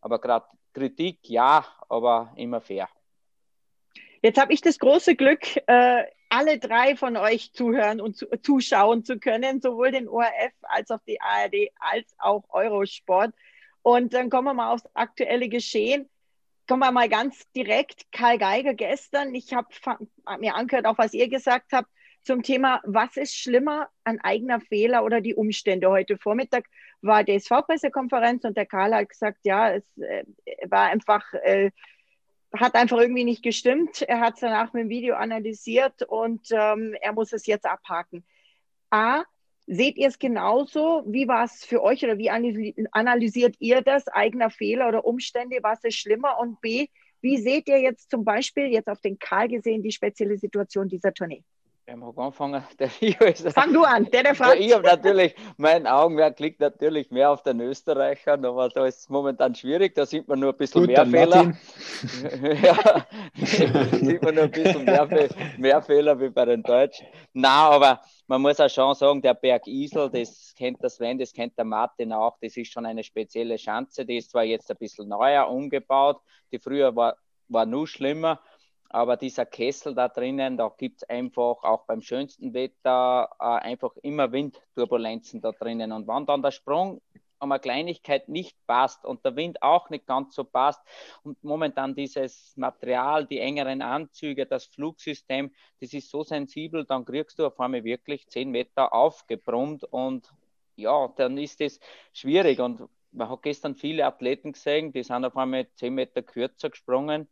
aber 0.00 0.18
gerade 0.18 0.46
Kritik 0.72 1.18
ja, 1.28 1.64
aber 1.88 2.32
immer 2.36 2.60
fair. 2.60 2.88
Jetzt 4.22 4.40
habe 4.40 4.52
ich 4.52 4.62
das 4.62 4.78
große 4.78 5.14
Glück, 5.16 5.42
äh, 5.66 6.04
alle 6.30 6.58
drei 6.58 6.96
von 6.96 7.16
euch 7.16 7.52
zuhören 7.52 8.00
und 8.00 8.16
zu, 8.16 8.26
zuschauen 8.42 9.04
zu 9.04 9.20
können, 9.20 9.60
sowohl 9.60 9.92
den 9.92 10.08
ORF 10.08 10.54
als 10.62 10.90
auch 10.90 11.00
die 11.06 11.20
ARD 11.20 11.70
als 11.78 12.12
auch 12.18 12.42
Eurosport. 12.48 13.34
Und 13.84 14.14
dann 14.14 14.30
kommen 14.30 14.46
wir 14.46 14.54
mal 14.54 14.72
aufs 14.72 14.88
aktuelle 14.94 15.50
Geschehen. 15.50 16.08
Kommen 16.66 16.80
wir 16.80 16.90
mal 16.90 17.10
ganz 17.10 17.46
direkt. 17.52 18.10
Karl 18.12 18.38
Geiger 18.38 18.72
gestern, 18.72 19.34
ich 19.34 19.52
habe 19.52 19.68
mir 20.38 20.54
angehört, 20.54 20.86
auch 20.86 20.96
was 20.96 21.12
ihr 21.12 21.28
gesagt 21.28 21.72
habt, 21.72 21.90
zum 22.22 22.42
Thema, 22.42 22.80
was 22.84 23.18
ist 23.18 23.36
schlimmer, 23.36 23.90
ein 24.04 24.18
eigener 24.22 24.62
Fehler 24.62 25.04
oder 25.04 25.20
die 25.20 25.34
Umstände. 25.34 25.90
Heute 25.90 26.16
Vormittag 26.16 26.64
war 27.02 27.24
DSV-Pressekonferenz 27.24 28.44
und 28.44 28.56
der 28.56 28.64
Karl 28.64 28.94
hat 28.94 29.10
gesagt, 29.10 29.40
ja, 29.42 29.74
es 29.74 29.84
äh, 29.98 30.24
war 30.70 30.86
einfach, 30.86 31.34
äh, 31.34 31.70
hat 32.58 32.76
einfach 32.76 32.96
irgendwie 32.96 33.24
nicht 33.24 33.42
gestimmt. 33.42 34.00
Er 34.00 34.20
hat 34.20 34.34
es 34.34 34.40
danach 34.40 34.72
mit 34.72 34.84
dem 34.84 34.88
Video 34.88 35.16
analysiert 35.16 36.02
und 36.04 36.48
ähm, 36.52 36.96
er 37.02 37.12
muss 37.12 37.34
es 37.34 37.44
jetzt 37.44 37.66
abhaken. 37.66 38.24
A, 38.88 39.24
seht 39.66 39.96
ihr 39.96 40.08
es 40.08 40.18
genauso? 40.18 41.02
Wie 41.06 41.28
war 41.28 41.44
es 41.44 41.64
für 41.64 41.82
euch 41.82 42.04
oder 42.04 42.18
wie 42.18 42.30
analysiert 42.30 43.56
ihr 43.58 43.80
das? 43.82 44.08
Eigener 44.08 44.50
Fehler 44.50 44.88
oder 44.88 45.04
Umstände? 45.04 45.58
Was 45.62 45.82
ist 45.84 45.96
schlimmer? 45.96 46.38
Und 46.38 46.60
B, 46.60 46.88
wie 47.20 47.38
seht 47.38 47.68
ihr 47.68 47.80
jetzt 47.80 48.10
zum 48.10 48.24
Beispiel, 48.24 48.66
jetzt 48.66 48.88
auf 48.88 49.00
den 49.00 49.18
Karl 49.18 49.48
gesehen, 49.48 49.82
die 49.82 49.92
spezielle 49.92 50.36
Situation 50.36 50.88
dieser 50.88 51.14
Tournee? 51.14 51.44
Ich 51.86 51.96
mag 51.96 52.16
anfangen. 52.16 52.64
Der 52.78 52.90
Rio 52.98 53.26
ist, 53.26 53.46
Fang 53.52 53.70
du 53.74 53.82
an, 53.82 54.06
der, 54.10 54.22
der 54.22 54.34
fragt. 54.34 54.58
Ich 54.58 54.72
habe 54.72 54.84
natürlich, 54.84 55.34
mein 55.58 55.86
Augenmerk 55.86 56.40
liegt 56.40 56.60
natürlich 56.60 57.10
mehr 57.10 57.30
auf 57.30 57.42
den 57.42 57.60
Österreichern, 57.60 58.42
aber 58.46 58.70
da 58.70 58.86
ist 58.86 59.00
es 59.00 59.08
momentan 59.10 59.54
schwierig. 59.54 59.94
Da 59.94 60.06
sieht 60.06 60.26
man 60.26 60.40
nur 60.40 60.52
ein 60.52 60.56
bisschen 60.56 60.86
Gut, 60.86 60.88
mehr 60.88 61.04
Fehler. 61.04 61.52
ja, 62.62 63.06
sieht 64.00 64.22
man 64.22 64.34
nur 64.34 64.44
ein 64.44 64.50
bisschen 64.50 64.84
mehr, 64.86 65.28
mehr 65.58 65.82
Fehler 65.82 66.18
wie 66.18 66.30
bei 66.30 66.46
den 66.46 66.62
Deutschen. 66.62 67.06
Na, 67.34 67.68
aber 67.68 68.00
man 68.28 68.40
muss 68.40 68.60
auch 68.60 68.70
schon 68.70 68.94
sagen, 68.94 69.20
der 69.20 69.34
Berg 69.34 69.66
Isel, 69.66 70.08
das 70.08 70.54
kennt 70.56 70.82
der 70.82 70.88
Sven, 70.88 71.18
das 71.18 71.34
kennt 71.34 71.58
der 71.58 71.66
Martin 71.66 72.14
auch, 72.14 72.38
das 72.40 72.56
ist 72.56 72.72
schon 72.72 72.86
eine 72.86 73.04
spezielle 73.04 73.58
Schanze. 73.58 74.06
Die 74.06 74.16
ist 74.16 74.30
zwar 74.30 74.44
jetzt 74.44 74.70
ein 74.70 74.78
bisschen 74.78 75.08
neuer 75.08 75.50
umgebaut, 75.50 76.22
die 76.50 76.58
früher 76.58 76.96
war, 76.96 77.18
war 77.48 77.66
nur 77.66 77.86
schlimmer 77.86 78.40
aber 78.90 79.16
dieser 79.16 79.46
Kessel 79.46 79.94
da 79.94 80.08
drinnen, 80.08 80.56
da 80.56 80.72
gibt 80.76 81.02
es 81.02 81.08
einfach 81.08 81.62
auch 81.62 81.84
beim 81.86 82.00
schönsten 82.00 82.54
Wetter 82.54 83.28
äh, 83.40 83.44
einfach 83.44 83.96
immer 84.02 84.30
Windturbulenzen 84.30 85.40
da 85.40 85.52
drinnen. 85.52 85.92
Und 85.92 86.06
wenn 86.06 86.26
dann 86.26 86.42
der 86.42 86.52
Sprung 86.52 87.00
um 87.40 87.52
eine 87.52 87.60
Kleinigkeit 87.60 88.28
nicht 88.28 88.56
passt 88.66 89.04
und 89.04 89.24
der 89.24 89.36
Wind 89.36 89.62
auch 89.62 89.90
nicht 89.90 90.06
ganz 90.06 90.34
so 90.34 90.44
passt 90.44 90.80
und 91.22 91.42
momentan 91.44 91.94
dieses 91.94 92.56
Material, 92.56 93.26
die 93.26 93.38
engeren 93.38 93.82
Anzüge, 93.82 94.46
das 94.46 94.66
Flugsystem, 94.66 95.52
das 95.80 95.92
ist 95.92 96.10
so 96.10 96.22
sensibel, 96.22 96.84
dann 96.84 97.04
kriegst 97.04 97.38
du 97.38 97.46
auf 97.46 97.60
einmal 97.60 97.84
wirklich 97.84 98.28
10 98.28 98.50
Meter 98.50 98.92
aufgebrummt 98.92 99.84
und 99.84 100.32
ja, 100.76 101.08
dann 101.16 101.38
ist 101.38 101.60
es 101.60 101.80
schwierig. 102.12 102.60
Und 102.60 102.88
man 103.12 103.28
hat 103.28 103.42
gestern 103.42 103.76
viele 103.76 104.06
Athleten 104.06 104.52
gesehen, 104.52 104.92
die 104.92 105.02
sind 105.02 105.24
auf 105.24 105.36
einmal 105.36 105.68
10 105.74 105.94
Meter 105.94 106.22
kürzer 106.22 106.70
gesprungen 106.70 107.28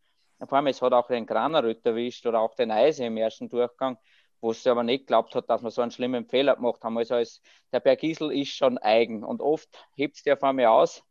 vor 0.46 0.56
allem, 0.56 0.66
es 0.66 0.82
hat 0.82 0.92
auch 0.92 1.08
den 1.08 1.26
Granerüt 1.26 1.84
erwischt 1.84 2.26
oder 2.26 2.40
auch 2.40 2.54
den 2.54 2.70
Eise 2.70 3.04
im 3.04 3.16
ersten 3.16 3.48
Durchgang, 3.48 3.98
wo 4.40 4.52
sie 4.52 4.68
aber 4.68 4.82
nicht 4.82 5.06
glaubt 5.06 5.34
hat, 5.34 5.48
dass 5.48 5.62
wir 5.62 5.70
so 5.70 5.82
einen 5.82 5.90
schlimmen 5.90 6.26
Fehler 6.26 6.56
gemacht 6.56 6.82
haben. 6.82 6.98
Also 6.98 7.14
als, 7.14 7.40
der 7.72 7.80
Bergisel 7.80 8.32
ist 8.32 8.50
schon 8.50 8.78
eigen 8.78 9.24
und 9.24 9.40
oft 9.40 9.68
hebt 9.94 10.16
es 10.16 10.22
dir 10.22 10.34
auf 10.34 10.42
einmal 10.42 10.66
aus 10.66 11.04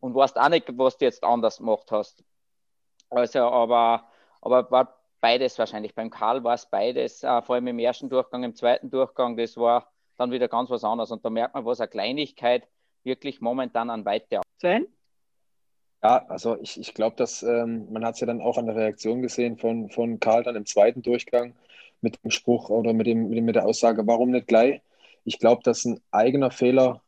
und 0.00 0.14
weißt 0.14 0.38
auch 0.38 0.48
nicht, 0.48 0.66
was 0.76 0.98
du 0.98 1.06
jetzt 1.06 1.24
anders 1.24 1.58
gemacht 1.58 1.90
hast. 1.90 2.22
Also, 3.08 3.40
aber, 3.40 4.04
aber 4.40 4.70
war 4.70 5.00
beides 5.20 5.58
wahrscheinlich. 5.58 5.94
Beim 5.94 6.10
Karl 6.10 6.44
war 6.44 6.54
es 6.54 6.66
beides, 6.66 7.22
äh, 7.22 7.42
vor 7.42 7.54
allem 7.54 7.66
im 7.68 7.78
ersten 7.78 8.08
Durchgang, 8.08 8.44
im 8.44 8.54
zweiten 8.54 8.90
Durchgang, 8.90 9.36
das 9.36 9.56
war 9.56 9.90
dann 10.16 10.30
wieder 10.30 10.48
ganz 10.48 10.70
was 10.70 10.84
anderes. 10.84 11.10
Und 11.10 11.24
da 11.24 11.30
merkt 11.30 11.54
man, 11.54 11.64
was 11.64 11.80
eine 11.80 11.88
Kleinigkeit 11.88 12.68
wirklich 13.04 13.40
momentan 13.40 13.90
an 13.90 14.04
Weite. 14.04 14.40
Sven? 14.58 14.86
Ja, 16.02 16.24
also 16.28 16.56
ich, 16.60 16.78
ich 16.78 16.94
glaube, 16.94 17.16
dass 17.16 17.42
ähm, 17.42 17.90
man 17.92 18.04
hat 18.04 18.14
es 18.14 18.20
ja 18.20 18.26
dann 18.26 18.40
auch 18.40 18.58
an 18.58 18.66
der 18.66 18.76
Reaktion 18.76 19.22
gesehen 19.22 19.56
von, 19.58 19.90
von 19.90 20.20
Karl 20.20 20.42
dann 20.44 20.54
im 20.56 20.66
zweiten 20.66 21.02
Durchgang 21.02 21.54
mit 22.00 22.22
dem 22.22 22.30
Spruch 22.30 22.68
oder 22.70 22.92
mit, 22.92 23.06
dem, 23.06 23.28
mit, 23.28 23.38
dem, 23.38 23.44
mit 23.46 23.56
der 23.56 23.66
Aussage, 23.66 24.06
warum 24.06 24.30
nicht 24.30 24.46
gleich? 24.46 24.80
Ich 25.24 25.38
glaube, 25.38 25.62
dass 25.64 25.84
ein 25.84 26.00
eigener 26.12 26.50
Fehler 26.50 27.02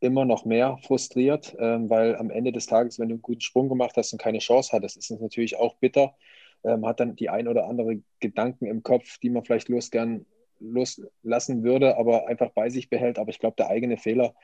immer 0.00 0.24
noch 0.24 0.44
mehr 0.44 0.78
frustriert, 0.84 1.56
ähm, 1.58 1.90
weil 1.90 2.16
am 2.16 2.30
Ende 2.30 2.52
des 2.52 2.66
Tages, 2.66 2.98
wenn 2.98 3.08
du 3.08 3.14
einen 3.16 3.22
guten 3.22 3.40
Sprung 3.42 3.68
gemacht 3.68 3.96
hast 3.96 4.12
und 4.12 4.20
keine 4.22 4.38
Chance 4.38 4.72
hattest, 4.72 4.96
ist 4.96 5.10
es 5.10 5.20
natürlich 5.20 5.56
auch 5.56 5.76
bitter. 5.76 6.14
Ähm, 6.64 6.86
hat 6.86 7.00
dann 7.00 7.16
die 7.16 7.30
ein 7.30 7.48
oder 7.48 7.66
andere 7.68 8.00
Gedanken 8.20 8.66
im 8.66 8.82
Kopf, 8.82 9.18
die 9.18 9.30
man 9.30 9.44
vielleicht 9.44 9.68
los 9.68 9.90
gern 9.90 10.26
loslassen 10.60 11.62
würde, 11.64 11.96
aber 11.98 12.28
einfach 12.28 12.50
bei 12.50 12.70
sich 12.70 12.90
behält. 12.90 13.18
Aber 13.18 13.30
ich 13.30 13.38
glaube, 13.40 13.56
der 13.58 13.68
eigene 13.70 13.96
Fehler 13.98 14.34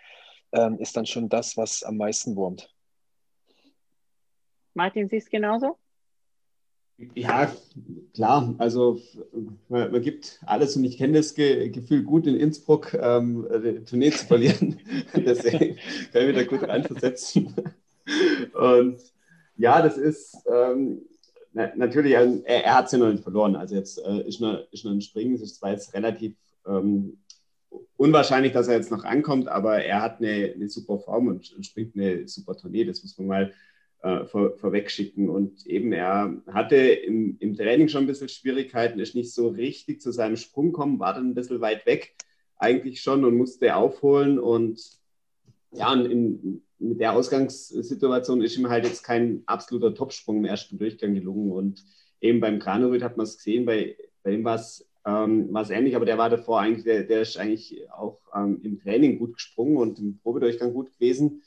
ähm, 0.53 0.79
ist 0.81 0.97
dann 0.97 1.07
schon 1.07 1.29
das, 1.31 1.57
was 1.57 1.83
am 1.85 1.97
meisten 1.99 2.37
wurmt. 2.37 2.74
Martin, 4.75 5.09
siehst 5.09 5.29
du 5.29 5.31
genauso? 5.31 5.79
Ja, 7.15 7.53
klar. 8.15 8.55
Also 8.59 9.01
man, 9.69 9.91
man, 9.91 10.03
gibt 10.03 10.41
alles 10.47 10.77
und 10.77 10.85
ich 10.85 10.97
kenne 10.97 11.15
das 11.15 11.35
Ge 11.35 11.69
Gefühl 11.71 12.05
gut 12.05 12.27
in 12.27 12.37
Innsbruck, 12.37 12.95
ähm, 12.95 13.47
Tournee 13.89 14.11
zu 14.11 14.27
verlieren. 14.27 14.81
Deswegen 15.17 15.77
kann 16.13 16.23
ich 16.23 16.27
mich 16.27 16.37
da 16.37 16.45
gut 16.45 16.69
reinversetzen. 16.69 17.55
Und 18.53 18.99
ja, 19.57 19.83
das 19.83 19.97
ist 19.97 20.37
ähm, 20.47 21.03
na, 21.55 21.71
natürlich, 21.77 22.13
er, 22.13 22.45
er 22.45 22.75
hat 22.75 22.87
es 22.87 22.93
ja 22.93 22.99
noch 22.99 23.11
nicht 23.11 23.23
verloren. 23.23 23.55
Also 23.55 23.77
jetzt 23.77 23.99
äh, 24.05 24.27
ist, 24.29 24.41
noch, 24.41 24.61
ist 24.73 24.85
noch 24.85 24.91
ein 24.91 25.01
Springen. 25.01 25.35
Es 25.35 25.43
ist 25.43 25.57
zwar 25.57 25.71
jetzt 25.71 25.95
relativ 25.95 26.35
ähm, 26.67 27.19
unwahrscheinlich, 27.97 28.53
dass 28.53 28.67
er 28.67 28.75
jetzt 28.75 28.91
noch 28.91 29.05
ankommt, 29.05 29.49
aber 29.49 29.83
er 29.83 30.03
hat 30.03 30.19
eine, 30.19 30.53
eine 30.53 30.69
super 30.69 30.99
Form 30.99 31.29
und 31.29 31.47
springt 31.65 31.95
eine 31.95 32.27
super 32.27 32.57
Tournee. 32.57 32.85
Das 32.85 33.03
muss 33.03 33.17
man 33.19 33.29
mal 33.29 33.53
äh, 34.05 34.27
vor, 34.27 34.59
vorwegschicken. 34.59 35.31
Und 35.31 35.67
eben, 35.67 35.93
er 35.93 36.37
hatte 36.49 36.77
im, 36.77 37.39
im 37.41 37.57
Training 37.57 37.89
schon 37.89 38.05
ein 38.05 38.07
bisschen 38.07 38.29
Schwierigkeiten, 38.29 39.01
ist 39.01 39.15
nicht 39.15 39.33
so 39.33 39.49
richtig 39.49 40.03
zu 40.03 40.13
seinem 40.13 40.37
Sprung 40.37 40.73
kommen, 40.73 41.01
war 41.01 41.15
dann 41.15 41.31
ein 41.31 41.35
bisschen 41.35 41.63
weit 41.63 41.87
weg 41.87 42.15
eigentlich 42.57 43.01
schon 43.01 43.25
und 43.25 43.35
musste 43.35 43.75
aufholen. 43.75 44.39
Und 44.39 44.79
ja, 45.73 45.91
und 45.91 46.05
in, 46.05 46.63
mit 46.79 47.01
der 47.01 47.15
Ausgangssituation 47.15 48.43
ist 48.43 48.59
ihm 48.59 48.69
halt 48.69 48.85
jetzt 48.85 49.05
kein 49.05 49.43
absoluter 49.47 49.95
Topsprung 49.95 50.37
im 50.37 50.45
ersten 50.45 50.77
Durchgang 50.77 51.15
gelungen. 51.15 51.51
Und 51.51 51.83
eben 52.21 52.41
beim 52.41 52.59
Granerüt 52.59 53.03
hat 53.03 53.17
man 53.17 53.25
es 53.25 53.39
gesehen, 53.39 53.65
bei, 53.65 53.97
bei 54.23 54.33
ihm 54.33 54.45
war 54.45 54.57
es 54.57 54.87
ähm, 55.07 55.57
ähnlich, 55.71 55.97
aber 55.97 56.05
der 56.05 56.19
war 56.19 56.29
davor 56.29 56.61
eigentlich, 56.61 56.85
der, 56.85 57.05
der 57.05 57.23
ist 57.23 57.39
eigentlich 57.39 57.91
auch 57.91 58.21
ähm, 58.35 58.61
im 58.63 58.79
Training 58.79 59.19
gut 59.19 59.35
gesprungen 59.35 59.79
und 59.79 59.99
im 59.99 60.19
Probedurchgang 60.19 60.75
gut 60.75 60.93
gewesen. 60.93 61.43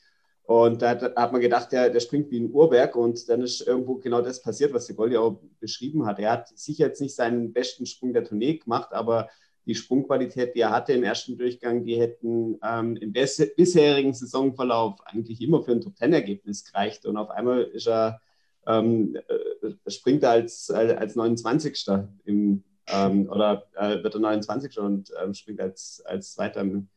Und 0.48 0.80
da 0.80 0.88
hat, 0.88 1.14
hat 1.14 1.32
man 1.32 1.42
gedacht, 1.42 1.72
der, 1.72 1.90
der 1.90 2.00
springt 2.00 2.30
wie 2.30 2.40
ein 2.40 2.50
Uhrwerk 2.50 2.96
und 2.96 3.28
dann 3.28 3.42
ist 3.42 3.60
irgendwo 3.60 3.96
genau 3.96 4.22
das 4.22 4.40
passiert, 4.40 4.72
was 4.72 4.86
die 4.86 4.94
Goldi 4.94 5.18
auch 5.18 5.38
beschrieben 5.60 6.06
hat. 6.06 6.18
Er 6.18 6.32
hat 6.32 6.48
sicher 6.58 6.86
jetzt 6.86 7.02
nicht 7.02 7.14
seinen 7.14 7.52
besten 7.52 7.84
Sprung 7.84 8.14
der 8.14 8.24
Tournee 8.24 8.56
gemacht, 8.56 8.94
aber 8.94 9.28
die 9.66 9.74
Sprungqualität, 9.74 10.54
die 10.54 10.60
er 10.60 10.70
hatte 10.70 10.94
im 10.94 11.04
ersten 11.04 11.36
Durchgang, 11.36 11.84
die 11.84 12.00
hätten 12.00 12.58
ähm, 12.64 12.96
im 12.96 13.12
bisherigen 13.12 14.14
Saisonverlauf 14.14 14.98
eigentlich 15.04 15.42
immer 15.42 15.62
für 15.62 15.72
ein 15.72 15.82
Top-10-Ergebnis 15.82 16.64
gereicht. 16.64 17.04
Und 17.04 17.18
auf 17.18 17.28
einmal 17.28 17.64
ist 17.64 17.86
er, 17.86 18.22
ähm, 18.66 19.18
äh, 19.28 19.90
springt 19.90 20.22
er 20.22 20.30
als, 20.30 20.70
als 20.70 21.14
29. 21.14 21.88
Im, 22.24 22.64
ähm, 22.86 23.28
oder 23.28 23.66
äh, 23.76 24.02
wird 24.02 24.14
er 24.14 24.20
29. 24.20 24.78
und 24.78 25.12
ähm, 25.22 25.34
springt 25.34 25.60
als, 25.60 26.02
als 26.06 26.32
Zweiter 26.32 26.62
im, 26.62 26.88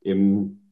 im 0.00 0.67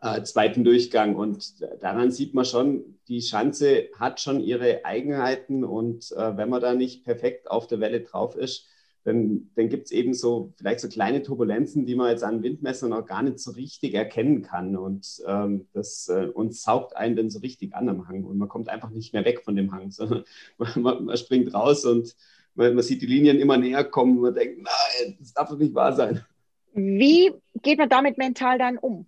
äh, 0.00 0.22
zweiten 0.22 0.64
Durchgang. 0.64 1.16
Und 1.16 1.54
daran 1.80 2.10
sieht 2.10 2.34
man 2.34 2.44
schon, 2.44 2.98
die 3.08 3.22
Schanze 3.22 3.88
hat 3.98 4.20
schon 4.20 4.40
ihre 4.40 4.84
Eigenheiten 4.84 5.64
und 5.64 6.12
äh, 6.12 6.36
wenn 6.36 6.48
man 6.48 6.60
da 6.60 6.74
nicht 6.74 7.04
perfekt 7.04 7.50
auf 7.50 7.66
der 7.66 7.80
Welle 7.80 8.00
drauf 8.00 8.36
ist, 8.36 8.66
dann, 9.06 9.50
dann 9.54 9.68
gibt 9.68 9.84
es 9.84 9.92
eben 9.92 10.14
so 10.14 10.52
vielleicht 10.56 10.80
so 10.80 10.88
kleine 10.88 11.22
Turbulenzen, 11.22 11.86
die 11.86 11.94
man 11.94 12.10
jetzt 12.10 12.24
an 12.24 12.42
Windmessern 12.42 12.92
auch 12.92 13.06
gar 13.06 13.22
nicht 13.22 13.38
so 13.38 13.52
richtig 13.52 13.94
erkennen 13.94 14.42
kann. 14.42 14.76
Und 14.76 15.22
ähm, 15.28 15.68
das 15.72 16.08
äh, 16.08 16.26
uns 16.26 16.62
saugt 16.62 16.96
einen 16.96 17.14
dann 17.14 17.30
so 17.30 17.38
richtig 17.38 17.72
an 17.72 17.88
am 17.88 18.08
Hang 18.08 18.24
und 18.24 18.36
man 18.36 18.48
kommt 18.48 18.68
einfach 18.68 18.90
nicht 18.90 19.12
mehr 19.12 19.24
weg 19.24 19.42
von 19.44 19.54
dem 19.54 19.72
Hang, 19.72 19.90
sondern 19.92 20.24
man, 20.58 21.04
man 21.04 21.16
springt 21.16 21.54
raus 21.54 21.84
und 21.84 22.16
man, 22.56 22.74
man, 22.74 22.82
sieht 22.82 23.00
die 23.00 23.06
Linien 23.06 23.38
immer 23.38 23.56
näher 23.56 23.84
kommen 23.84 24.16
und 24.16 24.22
man 24.22 24.34
denkt, 24.34 24.62
nein, 24.62 25.16
das 25.20 25.32
darf 25.32 25.50
doch 25.50 25.58
nicht 25.58 25.74
wahr 25.74 25.94
sein. 25.94 26.24
Wie 26.72 27.32
geht 27.62 27.78
man 27.78 27.88
damit 27.88 28.18
mental 28.18 28.58
dann 28.58 28.76
um? 28.76 29.06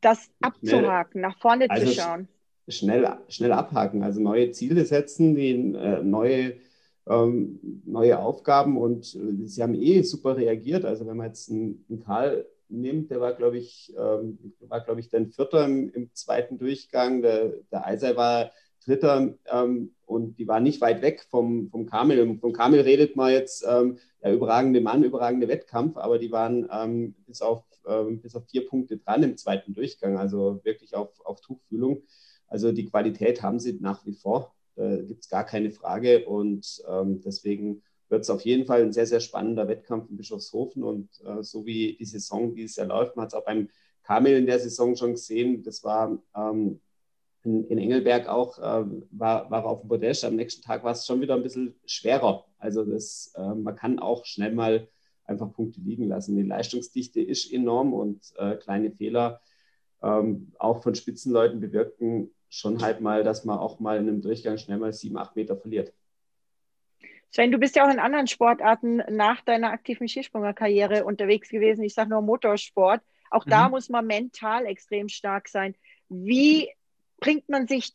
Das 0.00 0.30
abzuhaken, 0.40 1.20
nach 1.20 1.38
vorne 1.38 1.68
also 1.68 1.86
zu 1.86 1.92
schauen. 1.92 2.28
Schnell, 2.68 3.18
schnell 3.28 3.52
abhaken, 3.52 4.02
also 4.02 4.20
neue 4.20 4.52
Ziele 4.52 4.84
setzen, 4.84 5.34
die, 5.34 5.50
äh, 5.50 6.02
neue, 6.02 6.54
ähm, 7.08 7.82
neue 7.84 8.18
Aufgaben 8.18 8.78
und 8.78 9.14
äh, 9.14 9.46
sie 9.46 9.62
haben 9.62 9.74
eh 9.74 10.02
super 10.02 10.36
reagiert. 10.36 10.84
Also 10.84 11.06
wenn 11.06 11.16
man 11.16 11.26
jetzt 11.28 11.50
einen, 11.50 11.84
einen 11.88 12.00
Karl 12.00 12.46
nimmt, 12.68 13.10
der 13.10 13.20
war, 13.20 13.34
glaube 13.34 13.58
ich, 13.58 13.92
ähm, 13.98 14.38
war, 14.60 14.80
glaube 14.80 15.00
ich, 15.00 15.08
dann 15.08 15.30
Vierter 15.30 15.64
im, 15.64 15.92
im, 15.92 16.14
zweiten 16.14 16.58
Durchgang. 16.58 17.22
Der, 17.22 17.54
der 17.72 17.86
Eisei 17.86 18.14
war 18.14 18.52
Dritter 18.84 19.34
ähm, 19.52 19.94
und 20.10 20.38
die 20.38 20.48
waren 20.48 20.64
nicht 20.64 20.80
weit 20.80 21.02
weg 21.02 21.24
vom, 21.30 21.70
vom 21.70 21.86
Kamel. 21.86 22.38
Vom 22.40 22.52
Kamel 22.52 22.80
redet 22.80 23.14
man 23.14 23.32
jetzt, 23.32 23.64
ähm, 23.66 23.98
ja, 24.22 24.32
überragende 24.32 24.80
Mann, 24.80 25.04
überragende 25.04 25.46
Wettkampf, 25.46 25.96
aber 25.96 26.18
die 26.18 26.32
waren 26.32 26.68
ähm, 26.72 27.14
bis, 27.26 27.40
auf, 27.42 27.62
ähm, 27.86 28.20
bis 28.20 28.34
auf 28.34 28.44
vier 28.48 28.66
Punkte 28.66 28.98
dran 28.98 29.22
im 29.22 29.36
zweiten 29.36 29.72
Durchgang, 29.72 30.18
also 30.18 30.60
wirklich 30.64 30.94
auf, 30.94 31.24
auf 31.24 31.40
Tuchfühlung. 31.40 32.02
Also 32.48 32.72
die 32.72 32.86
Qualität 32.86 33.42
haben 33.42 33.60
sie 33.60 33.78
nach 33.80 34.04
wie 34.04 34.12
vor, 34.12 34.52
da 34.74 34.96
gibt 34.96 35.22
es 35.22 35.28
gar 35.28 35.44
keine 35.44 35.70
Frage. 35.70 36.26
Und 36.26 36.82
ähm, 36.88 37.20
deswegen 37.20 37.82
wird 38.08 38.22
es 38.22 38.30
auf 38.30 38.40
jeden 38.42 38.66
Fall 38.66 38.82
ein 38.82 38.92
sehr, 38.92 39.06
sehr 39.06 39.20
spannender 39.20 39.68
Wettkampf 39.68 40.10
in 40.10 40.16
Bischofshofen. 40.16 40.82
Und 40.82 41.08
äh, 41.24 41.42
so 41.42 41.64
wie 41.66 41.96
die 41.96 42.04
Saison 42.04 42.54
dieses 42.54 42.76
Jahr 42.76 42.88
läuft, 42.88 43.14
man 43.14 43.24
hat 43.24 43.32
es 43.32 43.38
auch 43.38 43.44
beim 43.44 43.68
Kamel 44.02 44.36
in 44.36 44.46
der 44.46 44.58
Saison 44.58 44.96
schon 44.96 45.12
gesehen, 45.12 45.62
das 45.62 45.84
war 45.84 46.18
ähm, 46.34 46.80
in, 47.44 47.64
in, 47.68 47.78
Engelberg 47.78 48.28
auch, 48.28 48.58
äh, 48.58 48.84
war, 49.10 49.50
war 49.50 49.64
auf 49.64 49.80
dem 49.80 49.88
Podest. 49.88 50.24
Am 50.24 50.36
nächsten 50.36 50.62
Tag 50.62 50.84
war 50.84 50.92
es 50.92 51.06
schon 51.06 51.20
wieder 51.20 51.34
ein 51.34 51.42
bisschen 51.42 51.74
schwerer. 51.86 52.46
Also 52.58 52.84
das, 52.84 53.32
äh, 53.36 53.54
man 53.54 53.76
kann 53.76 53.98
auch 53.98 54.24
schnell 54.24 54.52
mal 54.52 54.88
einfach 55.24 55.52
Punkte 55.52 55.80
liegen 55.80 56.08
lassen. 56.08 56.36
Die 56.36 56.42
Leistungsdichte 56.42 57.20
ist 57.20 57.52
enorm 57.52 57.94
und 57.94 58.20
äh, 58.36 58.56
kleine 58.56 58.90
Fehler 58.90 59.40
ähm, 60.02 60.52
auch 60.58 60.82
von 60.82 60.94
Spitzenleuten 60.94 61.60
bewirken 61.60 62.30
schon 62.48 62.82
halt 62.82 63.00
mal, 63.00 63.22
dass 63.22 63.44
man 63.44 63.58
auch 63.58 63.80
mal 63.80 63.98
in 63.98 64.08
einem 64.08 64.22
Durchgang 64.22 64.58
schnell 64.58 64.78
mal 64.78 64.92
sieben, 64.92 65.16
acht 65.16 65.36
Meter 65.36 65.56
verliert. 65.56 65.92
Sven, 67.30 67.52
du 67.52 67.58
bist 67.58 67.76
ja 67.76 67.86
auch 67.86 67.92
in 67.92 68.00
anderen 68.00 68.26
Sportarten 68.26 68.96
nach 69.08 69.40
deiner 69.42 69.70
aktiven 69.70 70.08
Skisprungerkarriere 70.08 71.04
unterwegs 71.04 71.48
gewesen. 71.48 71.84
Ich 71.84 71.94
sage 71.94 72.10
nur 72.10 72.22
Motorsport. 72.22 73.02
Auch 73.30 73.46
mhm. 73.46 73.50
da 73.50 73.68
muss 73.68 73.88
man 73.88 74.06
mental 74.06 74.66
extrem 74.66 75.08
stark 75.08 75.48
sein. 75.48 75.76
Wie 76.08 76.68
bringt 77.20 77.48
man 77.48 77.66
sich, 77.66 77.92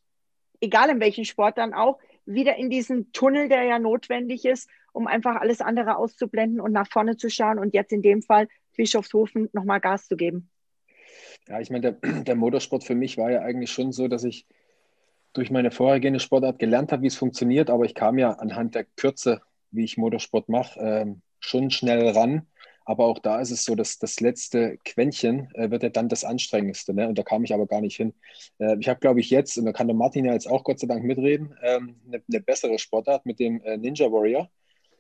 egal 0.62 0.90
in 0.90 1.00
welchem 1.00 1.26
Sport 1.26 1.58
dann 1.58 1.74
auch, 1.74 2.00
wieder 2.26 2.56
in 2.56 2.70
diesen 2.70 3.12
Tunnel, 3.12 3.50
der 3.50 3.64
ja 3.64 3.80
notwendig 3.80 4.46
ist, 4.46 4.70
um 4.94 5.08
einfach 5.08 5.36
alles 5.36 5.62
andere 5.62 5.98
auszublenden 5.98 6.60
und 6.60 6.72
nach 6.72 6.88
vorne 6.90 7.18
zu 7.18 7.30
schauen 7.30 7.60
und 7.60 7.74
jetzt 7.74 7.92
in 7.92 8.02
dem 8.02 8.22
Fall 8.22 8.48
Bischofshofen 8.76 9.50
nochmal 9.54 9.80
Gas 9.80 10.08
zu 10.08 10.16
geben? 10.16 10.50
Ja, 11.48 11.60
ich 11.60 11.70
meine, 11.70 11.94
der, 11.94 12.24
der 12.24 12.36
Motorsport 12.36 12.84
für 12.84 12.96
mich 12.96 13.18
war 13.18 13.32
ja 13.32 13.42
eigentlich 13.42 13.72
schon 13.72 13.92
so, 13.92 14.08
dass 14.08 14.24
ich 14.24 14.46
durch 15.34 15.52
meine 15.52 15.70
vorhergehende 15.70 16.20
Sportart 16.20 16.60
gelernt 16.60 16.92
habe, 16.92 17.04
wie 17.04 17.08
es 17.08 17.18
funktioniert, 17.18 17.70
aber 17.70 17.86
ich 17.86 17.94
kam 17.94 18.18
ja 18.18 18.32
anhand 18.32 18.74
der 18.74 18.86
Kürze, 18.96 19.42
wie 19.72 19.84
ich 19.84 19.98
Motorsport 19.98 20.48
mache, 20.50 20.80
ähm, 20.80 21.22
schon 21.40 21.70
schnell 21.70 22.10
ran 22.10 22.48
aber 22.86 23.06
auch 23.06 23.20
da 23.20 23.42
ist 23.42 23.52
es 23.52 23.66
so, 23.66 23.76
dass 23.76 23.98
das 23.98 24.20
letzte 24.20 24.78
Quäntchen 24.86 25.50
äh, 25.56 25.72
wird 25.72 25.84
ja 25.84 25.90
dann 25.90 26.08
das 26.08 26.24
Anstrengendste. 26.24 26.94
Ne? 26.94 27.08
Und 27.08 27.18
da 27.18 27.24
kam 27.24 27.44
ich 27.44 27.54
aber 27.54 27.66
gar 27.66 27.82
nicht 27.82 27.98
hin. 27.98 28.14
Äh, 28.60 28.78
ich 28.80 28.88
habe, 28.88 29.00
glaube 29.00 29.20
ich, 29.20 29.32
jetzt, 29.32 29.58
und 29.58 29.66
da 29.66 29.74
kann 29.74 29.88
der 29.88 29.96
Martin 29.96 30.26
ja 30.26 30.34
jetzt 30.34 30.48
auch 30.48 30.64
Gott 30.64 30.80
sei 30.80 30.88
Dank 30.88 31.04
mitreden, 31.04 31.56
ähm, 31.64 31.96
eine, 32.08 32.22
eine 32.28 32.42
bessere 32.42 32.78
Sportart 32.78 33.26
mit 33.26 33.40
dem 33.40 33.62
äh, 33.64 33.78
Ninja 33.78 34.12
Warrior. 34.12 34.50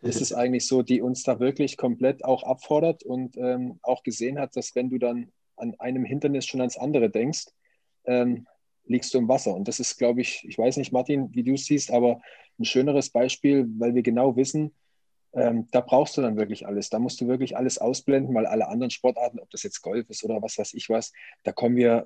Ist 0.01 0.21
es 0.21 0.33
eigentlich 0.33 0.67
so, 0.67 0.83
die 0.83 1.01
uns 1.01 1.23
da 1.23 1.39
wirklich 1.39 1.77
komplett 1.77 2.23
auch 2.23 2.43
abfordert 2.43 3.01
und 3.01 3.37
ähm, 3.37 3.79
auch 3.81 4.03
gesehen 4.03 4.37
hat, 4.37 4.55
dass 4.55 4.75
wenn 4.75 4.89
du 4.89 4.99
dann 4.99 5.31
an 5.55 5.73
einem 5.79 6.05
Hindernis 6.05 6.45
schon 6.45 6.61
ans 6.61 6.77
andere 6.77 7.09
denkst, 7.09 7.45
ähm, 8.05 8.45
liegst 8.85 9.13
du 9.13 9.17
im 9.17 9.27
Wasser. 9.27 9.55
Und 9.55 9.67
das 9.67 9.79
ist, 9.79 9.97
glaube 9.97 10.21
ich, 10.21 10.45
ich 10.47 10.57
weiß 10.57 10.77
nicht, 10.77 10.91
Martin, 10.91 11.29
wie 11.33 11.43
du 11.43 11.53
es 11.53 11.65
siehst, 11.65 11.91
aber 11.91 12.21
ein 12.59 12.65
schöneres 12.65 13.09
Beispiel, 13.09 13.67
weil 13.77 13.95
wir 13.95 14.03
genau 14.03 14.35
wissen, 14.35 14.73
ähm, 15.35 15.67
da 15.71 15.81
brauchst 15.81 16.17
du 16.17 16.21
dann 16.21 16.37
wirklich 16.37 16.65
alles. 16.65 16.89
Da 16.89 16.99
musst 16.99 17.19
du 17.19 17.27
wirklich 17.27 17.57
alles 17.57 17.77
ausblenden, 17.77 18.33
weil 18.33 18.45
alle 18.45 18.67
anderen 18.67 18.89
Sportarten, 18.89 19.39
ob 19.39 19.49
das 19.49 19.63
jetzt 19.63 19.81
Golf 19.81 20.09
ist 20.09 20.23
oder 20.23 20.41
was 20.41 20.57
weiß 20.57 20.73
ich 20.73 20.89
was, 20.89 21.11
da 21.43 21.51
kommen 21.51 21.75
wir, 21.75 22.05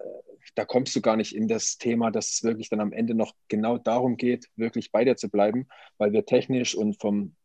da 0.55 0.65
kommst 0.65 0.95
du 0.95 1.01
gar 1.01 1.15
nicht 1.15 1.35
in 1.35 1.47
das 1.47 1.77
Thema, 1.77 2.11
dass 2.11 2.31
es 2.31 2.43
wirklich 2.43 2.69
dann 2.69 2.79
am 2.79 2.91
Ende 2.91 3.13
noch 3.13 3.33
genau 3.47 3.77
darum 3.77 4.17
geht, 4.17 4.47
wirklich 4.55 4.91
bei 4.91 5.05
dir 5.05 5.15
zu 5.15 5.29
bleiben, 5.29 5.67
weil 5.97 6.11
wir 6.11 6.25
technisch 6.25 6.75
und 6.75 6.99
vom 6.99 7.35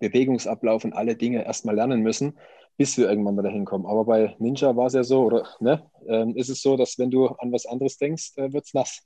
Bewegungsablauf 0.00 0.84
und 0.84 0.94
alle 0.94 1.14
Dinge 1.16 1.44
erstmal 1.44 1.76
lernen 1.76 2.00
müssen, 2.02 2.38
bis 2.76 2.98
wir 2.98 3.08
irgendwann 3.08 3.36
mal 3.36 3.42
dahin 3.42 3.64
kommen. 3.64 3.86
Aber 3.86 4.04
bei 4.04 4.34
Ninja 4.38 4.74
war 4.74 4.86
es 4.86 4.94
ja 4.94 5.04
so, 5.04 5.22
oder 5.22 5.46
ne, 5.60 5.88
ähm, 6.08 6.34
ist 6.36 6.48
es 6.48 6.60
so, 6.60 6.76
dass 6.76 6.98
wenn 6.98 7.10
du 7.10 7.26
an 7.26 7.52
was 7.52 7.66
anderes 7.66 7.98
denkst, 7.98 8.32
äh, 8.36 8.52
wird 8.52 8.64
es 8.64 8.74
nass. 8.74 9.02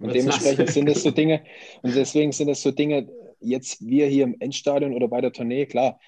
Und 0.00 0.14
dementsprechend 0.14 0.70
sind 0.70 0.88
es 0.88 1.02
so 1.02 1.10
Dinge, 1.10 1.44
und 1.82 1.94
deswegen 1.94 2.32
sind 2.32 2.48
es 2.48 2.62
so 2.62 2.70
Dinge, 2.70 3.08
jetzt 3.42 3.84
wir 3.86 4.06
hier 4.06 4.24
im 4.24 4.36
Endstadion 4.40 4.94
oder 4.94 5.08
bei 5.08 5.20
der 5.20 5.32
Tournee, 5.32 5.66
klar, 5.66 5.98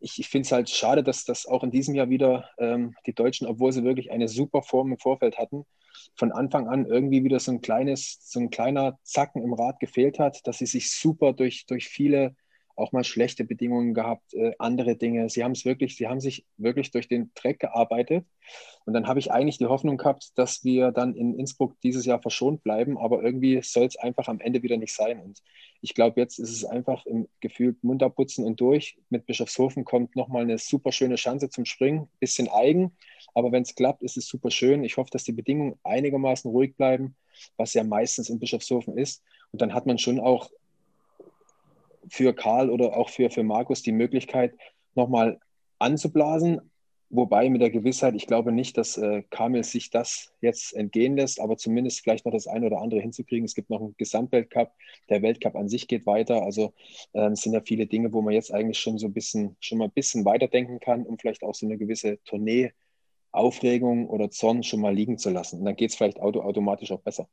ich, 0.00 0.18
ich 0.18 0.28
finde 0.28 0.46
es 0.46 0.52
halt 0.52 0.70
schade, 0.70 1.02
dass 1.02 1.24
das 1.24 1.46
auch 1.46 1.64
in 1.64 1.70
diesem 1.70 1.94
Jahr 1.94 2.08
wieder 2.08 2.50
ähm, 2.58 2.94
die 3.06 3.14
Deutschen, 3.14 3.46
obwohl 3.46 3.72
sie 3.72 3.84
wirklich 3.84 4.10
eine 4.10 4.28
super 4.28 4.62
Form 4.62 4.92
im 4.92 4.98
Vorfeld 4.98 5.38
hatten, 5.38 5.64
von 6.14 6.32
Anfang 6.32 6.68
an 6.68 6.86
irgendwie 6.86 7.24
wieder 7.24 7.40
so 7.40 7.52
ein 7.52 7.60
kleines, 7.60 8.18
so 8.20 8.40
ein 8.40 8.50
kleiner 8.50 8.98
Zacken 9.02 9.42
im 9.42 9.52
Rad 9.52 9.80
gefehlt 9.80 10.18
hat, 10.18 10.46
dass 10.46 10.58
sie 10.58 10.66
sich 10.66 10.90
super 10.92 11.32
durch, 11.32 11.66
durch 11.66 11.88
viele 11.88 12.36
auch 12.78 12.92
mal 12.92 13.04
schlechte 13.04 13.44
Bedingungen 13.44 13.94
gehabt, 13.94 14.34
äh, 14.34 14.52
andere 14.58 14.96
Dinge. 14.96 15.28
Sie 15.28 15.44
haben 15.44 15.52
es 15.52 15.64
wirklich, 15.64 15.96
sie 15.96 16.06
haben 16.08 16.20
sich 16.20 16.46
wirklich 16.56 16.90
durch 16.90 17.08
den 17.08 17.30
Dreck 17.34 17.60
gearbeitet. 17.60 18.24
Und 18.84 18.94
dann 18.94 19.06
habe 19.06 19.18
ich 19.18 19.30
eigentlich 19.30 19.58
die 19.58 19.66
Hoffnung 19.66 19.98
gehabt, 19.98 20.32
dass 20.36 20.64
wir 20.64 20.92
dann 20.92 21.14
in 21.14 21.38
Innsbruck 21.38 21.78
dieses 21.82 22.06
Jahr 22.06 22.22
verschont 22.22 22.62
bleiben, 22.62 22.96
aber 22.96 23.22
irgendwie 23.22 23.60
soll 23.62 23.84
es 23.84 23.96
einfach 23.96 24.28
am 24.28 24.40
Ende 24.40 24.62
wieder 24.62 24.76
nicht 24.76 24.94
sein. 24.94 25.20
Und 25.20 25.42
ich 25.82 25.94
glaube, 25.94 26.20
jetzt 26.20 26.38
ist 26.38 26.50
es 26.50 26.64
einfach 26.64 27.04
im 27.06 27.28
Gefühl 27.40 27.76
Mund 27.82 28.02
abputzen 28.02 28.44
und 28.44 28.60
durch. 28.60 28.96
Mit 29.10 29.26
Bischofshofen 29.26 29.84
kommt 29.84 30.16
nochmal 30.16 30.42
eine 30.42 30.58
super 30.58 30.92
schöne 30.92 31.16
Chance 31.16 31.50
zum 31.50 31.64
Springen. 31.64 32.08
Bisschen 32.20 32.48
eigen, 32.48 32.96
aber 33.34 33.52
wenn 33.52 33.62
es 33.62 33.74
klappt, 33.74 34.02
ist 34.02 34.16
es 34.16 34.26
super 34.26 34.50
schön. 34.50 34.84
Ich 34.84 34.96
hoffe, 34.96 35.10
dass 35.10 35.24
die 35.24 35.32
Bedingungen 35.32 35.78
einigermaßen 35.84 36.50
ruhig 36.50 36.76
bleiben, 36.76 37.16
was 37.56 37.74
ja 37.74 37.84
meistens 37.84 38.30
in 38.30 38.38
Bischofshofen 38.38 38.96
ist. 38.96 39.22
Und 39.52 39.62
dann 39.62 39.74
hat 39.74 39.86
man 39.86 39.98
schon 39.98 40.20
auch 40.20 40.50
für 42.10 42.34
Karl 42.34 42.70
oder 42.70 42.96
auch 42.96 43.08
für, 43.10 43.30
für 43.30 43.42
Markus 43.42 43.82
die 43.82 43.92
Möglichkeit, 43.92 44.54
nochmal 44.94 45.38
anzublasen. 45.78 46.60
Wobei 47.10 47.48
mit 47.48 47.62
der 47.62 47.70
Gewissheit, 47.70 48.14
ich 48.14 48.26
glaube 48.26 48.52
nicht, 48.52 48.76
dass 48.76 48.98
äh, 48.98 49.22
Kamil 49.30 49.64
sich 49.64 49.88
das 49.88 50.30
jetzt 50.42 50.74
entgehen 50.74 51.16
lässt, 51.16 51.40
aber 51.40 51.56
zumindest 51.56 52.02
vielleicht 52.02 52.26
noch 52.26 52.32
das 52.32 52.46
eine 52.46 52.66
oder 52.66 52.82
andere 52.82 53.00
hinzukriegen. 53.00 53.46
Es 53.46 53.54
gibt 53.54 53.70
noch 53.70 53.80
einen 53.80 53.94
Gesamtweltcup. 53.96 54.72
Der 55.08 55.22
Weltcup 55.22 55.56
an 55.56 55.70
sich 55.70 55.88
geht 55.88 56.04
weiter. 56.04 56.42
Also 56.42 56.74
äh, 57.14 57.30
es 57.30 57.40
sind 57.40 57.54
ja 57.54 57.62
viele 57.62 57.86
Dinge, 57.86 58.12
wo 58.12 58.20
man 58.20 58.34
jetzt 58.34 58.52
eigentlich 58.52 58.78
schon 58.78 58.98
so 58.98 59.06
ein 59.06 59.14
bisschen, 59.14 59.56
schon 59.60 59.78
mal 59.78 59.86
ein 59.86 59.92
bisschen 59.92 60.26
weiterdenken 60.26 60.80
kann, 60.80 61.06
um 61.06 61.18
vielleicht 61.18 61.44
auch 61.44 61.54
so 61.54 61.64
eine 61.64 61.78
gewisse 61.78 62.22
Tournee 62.24 62.72
Aufregung 63.32 64.08
oder 64.08 64.30
Zorn 64.30 64.62
schon 64.62 64.80
mal 64.80 64.94
liegen 64.94 65.16
zu 65.16 65.30
lassen. 65.30 65.60
Und 65.60 65.64
dann 65.64 65.76
geht 65.76 65.90
es 65.90 65.96
vielleicht 65.96 66.20
auto 66.20 66.42
automatisch 66.42 66.92
auch 66.92 67.00
besser. 67.00 67.28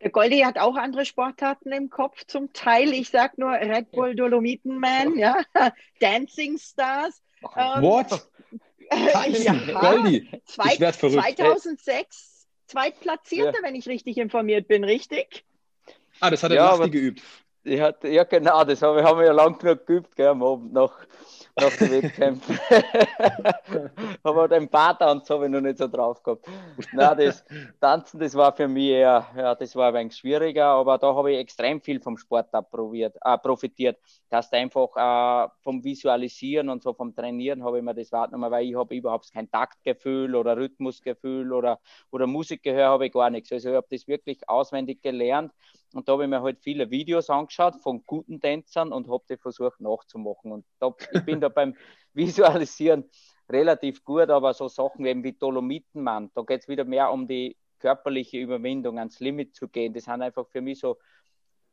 Der 0.00 0.10
Goldi 0.10 0.40
hat 0.40 0.58
auch 0.58 0.76
andere 0.76 1.04
Sportarten 1.04 1.72
im 1.72 1.90
Kopf 1.90 2.24
zum 2.26 2.52
Teil. 2.52 2.92
Ich 2.92 3.10
sag 3.10 3.38
nur 3.38 3.52
Red 3.52 3.90
Bull 3.90 4.14
Dolomiten 4.14 4.78
Man, 4.78 5.16
ja, 5.18 5.42
Dancing 6.00 6.58
Stars. 6.58 7.22
Ähm, 7.56 7.82
What? 7.82 8.28
ja, 8.90 9.54
Goldi, 9.80 10.28
Zwei, 10.44 10.74
ich 10.74 10.80
werde 10.80 10.98
verrückt. 10.98 11.22
2006 11.22 12.36
Zweitplatzierte, 12.66 13.58
ja. 13.58 13.62
wenn 13.62 13.74
ich 13.74 13.88
richtig 13.88 14.18
informiert 14.18 14.68
bin, 14.68 14.84
richtig? 14.84 15.44
Ah, 16.20 16.30
das 16.30 16.42
hat 16.42 16.50
er 16.50 16.56
ja, 16.56 16.86
geübt. 16.86 17.22
Hat, 17.66 18.04
ja, 18.04 18.24
genau, 18.24 18.62
das 18.64 18.80
haben 18.80 18.96
wir, 18.96 19.04
haben 19.04 19.18
wir 19.18 19.26
ja 19.26 19.32
lang 19.32 19.58
genug 19.58 19.86
geübt, 19.86 20.14
gell, 20.14 20.28
am 20.28 20.42
Abend 20.42 20.72
noch 20.72 20.92
nach 21.58 21.76
den 21.76 21.90
Wettkämpfen. 21.90 22.58
Aber 24.22 24.48
den 24.48 24.68
so 24.70 25.34
habe 25.34 25.46
ich 25.46 25.50
noch 25.50 25.60
nicht 25.60 25.78
so 25.78 25.88
drauf 25.88 26.22
gehabt. 26.22 26.46
Nein, 26.92 27.16
das 27.18 27.44
Tanzen, 27.80 28.20
das 28.20 28.34
war 28.34 28.54
für 28.54 28.68
mich 28.68 28.90
eher, 28.90 29.26
ja, 29.36 29.54
das 29.54 29.74
war 29.74 29.88
ein 29.88 29.94
wenig 29.94 30.16
schwieriger, 30.16 30.66
aber 30.66 30.98
da 30.98 31.14
habe 31.14 31.32
ich 31.32 31.38
extrem 31.38 31.80
viel 31.80 32.00
vom 32.00 32.18
Sport 32.18 32.54
abprobiert, 32.54 33.16
äh, 33.24 33.38
profitiert. 33.38 33.98
Dass 34.28 34.52
einfach 34.52 34.96
äh, 34.96 35.48
vom 35.62 35.82
Visualisieren 35.82 36.68
und 36.68 36.82
so 36.82 36.92
vom 36.92 37.14
Trainieren 37.14 37.64
habe 37.64 37.78
ich 37.78 37.84
mir 37.84 37.94
das 37.94 38.12
wahrgenommen, 38.12 38.50
weil 38.50 38.66
ich 38.66 38.76
habe 38.76 38.94
überhaupt 38.94 39.32
kein 39.32 39.50
Taktgefühl 39.50 40.34
oder 40.34 40.56
Rhythmusgefühl 40.56 41.52
oder, 41.52 41.80
oder 42.10 42.26
Musikgehör 42.26 42.90
habe 42.90 43.06
ich 43.06 43.12
gar 43.12 43.30
nichts. 43.30 43.50
Also 43.50 43.70
ich 43.70 43.76
habe 43.76 43.86
das 43.90 44.06
wirklich 44.06 44.46
auswendig 44.48 45.02
gelernt 45.02 45.52
und 45.96 46.08
da 46.08 46.12
habe 46.12 46.24
ich 46.24 46.30
mir 46.30 46.42
halt 46.42 46.60
viele 46.60 46.90
Videos 46.90 47.30
angeschaut 47.30 47.76
von 47.82 48.04
guten 48.04 48.40
Tänzern 48.40 48.92
und 48.92 49.08
habe 49.08 49.24
die 49.30 49.36
versucht 49.38 49.80
nachzumachen. 49.80 50.52
Und 50.52 50.66
da, 50.78 50.94
ich 51.12 51.24
bin 51.24 51.40
da 51.40 51.48
beim 51.48 51.74
Visualisieren 52.12 53.08
relativ 53.48 54.04
gut, 54.04 54.28
aber 54.28 54.52
so 54.52 54.68
Sachen 54.68 55.06
eben 55.06 55.24
wie 55.24 55.32
Dolomitenmann, 55.32 56.30
da 56.34 56.42
geht 56.42 56.62
es 56.62 56.68
wieder 56.68 56.84
mehr 56.84 57.10
um 57.10 57.26
die 57.26 57.56
körperliche 57.78 58.38
Überwindung, 58.38 58.98
ans 58.98 59.20
Limit 59.20 59.54
zu 59.54 59.68
gehen. 59.68 59.94
Das 59.94 60.04
sind 60.04 60.20
einfach 60.20 60.46
für 60.48 60.60
mich 60.60 60.80
so, 60.80 60.98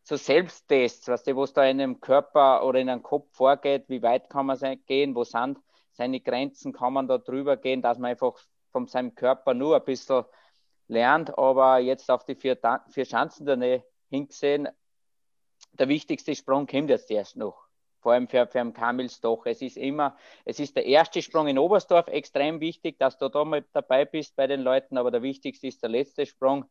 so 0.03 0.15
Selbsttests, 0.15 1.05
du, 1.05 1.35
was 1.35 1.53
da 1.53 1.65
in 1.65 1.81
einem 1.81 1.99
Körper 1.99 2.65
oder 2.65 2.79
in 2.79 2.89
einem 2.89 3.03
Kopf 3.03 3.27
vorgeht, 3.35 3.85
wie 3.89 4.01
weit 4.01 4.29
kann 4.29 4.45
man 4.45 4.57
gehen, 4.85 5.15
wo 5.15 5.23
sind 5.23 5.59
seine 5.91 6.19
Grenzen, 6.21 6.71
kann 6.73 6.93
man 6.93 7.07
da 7.07 7.17
drüber 7.17 7.57
gehen, 7.57 7.81
dass 7.81 7.97
man 7.97 8.11
einfach 8.11 8.37
von 8.71 8.87
seinem 8.87 9.15
Körper 9.15 9.53
nur 9.53 9.75
ein 9.75 9.85
bisschen 9.85 10.23
lernt, 10.87 11.37
aber 11.37 11.79
jetzt 11.79 12.09
auf 12.09 12.25
die 12.25 12.35
vier, 12.35 12.57
vier 12.89 13.05
Schanzen 13.05 13.45
der 13.45 13.57
Nähe 13.57 13.83
hingesehen, 14.13 14.69
der 15.73 15.87
wichtigste 15.87 16.35
Sprung 16.35 16.67
kommt 16.67 16.89
jetzt 16.89 17.09
erst 17.09 17.35
noch. 17.35 17.67
Vor 18.01 18.11
allem 18.11 18.27
für, 18.27 18.45
für 18.47 18.59
einen 18.59 18.73
Kamils 18.73 19.21
doch. 19.21 19.45
Es 19.45 19.61
ist 19.61 19.77
immer, 19.77 20.17
es 20.45 20.59
ist 20.59 20.75
der 20.75 20.85
erste 20.85 21.21
Sprung 21.21 21.47
in 21.47 21.57
Oberstdorf 21.57 22.07
extrem 22.07 22.59
wichtig, 22.59 22.99
dass 22.99 23.17
du 23.17 23.29
da 23.29 23.45
mal 23.45 23.65
dabei 23.71 24.05
bist 24.05 24.35
bei 24.35 24.45
den 24.45 24.61
Leuten, 24.61 24.97
aber 24.97 25.09
der 25.09 25.21
wichtigste 25.21 25.67
ist 25.67 25.81
der 25.81 25.89
letzte 25.89 26.25
Sprung. 26.25 26.65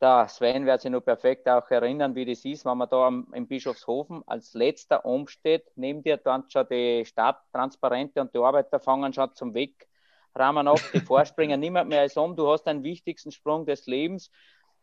Der 0.00 0.28
Sven 0.28 0.66
wird 0.66 0.80
sich 0.80 0.90
nur 0.90 1.02
perfekt 1.02 1.48
auch 1.48 1.70
erinnern, 1.70 2.14
wie 2.14 2.24
das 2.24 2.44
ist, 2.44 2.64
wenn 2.64 2.78
man 2.78 2.88
da 2.88 3.06
am, 3.06 3.28
im 3.34 3.46
Bischofshofen 3.46 4.22
als 4.26 4.54
letzter 4.54 5.04
umsteht. 5.04 5.66
Neben 5.76 6.02
dir 6.02 6.16
dann 6.16 6.48
schon 6.48 6.66
die 6.70 7.04
Stadttransparente 7.04 8.20
und 8.20 8.34
die 8.34 8.38
Arbeiter 8.38 8.80
fangen 8.80 9.12
schon 9.12 9.34
zum 9.34 9.54
Wegrahmen 9.54 10.66
ab. 10.68 10.80
Die 10.94 11.00
Vorspringen 11.00 11.60
niemand 11.60 11.90
mehr 11.90 12.00
als 12.00 12.16
um. 12.16 12.34
Du 12.34 12.50
hast 12.50 12.64
den 12.64 12.82
wichtigsten 12.82 13.30
Sprung 13.30 13.66
des 13.66 13.86
Lebens. 13.86 14.30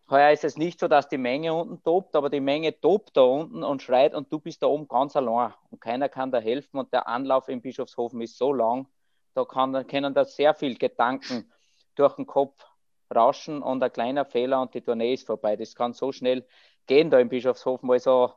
Heuer 0.10 0.32
ist 0.32 0.46
es 0.46 0.58
nicht 0.58 0.80
so, 0.80 0.88
dass 0.88 1.10
die 1.10 1.17
Menge 1.17 1.54
unten 1.54 1.84
tobt, 1.84 2.15
aber 2.15 2.30
die 2.30 2.39
Menge 2.39 2.80
tobt 2.80 3.17
da 3.17 3.22
unten 3.22 3.63
und 3.63 3.82
schreit 3.82 4.13
und 4.13 4.32
du 4.32 4.39
bist 4.39 4.63
da 4.63 4.67
oben 4.67 4.88
ganz 4.88 5.15
allein 5.15 5.54
und 5.70 5.82
keiner 5.82 6.08
kann 6.08 6.32
da 6.32 6.39
helfen 6.39 6.78
und 6.78 6.93
der 6.93 7.08
Anlauf 7.08 7.50
im 7.50 7.62
Bischofshofen 7.62 8.22
ist 8.22 8.38
so 8.38 8.54
lang, 8.54 8.88
da 9.34 9.43
kann, 9.43 9.86
können 9.88 10.13
da 10.13 10.24
sehr 10.24 10.54
viel 10.54 10.78
Gedanken 10.78 11.52
durch 11.96 12.15
den 12.15 12.26
Kopf 12.26 12.65
rauschen 13.13 13.62
und 13.62 13.84
ein 13.84 13.91
kleiner 13.91 14.26
Fehler 14.26 14.62
und 14.62 14.74
die 14.74 14.82
Tournee 14.82 15.13
ist 15.13 15.28
vorbei. 15.28 15.56
Das 15.56 15.76
kann 15.76 15.93
so 15.93 16.12
schnell 16.12 16.46
gehen 16.86 17.10
da 17.10 17.20
im 17.20 17.30
Bischofshofen. 17.30 17.89
Also 17.91 18.34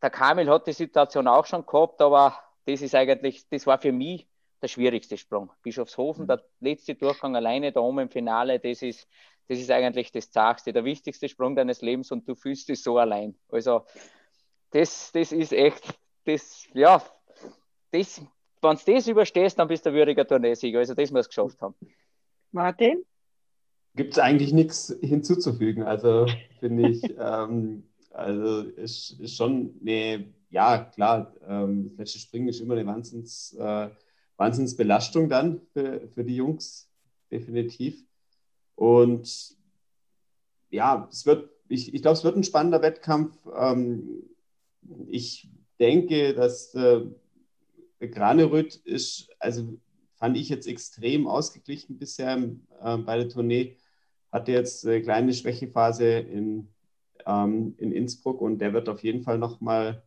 der 0.00 0.10
Kamil 0.10 0.48
hat 0.48 0.66
die 0.66 0.72
Situation 0.72 1.26
auch 1.26 1.46
schon 1.46 1.66
gehabt, 1.66 2.00
aber 2.00 2.38
das 2.64 2.80
ist 2.80 2.94
eigentlich, 2.94 3.48
das 3.48 3.66
war 3.66 3.78
für 3.78 3.92
mich 3.92 4.28
der 4.62 4.68
schwierigste 4.68 5.16
Sprung. 5.16 5.52
Bischofshofen, 5.62 6.24
mhm. 6.24 6.28
der 6.28 6.44
letzte 6.60 6.94
Durchgang 6.94 7.36
alleine 7.36 7.72
da 7.72 7.80
oben 7.80 8.00
im 8.00 8.10
Finale, 8.10 8.58
das 8.60 8.82
ist, 8.82 9.08
das 9.48 9.58
ist 9.58 9.70
eigentlich 9.70 10.12
das 10.12 10.30
Zagste, 10.30 10.72
der 10.72 10.84
wichtigste 10.84 11.28
Sprung 11.28 11.56
deines 11.56 11.80
Lebens 11.80 12.12
und 12.12 12.28
du 12.28 12.34
fühlst 12.34 12.68
dich 12.68 12.82
so 12.82 12.98
allein. 12.98 13.34
Also 13.48 13.84
das, 14.70 15.10
das 15.12 15.32
ist 15.32 15.52
echt, 15.52 15.98
das, 16.24 16.66
ja, 16.74 17.02
das, 17.90 18.20
wenn 18.60 18.76
du 18.76 18.92
das 18.92 19.08
überstehst, 19.08 19.58
dann 19.58 19.68
bist 19.68 19.86
du 19.86 19.90
ein 19.90 19.94
würdiger 19.94 20.26
Tourneesieger. 20.26 20.80
Also 20.80 20.94
das 20.94 21.10
muss 21.10 21.24
du 21.24 21.28
geschafft 21.28 21.62
haben. 21.62 21.74
Martin? 22.52 23.04
Gibt 23.94 24.12
es 24.12 24.18
eigentlich 24.18 24.52
nichts 24.52 24.94
hinzuzufügen. 25.00 25.82
Also 25.82 26.26
finde 26.60 26.90
ich, 26.90 27.02
ähm, 27.18 27.84
also 28.10 28.62
ist, 28.62 29.18
ist 29.18 29.36
schon 29.36 29.74
eine, 29.80 30.32
ja 30.50 30.84
klar, 30.84 31.34
ähm, 31.46 31.88
das 31.88 31.96
letzte 31.96 32.18
Springen 32.18 32.48
ist 32.48 32.60
immer 32.60 32.74
eine 32.74 32.86
Wahnsinns, 32.86 33.54
äh, 33.58 33.88
Wahnsinnsbelastung 34.36 35.28
dann 35.30 35.62
für, 35.72 36.06
für 36.08 36.24
die 36.24 36.36
Jungs, 36.36 36.90
definitiv. 37.30 38.07
Und 38.78 39.56
ja, 40.70 41.08
es 41.10 41.26
wird, 41.26 41.50
ich, 41.68 41.92
ich 41.92 42.00
glaube, 42.00 42.16
es 42.16 42.22
wird 42.22 42.36
ein 42.36 42.44
spannender 42.44 42.80
Wettkampf. 42.80 43.36
Ähm, 43.52 44.22
ich 45.08 45.48
denke, 45.80 46.32
dass 46.32 46.76
äh, 46.76 47.00
Granerüt 47.98 48.76
ist, 48.76 49.30
also 49.40 49.80
fand 50.14 50.36
ich 50.36 50.48
jetzt 50.48 50.68
extrem 50.68 51.26
ausgeglichen 51.26 51.98
bisher 51.98 52.36
äh, 52.36 52.96
bei 52.98 53.16
der 53.16 53.28
Tournee. 53.28 53.76
Hatte 54.30 54.52
jetzt 54.52 54.86
eine 54.86 55.02
kleine 55.02 55.34
Schwächephase 55.34 56.06
in, 56.06 56.68
ähm, 57.26 57.74
in 57.78 57.90
Innsbruck 57.90 58.40
und 58.40 58.60
der 58.60 58.74
wird 58.74 58.88
auf 58.88 59.02
jeden 59.02 59.24
Fall 59.24 59.38
nochmal 59.38 60.04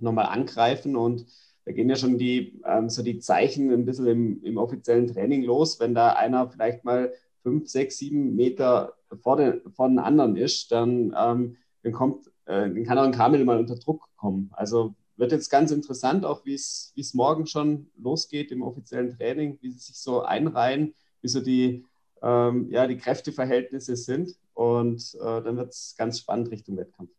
noch 0.00 0.12
mal 0.12 0.24
angreifen. 0.24 0.96
Und 0.96 1.26
da 1.64 1.70
gehen 1.70 1.88
ja 1.88 1.94
schon 1.94 2.18
die, 2.18 2.60
ähm, 2.64 2.90
so 2.90 3.04
die 3.04 3.20
Zeichen 3.20 3.70
ein 3.70 3.84
bisschen 3.84 4.08
im, 4.08 4.42
im 4.42 4.56
offiziellen 4.56 5.06
Training 5.06 5.44
los. 5.44 5.78
Wenn 5.78 5.94
da 5.94 6.14
einer 6.14 6.50
vielleicht 6.50 6.84
mal 6.84 7.12
fünf, 7.42 7.68
sechs, 7.68 7.98
sieben 7.98 8.36
Meter 8.36 8.94
vor 9.22 9.36
den, 9.36 9.60
vor 9.72 9.88
den 9.88 9.98
anderen 9.98 10.36
ist, 10.36 10.72
dann, 10.72 11.14
ähm, 11.16 11.56
dann, 11.82 11.92
kommt, 11.92 12.26
äh, 12.46 12.68
dann 12.68 12.84
kann 12.84 12.98
auch 12.98 13.04
ein 13.04 13.12
Kamel 13.12 13.44
mal 13.44 13.58
unter 13.58 13.76
Druck 13.76 14.08
kommen. 14.16 14.50
Also 14.52 14.94
wird 15.16 15.32
jetzt 15.32 15.50
ganz 15.50 15.70
interessant, 15.70 16.24
auch 16.24 16.44
wie 16.44 16.54
es 16.54 17.14
morgen 17.14 17.46
schon 17.46 17.90
losgeht 17.96 18.52
im 18.52 18.62
offiziellen 18.62 19.16
Training, 19.16 19.58
wie 19.60 19.70
sie 19.70 19.78
sich 19.78 19.98
so 19.98 20.22
einreihen, 20.22 20.94
wie 21.22 21.28
so 21.28 21.40
die, 21.40 21.84
ähm, 22.22 22.68
ja, 22.70 22.86
die 22.86 22.96
Kräfteverhältnisse 22.96 23.96
sind. 23.96 24.36
Und 24.54 25.16
äh, 25.20 25.42
dann 25.42 25.56
wird 25.56 25.70
es 25.70 25.94
ganz 25.96 26.20
spannend 26.20 26.50
Richtung 26.50 26.76
Wettkampf. 26.76 27.10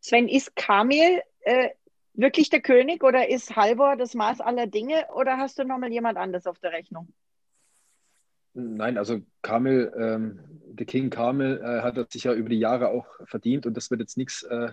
Sven, 0.00 0.28
ist 0.28 0.56
Kamil 0.56 1.20
äh, 1.40 1.70
wirklich 2.14 2.50
der 2.50 2.60
König 2.60 3.04
oder 3.04 3.28
ist 3.28 3.54
Halvor 3.54 3.96
das 3.96 4.14
Maß 4.14 4.40
aller 4.40 4.66
Dinge 4.66 5.06
oder 5.14 5.36
hast 5.38 5.58
du 5.58 5.64
nochmal 5.64 5.92
jemand 5.92 6.18
anderes 6.18 6.46
auf 6.46 6.58
der 6.58 6.72
Rechnung? 6.72 7.12
Nein, 8.54 8.98
also 8.98 9.20
Kamil, 9.42 9.92
ähm, 9.96 10.40
der 10.72 10.86
King 10.86 11.10
Kamil 11.10 11.60
äh, 11.62 11.82
hat 11.82 11.96
das 11.96 12.08
sich 12.10 12.24
ja 12.24 12.34
über 12.34 12.48
die 12.48 12.58
Jahre 12.58 12.88
auch 12.88 13.06
verdient 13.24 13.66
und 13.66 13.76
das 13.76 13.90
wird 13.90 14.00
jetzt 14.00 14.16
nichts 14.16 14.42
äh, 14.42 14.72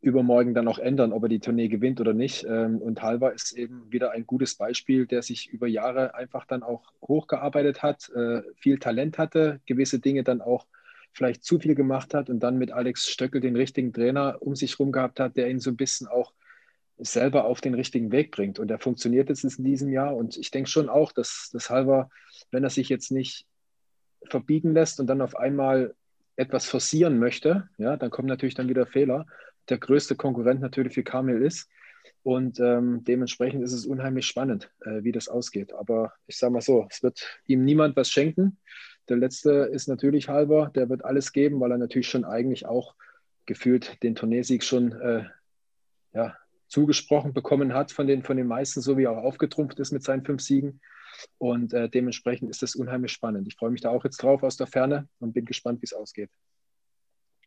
übermorgen 0.00 0.54
dann 0.54 0.68
auch 0.68 0.78
ändern, 0.78 1.12
ob 1.12 1.24
er 1.24 1.28
die 1.28 1.40
Tournee 1.40 1.68
gewinnt 1.68 2.00
oder 2.00 2.12
nicht. 2.12 2.44
Ähm, 2.44 2.80
und 2.80 3.02
Halva 3.02 3.30
ist 3.30 3.52
eben 3.52 3.90
wieder 3.90 4.12
ein 4.12 4.26
gutes 4.26 4.54
Beispiel, 4.54 5.06
der 5.06 5.22
sich 5.22 5.48
über 5.48 5.66
Jahre 5.66 6.14
einfach 6.14 6.44
dann 6.44 6.62
auch 6.62 6.92
hochgearbeitet 7.02 7.82
hat, 7.82 8.10
äh, 8.10 8.42
viel 8.56 8.78
Talent 8.78 9.18
hatte, 9.18 9.60
gewisse 9.66 9.98
Dinge 9.98 10.22
dann 10.22 10.40
auch 10.40 10.66
vielleicht 11.12 11.44
zu 11.44 11.58
viel 11.58 11.74
gemacht 11.74 12.12
hat 12.12 12.28
und 12.28 12.40
dann 12.40 12.58
mit 12.58 12.72
Alex 12.72 13.08
Stöckel 13.08 13.40
den 13.40 13.56
richtigen 13.56 13.92
Trainer 13.92 14.38
um 14.40 14.54
sich 14.54 14.72
herum 14.72 14.92
gehabt 14.92 15.20
hat, 15.20 15.36
der 15.36 15.48
ihn 15.48 15.60
so 15.60 15.70
ein 15.70 15.76
bisschen 15.76 16.06
auch 16.06 16.32
selber 16.98 17.44
auf 17.44 17.60
den 17.60 17.74
richtigen 17.74 18.12
Weg 18.12 18.30
bringt. 18.30 18.58
Und 18.58 18.68
der 18.68 18.78
funktioniert 18.78 19.28
jetzt 19.28 19.44
in 19.44 19.64
diesem 19.64 19.88
Jahr. 19.88 20.14
Und 20.14 20.36
ich 20.36 20.50
denke 20.50 20.70
schon 20.70 20.88
auch, 20.88 21.12
dass, 21.12 21.50
dass 21.52 21.70
Halva, 21.70 22.08
wenn 22.50 22.64
er 22.64 22.70
sich 22.70 22.88
jetzt 22.88 23.10
nicht 23.10 23.46
verbiegen 24.26 24.72
lässt 24.72 25.00
und 25.00 25.06
dann 25.06 25.20
auf 25.20 25.36
einmal 25.36 25.94
etwas 26.36 26.66
forcieren 26.66 27.18
möchte, 27.18 27.68
ja, 27.78 27.96
dann 27.96 28.10
kommen 28.10 28.28
natürlich 28.28 28.54
dann 28.54 28.68
wieder 28.68 28.86
Fehler 28.86 29.26
der 29.68 29.78
größte 29.78 30.16
Konkurrent 30.16 30.60
natürlich 30.60 30.94
für 30.94 31.02
Kamil 31.02 31.42
ist. 31.42 31.68
Und 32.22 32.58
ähm, 32.60 33.04
dementsprechend 33.04 33.62
ist 33.62 33.72
es 33.72 33.86
unheimlich 33.86 34.26
spannend, 34.26 34.70
äh, 34.80 35.02
wie 35.02 35.12
das 35.12 35.28
ausgeht. 35.28 35.72
Aber 35.74 36.12
ich 36.26 36.38
sage 36.38 36.52
mal 36.52 36.60
so, 36.60 36.86
es 36.90 37.02
wird 37.02 37.40
ihm 37.46 37.64
niemand 37.64 37.96
was 37.96 38.08
schenken. 38.08 38.58
Der 39.08 39.18
letzte 39.18 39.50
ist 39.72 39.88
natürlich 39.88 40.28
halber, 40.28 40.70
der 40.74 40.88
wird 40.88 41.04
alles 41.04 41.32
geben, 41.32 41.60
weil 41.60 41.70
er 41.70 41.78
natürlich 41.78 42.08
schon 42.08 42.24
eigentlich 42.24 42.66
auch 42.66 42.94
gefühlt 43.46 44.02
den 44.02 44.14
Turniersieg 44.14 44.64
schon 44.64 44.92
äh, 44.92 45.24
ja, 46.14 46.36
zugesprochen 46.74 47.32
bekommen 47.32 47.72
hat 47.72 47.92
von 47.92 48.08
den, 48.08 48.24
von 48.24 48.36
den 48.36 48.48
meisten, 48.48 48.80
so 48.80 48.98
wie 48.98 49.04
er 49.04 49.12
auch 49.12 49.22
aufgetrumpft 49.22 49.78
ist 49.78 49.92
mit 49.92 50.02
seinen 50.02 50.24
fünf 50.24 50.42
Siegen. 50.42 50.80
Und 51.38 51.72
äh, 51.72 51.88
dementsprechend 51.88 52.50
ist 52.50 52.62
das 52.62 52.74
unheimlich 52.74 53.12
spannend. 53.12 53.46
Ich 53.46 53.54
freue 53.54 53.70
mich 53.70 53.80
da 53.80 53.90
auch 53.90 54.02
jetzt 54.02 54.20
drauf 54.20 54.42
aus 54.42 54.56
der 54.56 54.66
Ferne 54.66 55.08
und 55.20 55.32
bin 55.32 55.44
gespannt, 55.44 55.80
wie 55.80 55.84
es 55.84 55.92
ausgeht. 55.92 56.30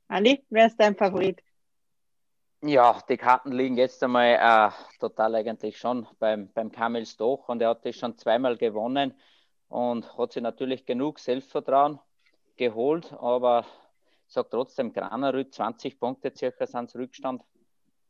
Andi, 0.08 0.42
wer 0.50 0.68
ist 0.68 0.78
dein 0.78 0.96
Favorit? 0.96 1.44
Ja, 2.62 3.04
die 3.10 3.18
Karten 3.18 3.52
liegen 3.52 3.76
jetzt 3.76 4.02
einmal 4.02 4.38
äh, 4.40 4.98
total 5.00 5.36
eigentlich 5.36 5.78
schon 5.78 6.08
beim, 6.20 6.50
beim 6.54 6.72
Kamil 6.72 7.06
Stoch 7.06 7.50
und 7.50 7.62
er 7.62 7.70
hat 7.70 7.86
das 7.86 7.98
schon 7.98 8.18
zweimal 8.18 8.56
gewonnen 8.56 9.14
und 9.68 10.18
hat 10.18 10.32
sich 10.32 10.42
natürlich 10.42 10.86
genug 10.86 11.20
Selbstvertrauen 11.20 12.00
geholt, 12.56 13.12
aber 13.12 13.66
ich 14.28 14.34
sage 14.34 14.48
trotzdem, 14.50 14.94
Granerüt, 14.94 15.54
20 15.54 16.00
Punkte 16.00 16.34
circa 16.36 16.66
sind 16.66 16.96
Rückstand. 16.96 17.44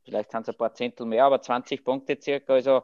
Vielleicht 0.07 0.31
sind 0.31 0.43
es 0.43 0.49
ein 0.49 0.55
paar 0.57 0.73
Zehntel 0.73 1.05
mehr, 1.05 1.25
aber 1.25 1.41
20 1.41 1.83
Punkte 1.83 2.17
circa, 2.17 2.53
also 2.53 2.83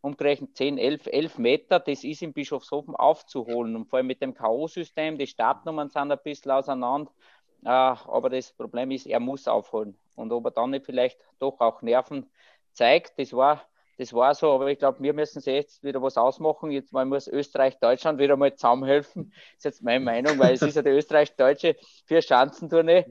umgerechnet 0.00 0.56
10, 0.56 0.78
11, 0.78 1.06
11 1.08 1.38
Meter, 1.38 1.78
das 1.78 2.04
ist 2.04 2.22
in 2.22 2.32
Bischofshofen 2.32 2.96
aufzuholen. 2.96 3.76
Und 3.76 3.84
vor 3.84 3.98
allem 3.98 4.06
mit 4.06 4.22
dem 4.22 4.32
K.O.-System, 4.32 5.18
die 5.18 5.26
Startnummern 5.26 5.90
sind 5.90 6.10
ein 6.10 6.18
bisschen 6.24 6.52
auseinander. 6.52 7.10
Äh, 7.64 7.68
aber 7.68 8.30
das 8.30 8.50
Problem 8.52 8.90
ist, 8.92 9.06
er 9.06 9.20
muss 9.20 9.46
aufholen. 9.46 9.94
Und 10.16 10.32
ob 10.32 10.46
er 10.46 10.52
dann 10.52 10.70
nicht 10.70 10.86
vielleicht 10.86 11.18
doch 11.38 11.60
auch 11.60 11.82
Nerven 11.82 12.30
zeigt, 12.72 13.18
das 13.18 13.34
war, 13.34 13.62
das 13.98 14.14
war 14.14 14.34
so. 14.34 14.52
Aber 14.52 14.68
ich 14.70 14.78
glaube, 14.78 15.02
wir 15.02 15.12
müssen 15.12 15.42
jetzt 15.44 15.84
wieder 15.84 16.00
was 16.00 16.16
ausmachen. 16.16 16.70
Jetzt 16.70 16.94
mal 16.94 17.04
muss 17.04 17.28
Österreich, 17.28 17.78
Deutschland 17.78 18.18
wieder 18.18 18.38
mal 18.38 18.54
zusammenhelfen. 18.54 19.32
Das 19.32 19.56
ist 19.58 19.64
jetzt 19.64 19.82
meine 19.82 20.02
Meinung, 20.02 20.38
weil 20.38 20.54
es 20.54 20.62
ist 20.62 20.76
ja 20.76 20.82
die 20.82 20.90
österreich-deutsche 20.90 21.76
Vier-Schanzentournee. 22.06 23.04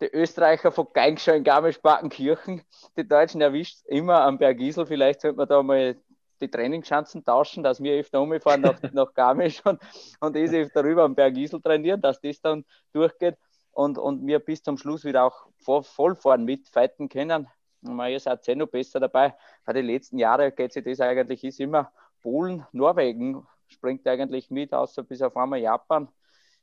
Die 0.00 0.12
Österreicher 0.12 0.72
von 0.72 0.88
Geigenschau 0.92 1.32
in 1.32 1.44
Garmisch-Partenkirchen. 1.44 2.62
Die 2.96 3.06
Deutschen 3.06 3.40
erwischt 3.40 3.84
immer 3.86 4.22
am 4.22 4.38
Bergisel. 4.38 4.86
Vielleicht 4.86 5.20
sollte 5.20 5.36
man 5.36 5.48
da 5.48 5.62
mal 5.62 5.96
die 6.40 6.50
Trainingschancen 6.50 7.24
tauschen, 7.24 7.62
dass 7.62 7.82
wir 7.82 7.98
öfter 7.98 8.20
umfahren 8.20 8.60
nach, 8.60 8.80
nach 8.92 9.14
Garmisch 9.14 9.64
und, 9.64 9.80
und 10.20 10.36
ich 10.36 10.50
öfter 10.50 10.82
rüber 10.82 11.04
am 11.04 11.14
Bergisel 11.14 11.60
trainieren, 11.60 12.00
dass 12.00 12.20
das 12.20 12.40
dann 12.40 12.64
durchgeht 12.92 13.36
und, 13.70 13.98
und 13.98 14.26
wir 14.26 14.40
bis 14.40 14.62
zum 14.62 14.76
Schluss 14.78 15.04
wieder 15.04 15.24
auch 15.24 15.46
vor, 15.58 15.84
voll 15.84 16.14
vorn 16.16 16.44
mitfighten 16.44 17.08
können. 17.08 17.48
Und 17.82 18.00
ihr 18.00 18.20
seid 18.20 18.48
eh 18.48 18.54
noch 18.54 18.68
besser 18.68 18.98
dabei. 18.98 19.34
Bei 19.64 19.72
den 19.72 19.86
letzten 19.86 20.18
Jahren 20.18 20.54
geht 20.54 20.72
sich 20.72 20.84
das 20.84 21.00
eigentlich, 21.00 21.44
ist 21.44 21.60
immer 21.60 21.92
Polen, 22.20 22.66
Norwegen 22.72 23.46
springt 23.68 24.06
eigentlich 24.06 24.50
mit, 24.50 24.72
außer 24.72 25.02
bis 25.02 25.20
auf 25.22 25.36
einmal 25.36 25.58
Japan. 25.58 26.08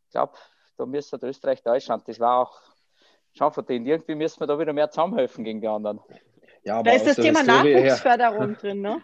Ich 0.05 0.11
glaube, 0.11 0.33
da 0.77 0.85
müsste 0.85 1.17
Österreich, 1.21 1.61
Deutschland, 1.61 2.07
das 2.07 2.19
war 2.19 2.39
auch 2.39 2.59
schon 3.33 3.51
verdient. 3.51 3.87
Irgendwie 3.87 4.15
müssen 4.15 4.39
wir 4.39 4.47
da 4.47 4.59
wieder 4.59 4.73
mehr 4.73 4.89
zusammenhelfen 4.89 5.43
gegen 5.43 5.61
die 5.61 5.67
anderen. 5.67 5.99
Ja, 6.63 6.83
da 6.83 6.91
ist 6.91 7.07
das 7.07 7.15
Thema 7.15 7.43
Nachwuchsförderung 7.43 8.55
drin, 8.61 8.81
ne? 8.81 9.01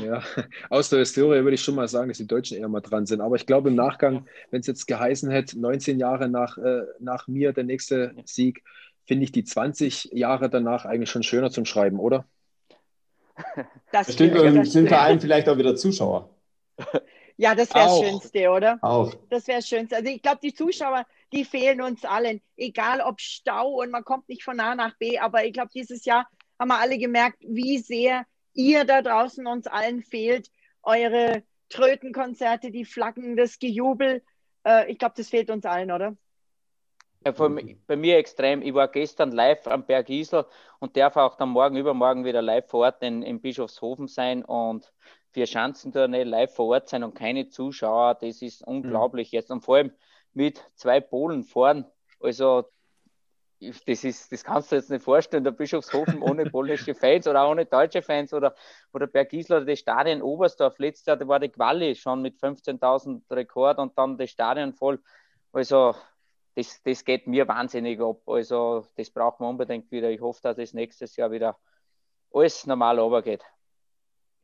Ja, 0.00 0.22
aus 0.70 0.90
der 0.90 1.00
Historie 1.00 1.42
würde 1.42 1.54
ich 1.54 1.62
schon 1.62 1.74
mal 1.74 1.88
sagen, 1.88 2.08
dass 2.08 2.18
die 2.18 2.26
Deutschen 2.26 2.56
eher 2.56 2.68
mal 2.68 2.80
dran 2.80 3.04
sind. 3.04 3.20
Aber 3.20 3.34
ich 3.34 3.46
glaube 3.46 3.70
im 3.70 3.74
Nachgang, 3.74 4.26
wenn 4.50 4.60
es 4.60 4.68
jetzt 4.68 4.86
geheißen 4.86 5.28
hätte, 5.30 5.58
19 5.58 5.98
Jahre 5.98 6.28
nach, 6.28 6.56
äh, 6.56 6.82
nach 7.00 7.26
mir 7.26 7.52
der 7.52 7.64
nächste 7.64 8.14
Sieg, 8.24 8.62
finde 9.06 9.24
ich 9.24 9.32
die 9.32 9.44
20 9.44 10.10
Jahre 10.12 10.48
danach 10.48 10.84
eigentlich 10.84 11.10
schon 11.10 11.24
schöner 11.24 11.50
zum 11.50 11.64
Schreiben, 11.64 11.98
oder? 11.98 12.24
Das 13.90 14.12
stimmt, 14.12 14.38
und 14.38 14.54
das 14.56 14.72
sind 14.72 14.88
vor 14.88 15.00
allem 15.00 15.20
vielleicht 15.20 15.48
auch 15.48 15.58
wieder 15.58 15.76
Zuschauer. 15.76 16.30
Ja, 17.36 17.54
das 17.54 17.74
wäre 17.74 17.86
das 17.86 17.98
Schönste, 17.98 18.50
oder? 18.50 18.78
Auch. 18.82 19.14
Das 19.28 19.46
wäre 19.46 19.58
das 19.58 19.68
Schönste. 19.68 19.96
Also 19.96 20.08
ich 20.08 20.22
glaube, 20.22 20.38
die 20.42 20.54
Zuschauer, 20.54 21.04
die 21.32 21.44
fehlen 21.44 21.80
uns 21.80 22.04
allen. 22.04 22.40
Egal 22.56 23.00
ob 23.00 23.20
Stau 23.20 23.80
und 23.80 23.90
man 23.90 24.04
kommt 24.04 24.28
nicht 24.28 24.44
von 24.44 24.60
A 24.60 24.74
nach 24.74 24.96
B, 24.98 25.18
aber 25.18 25.44
ich 25.44 25.52
glaube, 25.52 25.70
dieses 25.74 26.04
Jahr 26.04 26.28
haben 26.58 26.68
wir 26.68 26.78
alle 26.78 26.98
gemerkt, 26.98 27.38
wie 27.40 27.78
sehr 27.78 28.24
ihr 28.54 28.84
da 28.84 29.02
draußen 29.02 29.46
uns 29.46 29.66
allen 29.66 30.02
fehlt. 30.02 30.50
Eure 30.82 31.42
Trötenkonzerte, 31.70 32.70
die 32.70 32.84
Flaggen, 32.84 33.36
das 33.36 33.58
Gejubel. 33.58 34.22
Äh, 34.64 34.90
ich 34.90 34.98
glaube, 34.98 35.14
das 35.16 35.30
fehlt 35.30 35.50
uns 35.50 35.64
allen, 35.64 35.90
oder? 35.90 36.16
Ja, 37.24 37.30
bei 37.32 37.96
mir 37.96 38.18
extrem. 38.18 38.62
Ich 38.62 38.74
war 38.74 38.88
gestern 38.88 39.30
live 39.30 39.66
am 39.68 39.86
Berg 39.86 40.10
Isel 40.10 40.44
und 40.80 40.96
darf 40.96 41.16
auch 41.16 41.36
dann 41.36 41.50
morgen, 41.50 41.76
übermorgen 41.76 42.24
wieder 42.24 42.42
live 42.42 42.68
vor 42.68 42.80
Ort 42.80 43.02
in, 43.02 43.22
in 43.22 43.40
Bischofshofen 43.40 44.08
sein 44.08 44.44
und 44.44 44.92
für 45.30 45.46
Schanzentournee 45.46 46.24
live 46.24 46.52
vor 46.52 46.66
Ort 46.66 46.88
sein 46.88 47.04
und 47.04 47.14
keine 47.14 47.48
Zuschauer. 47.48 48.16
Das 48.16 48.42
ist 48.42 48.66
unglaublich 48.66 49.32
mhm. 49.32 49.36
jetzt. 49.36 49.50
Und 49.50 49.62
vor 49.62 49.76
allem 49.76 49.92
mit 50.34 50.64
zwei 50.74 51.00
Polen 51.00 51.44
fahren. 51.44 51.86
Also 52.20 52.64
das 53.86 54.04
ist, 54.04 54.32
das 54.32 54.42
kannst 54.42 54.72
du 54.72 54.76
jetzt 54.76 54.90
nicht 54.90 55.04
vorstellen, 55.04 55.44
der 55.44 55.52
Bischofshofen 55.52 56.22
ohne 56.22 56.50
polnische 56.50 56.94
Fans 56.94 57.26
oder 57.28 57.48
ohne 57.48 57.66
deutsche 57.66 58.02
Fans 58.02 58.32
oder, 58.32 58.54
oder 58.92 59.06
Bergisel 59.06 59.58
oder 59.58 59.66
das 59.66 59.78
Stadion 59.78 60.22
Oberstdorf. 60.22 60.78
Letztes 60.78 61.06
Jahr 61.06 61.16
da 61.16 61.28
war 61.28 61.40
die 61.40 61.48
Quali 61.48 61.94
schon 61.94 62.22
mit 62.22 62.38
15.000 62.38 63.22
Rekord 63.30 63.78
und 63.78 63.96
dann 63.96 64.18
das 64.18 64.30
Stadion 64.30 64.72
voll. 64.72 65.00
Also, 65.52 65.94
das, 66.54 66.82
das 66.82 67.04
geht 67.04 67.26
mir 67.26 67.46
wahnsinnig 67.48 68.00
ab. 68.00 68.20
Also, 68.26 68.86
das 68.96 69.10
brauchen 69.10 69.44
wir 69.44 69.48
unbedingt 69.48 69.90
wieder. 69.90 70.10
Ich 70.10 70.20
hoffe, 70.20 70.40
dass 70.42 70.58
es 70.58 70.74
nächstes 70.74 71.16
Jahr 71.16 71.30
wieder 71.30 71.58
alles 72.32 72.66
normal 72.66 72.98
runtergeht. 72.98 73.44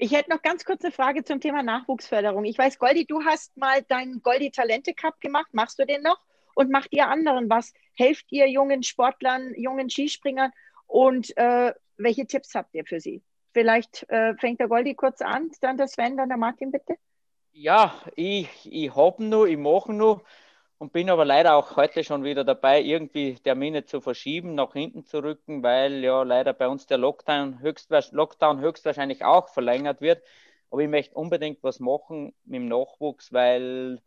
Ich 0.00 0.12
hätte 0.12 0.30
noch 0.30 0.42
ganz 0.42 0.64
kurze 0.64 0.92
Frage 0.92 1.24
zum 1.24 1.40
Thema 1.40 1.64
Nachwuchsförderung. 1.64 2.44
Ich 2.44 2.56
weiß, 2.56 2.78
Goldi, 2.78 3.04
du 3.04 3.24
hast 3.24 3.56
mal 3.56 3.82
deinen 3.82 4.22
Goldi 4.22 4.52
Talente 4.52 4.94
Cup 4.94 5.20
gemacht. 5.20 5.48
Machst 5.52 5.76
du 5.80 5.84
den 5.84 6.02
noch? 6.02 6.20
Und 6.54 6.70
macht 6.70 6.92
ihr 6.92 7.08
anderen 7.08 7.50
was? 7.50 7.72
Helft 7.94 8.26
ihr 8.30 8.48
jungen 8.48 8.84
Sportlern, 8.84 9.52
jungen 9.56 9.90
Skispringern? 9.90 10.52
Und 10.86 11.36
äh, 11.36 11.72
welche 11.96 12.28
Tipps 12.28 12.54
habt 12.54 12.76
ihr 12.76 12.84
für 12.84 13.00
sie? 13.00 13.24
Vielleicht 13.52 14.08
äh, 14.08 14.36
fängt 14.36 14.60
der 14.60 14.68
Goldi 14.68 14.94
kurz 14.94 15.20
an, 15.20 15.50
dann 15.62 15.76
der 15.76 15.88
Sven, 15.88 16.16
dann 16.16 16.28
der 16.28 16.38
Martin, 16.38 16.70
bitte. 16.70 16.94
Ja, 17.50 17.92
ich, 18.14 18.48
ich 18.70 18.94
habe 18.94 19.24
nur, 19.24 19.48
ich 19.48 19.58
mache 19.58 19.92
nur 19.92 20.22
und 20.78 20.92
bin 20.92 21.10
aber 21.10 21.24
leider 21.24 21.56
auch 21.56 21.76
heute 21.76 22.04
schon 22.04 22.22
wieder 22.24 22.44
dabei, 22.44 22.80
irgendwie 22.80 23.34
Termine 23.34 23.84
zu 23.84 24.00
verschieben, 24.00 24.54
nach 24.54 24.72
hinten 24.72 25.04
zu 25.04 25.22
rücken, 25.22 25.62
weil 25.62 26.04
ja 26.04 26.22
leider 26.22 26.52
bei 26.52 26.68
uns 26.68 26.86
der 26.86 26.98
Lockdown, 26.98 27.60
höchst, 27.60 27.90
Lockdown 28.12 28.60
höchstwahrscheinlich 28.60 29.24
auch 29.24 29.48
verlängert 29.48 30.00
wird. 30.00 30.22
Aber 30.70 30.82
ich 30.82 30.88
möchte 30.88 31.14
unbedingt 31.16 31.62
was 31.62 31.80
machen 31.80 32.34
mit 32.44 32.56
dem 32.56 32.68
Nachwuchs, 32.68 33.32
weil 33.32 34.00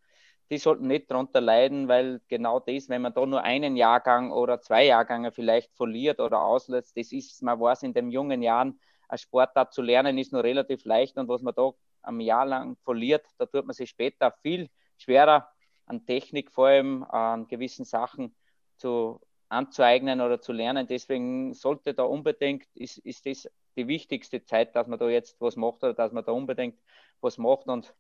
die 0.50 0.58
sollten 0.58 0.88
nicht 0.88 1.12
darunter 1.12 1.42
leiden, 1.42 1.88
weil 1.88 2.22
genau 2.28 2.60
das, 2.60 2.90
wenn 2.90 3.02
man 3.02 3.14
da 3.14 3.26
nur 3.26 3.42
einen 3.44 3.76
Jahrgang 3.76 4.32
oder 4.32 4.62
zwei 4.62 4.86
Jahrgänge 4.86 5.32
vielleicht 5.32 5.74
verliert 5.76 6.20
oder 6.20 6.42
auslässt, 6.42 6.96
das 6.98 7.12
ist, 7.12 7.42
man 7.42 7.60
weiß 7.60 7.84
in 7.84 7.94
den 7.94 8.12
jungen 8.12 8.42
Jahren, 8.42 8.80
ein 9.10 9.18
Sportart 9.18 9.74
zu 9.74 9.82
lernen 9.82 10.18
ist 10.18 10.32
nur 10.32 10.44
relativ 10.44 10.86
leicht 10.86 11.18
und 11.18 11.28
was 11.28 11.42
man 11.42 11.54
da 11.56 11.72
am 12.02 12.20
Jahr 12.22 12.46
lang 12.46 12.78
verliert, 12.84 13.26
da 13.38 13.46
tut 13.46 13.66
man 13.66 13.74
sich 13.74 13.90
später 13.90 14.32
viel 14.42 14.70
schwerer 14.98 15.50
an 15.86 16.06
Technik 16.06 16.52
vor 16.52 16.68
allem, 16.68 17.04
an 17.04 17.48
gewissen 17.48 17.86
Sachen 17.86 18.36
zu 18.78 19.20
anzueignen 19.52 20.22
oder 20.22 20.42
zu 20.42 20.54
lernen. 20.54 20.88
Deswegen 20.88 21.54
sollte 21.54 21.94
da 21.94 22.04
unbedingt, 22.04 22.66
ist, 22.74 22.98
ist 23.00 23.26
das 23.26 23.50
die 23.76 23.88
wichtigste 23.88 24.44
Zeit, 24.44 24.76
dass 24.76 24.88
man 24.88 24.98
da 24.98 25.10
jetzt 25.10 25.40
was 25.40 25.56
macht 25.56 25.84
oder 25.84 25.94
dass 25.94 26.12
man 26.12 26.24
da 26.24 26.32
unbedingt 26.32 26.80
was 27.20 27.38
macht. 27.38 27.68
Und, 27.68 27.94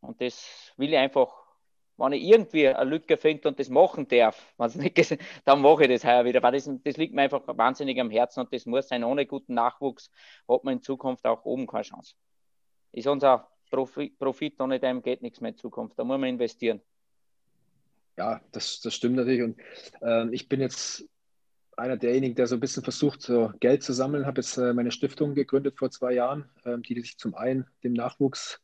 und 0.00 0.20
das 0.20 0.72
will 0.76 0.92
ich 0.92 0.98
einfach, 0.98 1.32
wenn 1.96 2.12
ich 2.12 2.22
irgendwie 2.22 2.68
eine 2.68 2.88
Lücke 2.88 3.16
finde 3.16 3.48
und 3.48 3.58
das 3.58 3.68
machen 3.68 4.06
darf, 4.08 4.54
nicht, 4.74 5.18
dann 5.44 5.62
mache 5.62 5.84
ich 5.84 5.90
das 5.90 6.04
heuer 6.04 6.24
wieder. 6.24 6.42
Weil 6.42 6.52
das, 6.52 6.70
das 6.84 6.96
liegt 6.96 7.14
mir 7.14 7.22
einfach 7.22 7.42
wahnsinnig 7.46 7.98
am 8.00 8.10
Herzen 8.10 8.40
und 8.40 8.52
das 8.52 8.66
muss 8.66 8.88
sein. 8.88 9.04
Ohne 9.04 9.26
guten 9.26 9.54
Nachwuchs 9.54 10.10
hat 10.48 10.64
man 10.64 10.74
in 10.74 10.82
Zukunft 10.82 11.26
auch 11.26 11.44
oben 11.44 11.66
keine 11.66 11.84
Chance. 11.84 12.14
Ist 12.92 13.06
unser 13.06 13.48
Profit, 13.70 14.18
Profit 14.18 14.60
ohne 14.60 14.78
dem 14.78 15.02
geht 15.02 15.22
nichts 15.22 15.40
mehr 15.40 15.52
in 15.52 15.56
Zukunft. 15.56 15.98
Da 15.98 16.04
muss 16.04 16.18
man 16.18 16.28
investieren. 16.28 16.82
Ja, 18.16 18.40
das, 18.52 18.80
das 18.80 18.94
stimmt 18.94 19.16
natürlich. 19.16 19.42
Und 19.42 19.58
äh, 20.02 20.28
ich 20.34 20.48
bin 20.48 20.60
jetzt 20.60 21.04
einer 21.76 21.96
derjenigen, 21.96 22.34
der 22.34 22.46
so 22.46 22.56
ein 22.56 22.60
bisschen 22.60 22.82
versucht, 22.82 23.22
so 23.22 23.52
Geld 23.60 23.82
zu 23.82 23.92
sammeln. 23.92 24.26
Habe 24.26 24.40
jetzt 24.40 24.56
äh, 24.58 24.74
meine 24.74 24.90
Stiftung 24.90 25.34
gegründet 25.34 25.78
vor 25.78 25.90
zwei 25.90 26.12
Jahren, 26.12 26.50
äh, 26.64 26.78
die 26.78 27.00
sich 27.00 27.18
zum 27.18 27.34
einen 27.34 27.66
dem 27.82 27.94
Nachwuchs 27.94 28.60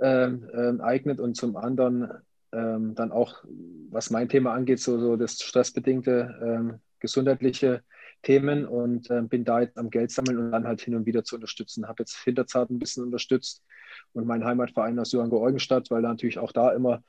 ähm, 0.00 0.48
ähm, 0.54 0.80
eignet 0.80 1.18
und 1.18 1.34
zum 1.36 1.56
anderen 1.56 2.10
ähm, 2.52 2.94
dann 2.94 3.10
auch, 3.10 3.44
was 3.90 4.10
mein 4.10 4.28
Thema 4.28 4.52
angeht, 4.52 4.80
so, 4.80 4.98
so 4.98 5.16
das 5.16 5.40
stressbedingte 5.40 6.80
gesundheitliche 7.00 7.82
Themen 8.22 8.66
und 8.66 9.10
äh, 9.10 9.22
bin 9.22 9.44
da 9.44 9.60
jetzt 9.60 9.78
am 9.78 9.90
Geld 9.90 10.10
sammeln 10.10 10.38
und 10.38 10.50
dann 10.50 10.66
halt 10.66 10.80
hin 10.80 10.94
und 10.96 11.06
wieder 11.06 11.24
zu 11.24 11.36
unterstützen. 11.36 11.86
Habe 11.86 12.02
jetzt 12.02 12.16
Hinterzart 12.16 12.70
ein 12.70 12.78
bisschen 12.78 13.04
unterstützt 13.04 13.62
und 14.12 14.26
meinen 14.26 14.44
Heimatverein 14.44 14.98
aus 14.98 15.12
Johanngeorgenstadt, 15.12 15.90
weil 15.90 16.02
da 16.02 16.08
natürlich 16.08 16.38
auch 16.38 16.52
da 16.52 16.72
immer 16.72 17.02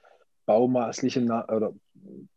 baumaßliche 0.49 1.21
oder 1.21 1.75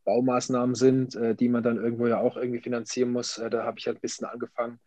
Baumaßnahmen 0.05 0.75
sind, 0.75 1.17
äh, 1.17 1.35
die 1.35 1.49
man 1.49 1.63
dann 1.63 1.79
irgendwo 1.79 2.07
ja 2.07 2.21
auch 2.21 2.37
irgendwie 2.37 2.61
finanzieren 2.61 3.11
muss. 3.11 3.39
Äh, 3.39 3.49
da 3.49 3.65
habe 3.65 3.79
ich 3.79 3.87
halt 3.87 3.97
ein 3.97 4.01
bisschen 4.03 4.27
angefangen. 4.27 4.81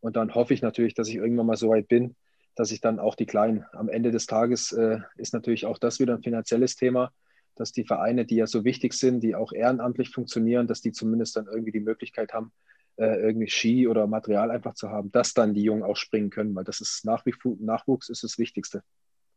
Und 0.00 0.16
dann 0.16 0.34
hoffe 0.34 0.54
ich 0.54 0.62
natürlich, 0.62 0.94
dass 0.94 1.06
ich 1.08 1.16
irgendwann 1.16 1.44
mal 1.44 1.58
so 1.58 1.68
weit 1.68 1.88
bin, 1.88 2.16
dass 2.54 2.70
ich 2.70 2.80
dann 2.80 2.98
auch 2.98 3.16
die 3.16 3.26
Kleinen, 3.26 3.66
am 3.72 3.90
Ende 3.90 4.10
des 4.10 4.24
Tages 4.24 4.72
äh, 4.72 5.00
ist 5.18 5.34
natürlich 5.34 5.66
auch 5.66 5.76
das 5.76 6.00
wieder 6.00 6.14
ein 6.14 6.22
finanzielles 6.22 6.74
Thema, 6.74 7.12
dass 7.54 7.72
die 7.72 7.84
Vereine, 7.84 8.24
die 8.24 8.36
ja 8.36 8.46
so 8.46 8.64
wichtig 8.64 8.94
sind, 8.94 9.20
die 9.20 9.34
auch 9.34 9.52
ehrenamtlich 9.52 10.08
funktionieren, 10.08 10.66
dass 10.66 10.80
die 10.80 10.92
zumindest 10.92 11.36
dann 11.36 11.48
irgendwie 11.48 11.72
die 11.72 11.80
Möglichkeit 11.80 12.32
haben, 12.32 12.50
irgendwie 12.96 13.48
Ski 13.48 13.88
oder 13.88 14.06
Material 14.06 14.50
einfach 14.50 14.74
zu 14.74 14.90
haben, 14.90 15.10
dass 15.10 15.32
dann 15.32 15.54
die 15.54 15.62
Jungen 15.62 15.82
auch 15.82 15.96
springen 15.96 16.28
können, 16.28 16.54
weil 16.54 16.64
das 16.64 16.82
ist 16.82 17.04
nach 17.06 17.24
wie 17.24 17.32
vor, 17.32 17.56
Nachwuchs 17.58 18.10
ist 18.10 18.24
das 18.24 18.36
Wichtigste 18.36 18.82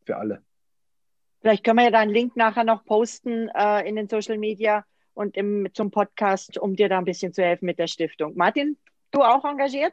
für 0.06 0.18
alle. 0.18 0.42
Vielleicht 1.44 1.66
können 1.66 1.80
wir 1.80 1.84
ja 1.84 1.92
da 1.92 2.00
einen 2.00 2.14
Link 2.14 2.38
nachher 2.38 2.64
noch 2.64 2.86
posten 2.86 3.50
äh, 3.50 3.86
in 3.86 3.98
den 3.98 4.08
Social 4.08 4.38
Media 4.38 4.86
und 5.14 5.36
im, 5.36 5.68
zum 5.74 5.92
Podcast, 5.92 6.58
um 6.58 6.74
dir 6.74 6.88
da 6.88 6.98
ein 6.98 7.04
bisschen 7.04 7.34
zu 7.34 7.44
helfen 7.44 7.66
mit 7.66 7.80
der 7.80 7.88
Stiftung. 7.88 8.32
Martin, 8.38 8.78
du 9.12 9.20
auch 9.24 9.44
engagiert? 9.44 9.92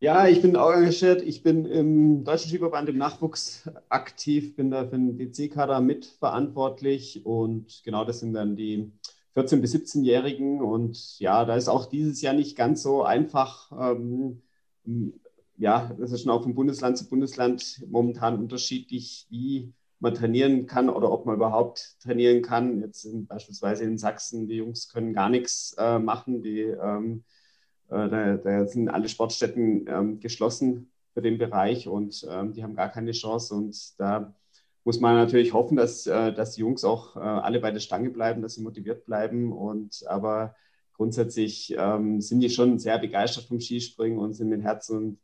Ja, 0.00 0.26
ich 0.26 0.42
bin 0.42 0.56
auch 0.56 0.72
engagiert. 0.72 1.22
Ich 1.22 1.44
bin 1.44 1.64
im 1.64 2.24
Deutschen 2.24 2.48
Skiverband 2.48 2.88
im 2.88 2.98
Nachwuchs 2.98 3.70
aktiv, 3.88 4.56
bin 4.56 4.72
da 4.72 4.82
für 4.84 4.98
den 4.98 5.16
DC-Kader 5.16 5.80
mitverantwortlich 5.80 7.24
und 7.24 7.82
genau 7.84 8.04
das 8.04 8.18
sind 8.18 8.32
dann 8.32 8.56
die 8.56 8.90
14- 9.36 9.60
bis 9.60 9.72
17-Jährigen. 9.72 10.60
Und 10.60 11.20
ja, 11.20 11.44
da 11.44 11.54
ist 11.54 11.68
auch 11.68 11.86
dieses 11.86 12.20
Jahr 12.20 12.34
nicht 12.34 12.56
ganz 12.56 12.82
so 12.82 13.04
einfach. 13.04 13.70
Ähm, 13.94 14.42
ja, 15.56 15.94
das 16.00 16.10
ist 16.10 16.22
schon 16.22 16.32
auch 16.32 16.42
von 16.42 16.56
Bundesland 16.56 16.98
zu 16.98 17.08
Bundesland 17.08 17.80
momentan 17.88 18.40
unterschiedlich, 18.40 19.28
wie 19.30 19.72
man 20.00 20.14
trainieren 20.14 20.66
kann 20.66 20.88
oder 20.88 21.12
ob 21.12 21.26
man 21.26 21.36
überhaupt 21.36 21.96
trainieren 22.00 22.42
kann. 22.42 22.80
Jetzt 22.80 23.04
in, 23.04 23.26
beispielsweise 23.26 23.84
in 23.84 23.98
Sachsen, 23.98 24.48
die 24.48 24.56
Jungs 24.56 24.88
können 24.88 25.12
gar 25.12 25.28
nichts 25.28 25.74
äh, 25.78 25.98
machen. 25.98 26.42
Die, 26.42 26.62
ähm, 26.62 27.24
äh, 27.88 28.08
da, 28.08 28.36
da, 28.36 28.66
sind 28.66 28.88
alle 28.88 29.08
Sportstätten 29.08 29.86
ähm, 29.88 30.20
geschlossen 30.20 30.90
für 31.12 31.22
den 31.22 31.38
Bereich 31.38 31.86
und 31.86 32.26
ähm, 32.30 32.54
die 32.54 32.62
haben 32.62 32.74
gar 32.74 32.88
keine 32.88 33.12
Chance. 33.12 33.54
Und 33.54 34.00
da 34.00 34.34
muss 34.84 35.00
man 35.00 35.16
natürlich 35.16 35.52
hoffen, 35.52 35.76
dass, 35.76 36.06
äh, 36.06 36.32
dass 36.32 36.52
die 36.52 36.62
Jungs 36.62 36.82
auch 36.82 37.16
äh, 37.16 37.20
alle 37.20 37.60
bei 37.60 37.70
der 37.70 37.80
Stange 37.80 38.10
bleiben, 38.10 38.40
dass 38.40 38.54
sie 38.54 38.62
motiviert 38.62 39.04
bleiben. 39.04 39.52
Und 39.52 40.06
aber 40.06 40.56
grundsätzlich 40.94 41.74
ähm, 41.76 42.22
sind 42.22 42.40
die 42.40 42.50
schon 42.50 42.78
sehr 42.78 42.98
begeistert 42.98 43.44
vom 43.44 43.60
Skispringen 43.60 44.18
und 44.18 44.32
sind 44.32 44.48
mit 44.48 44.62
Herz 44.62 44.88
und 44.88 45.18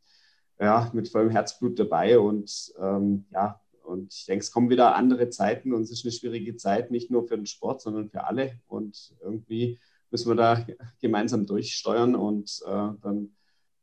ja, 0.59 0.89
mit 0.93 1.09
vollem 1.09 1.31
Herzblut 1.31 1.79
dabei. 1.79 2.19
Und 2.19 2.73
ähm, 2.79 3.25
ja, 3.31 3.59
und 3.87 4.13
ich 4.13 4.25
denke, 4.25 4.43
es 4.43 4.51
kommen 4.51 4.69
wieder 4.69 4.95
andere 4.95 5.29
Zeiten 5.29 5.73
und 5.73 5.81
es 5.83 5.91
ist 5.91 6.05
eine 6.05 6.11
schwierige 6.11 6.55
Zeit, 6.57 6.91
nicht 6.91 7.09
nur 7.09 7.27
für 7.27 7.37
den 7.37 7.45
Sport, 7.45 7.81
sondern 7.81 8.09
für 8.09 8.25
alle. 8.25 8.59
Und 8.67 9.15
irgendwie 9.21 9.79
müssen 10.11 10.29
wir 10.29 10.35
da 10.35 10.65
gemeinsam 11.01 11.45
durchsteuern 11.45 12.15
und 12.15 12.61
äh, 12.65 12.89
dann 13.01 13.35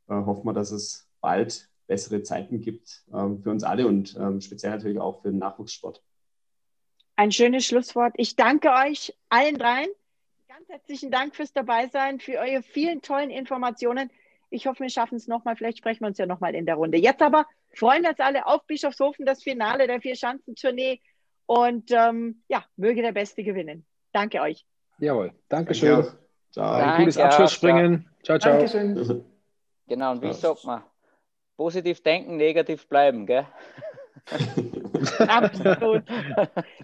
äh, 0.08 0.14
hoffen 0.14 0.46
wir, 0.46 0.52
dass 0.52 0.70
es 0.70 1.08
bald 1.20 1.68
bessere 1.86 2.22
Zeiten 2.22 2.60
gibt 2.60 3.04
äh, 3.12 3.36
für 3.42 3.50
uns 3.50 3.64
alle 3.64 3.86
und 3.86 4.16
ähm, 4.18 4.40
speziell 4.40 4.72
natürlich 4.72 4.98
auch 4.98 5.22
für 5.22 5.30
den 5.30 5.38
Nachwuchssport. 5.38 6.02
Ein 7.16 7.30
schönes 7.30 7.66
Schlusswort. 7.66 8.14
Ich 8.16 8.36
danke 8.36 8.70
euch 8.70 9.14
allen 9.28 9.56
dreien. 9.56 9.88
Ganz 10.48 10.68
herzlichen 10.68 11.10
Dank 11.10 11.36
fürs 11.36 11.52
Dabeisein, 11.52 12.20
für 12.20 12.38
eure 12.38 12.62
vielen 12.62 13.02
tollen 13.02 13.30
Informationen. 13.30 14.10
Ich 14.50 14.66
hoffe, 14.66 14.80
wir 14.80 14.90
schaffen 14.90 15.16
es 15.16 15.28
nochmal. 15.28 15.56
Vielleicht 15.56 15.78
sprechen 15.78 16.00
wir 16.00 16.08
uns 16.08 16.18
ja 16.18 16.26
nochmal 16.26 16.54
in 16.54 16.66
der 16.66 16.76
Runde. 16.76 16.98
Jetzt 16.98 17.22
aber 17.22 17.46
freuen 17.76 18.02
wir 18.02 18.10
uns 18.10 18.20
alle 18.20 18.46
auf 18.46 18.66
Bischofshofen, 18.66 19.26
das 19.26 19.42
Finale 19.42 19.86
der 19.86 20.00
Vier-Schanzentournee. 20.00 21.00
Und 21.46 21.90
ähm, 21.90 22.42
ja, 22.48 22.64
möge 22.76 23.02
der 23.02 23.12
Beste 23.12 23.44
gewinnen. 23.44 23.84
Danke 24.12 24.40
euch. 24.40 24.64
Jawohl, 24.98 25.32
Dankeschön. 25.48 25.90
Danke 25.90 26.16
ciao. 26.50 26.72
Ein 26.72 26.98
gutes 27.00 27.18
Abschlussspringen. 27.18 28.08
Ciao, 28.22 28.38
ciao. 28.38 28.52
Dankeschön. 28.52 29.24
Genau, 29.86 30.12
und 30.12 30.22
wie 30.22 30.32
sagt 30.32 30.64
man? 30.64 30.82
Positiv 31.58 32.02
denken, 32.02 32.38
negativ 32.38 32.88
bleiben, 32.88 33.26
gell? 33.26 33.46
Absolut. 35.28 36.04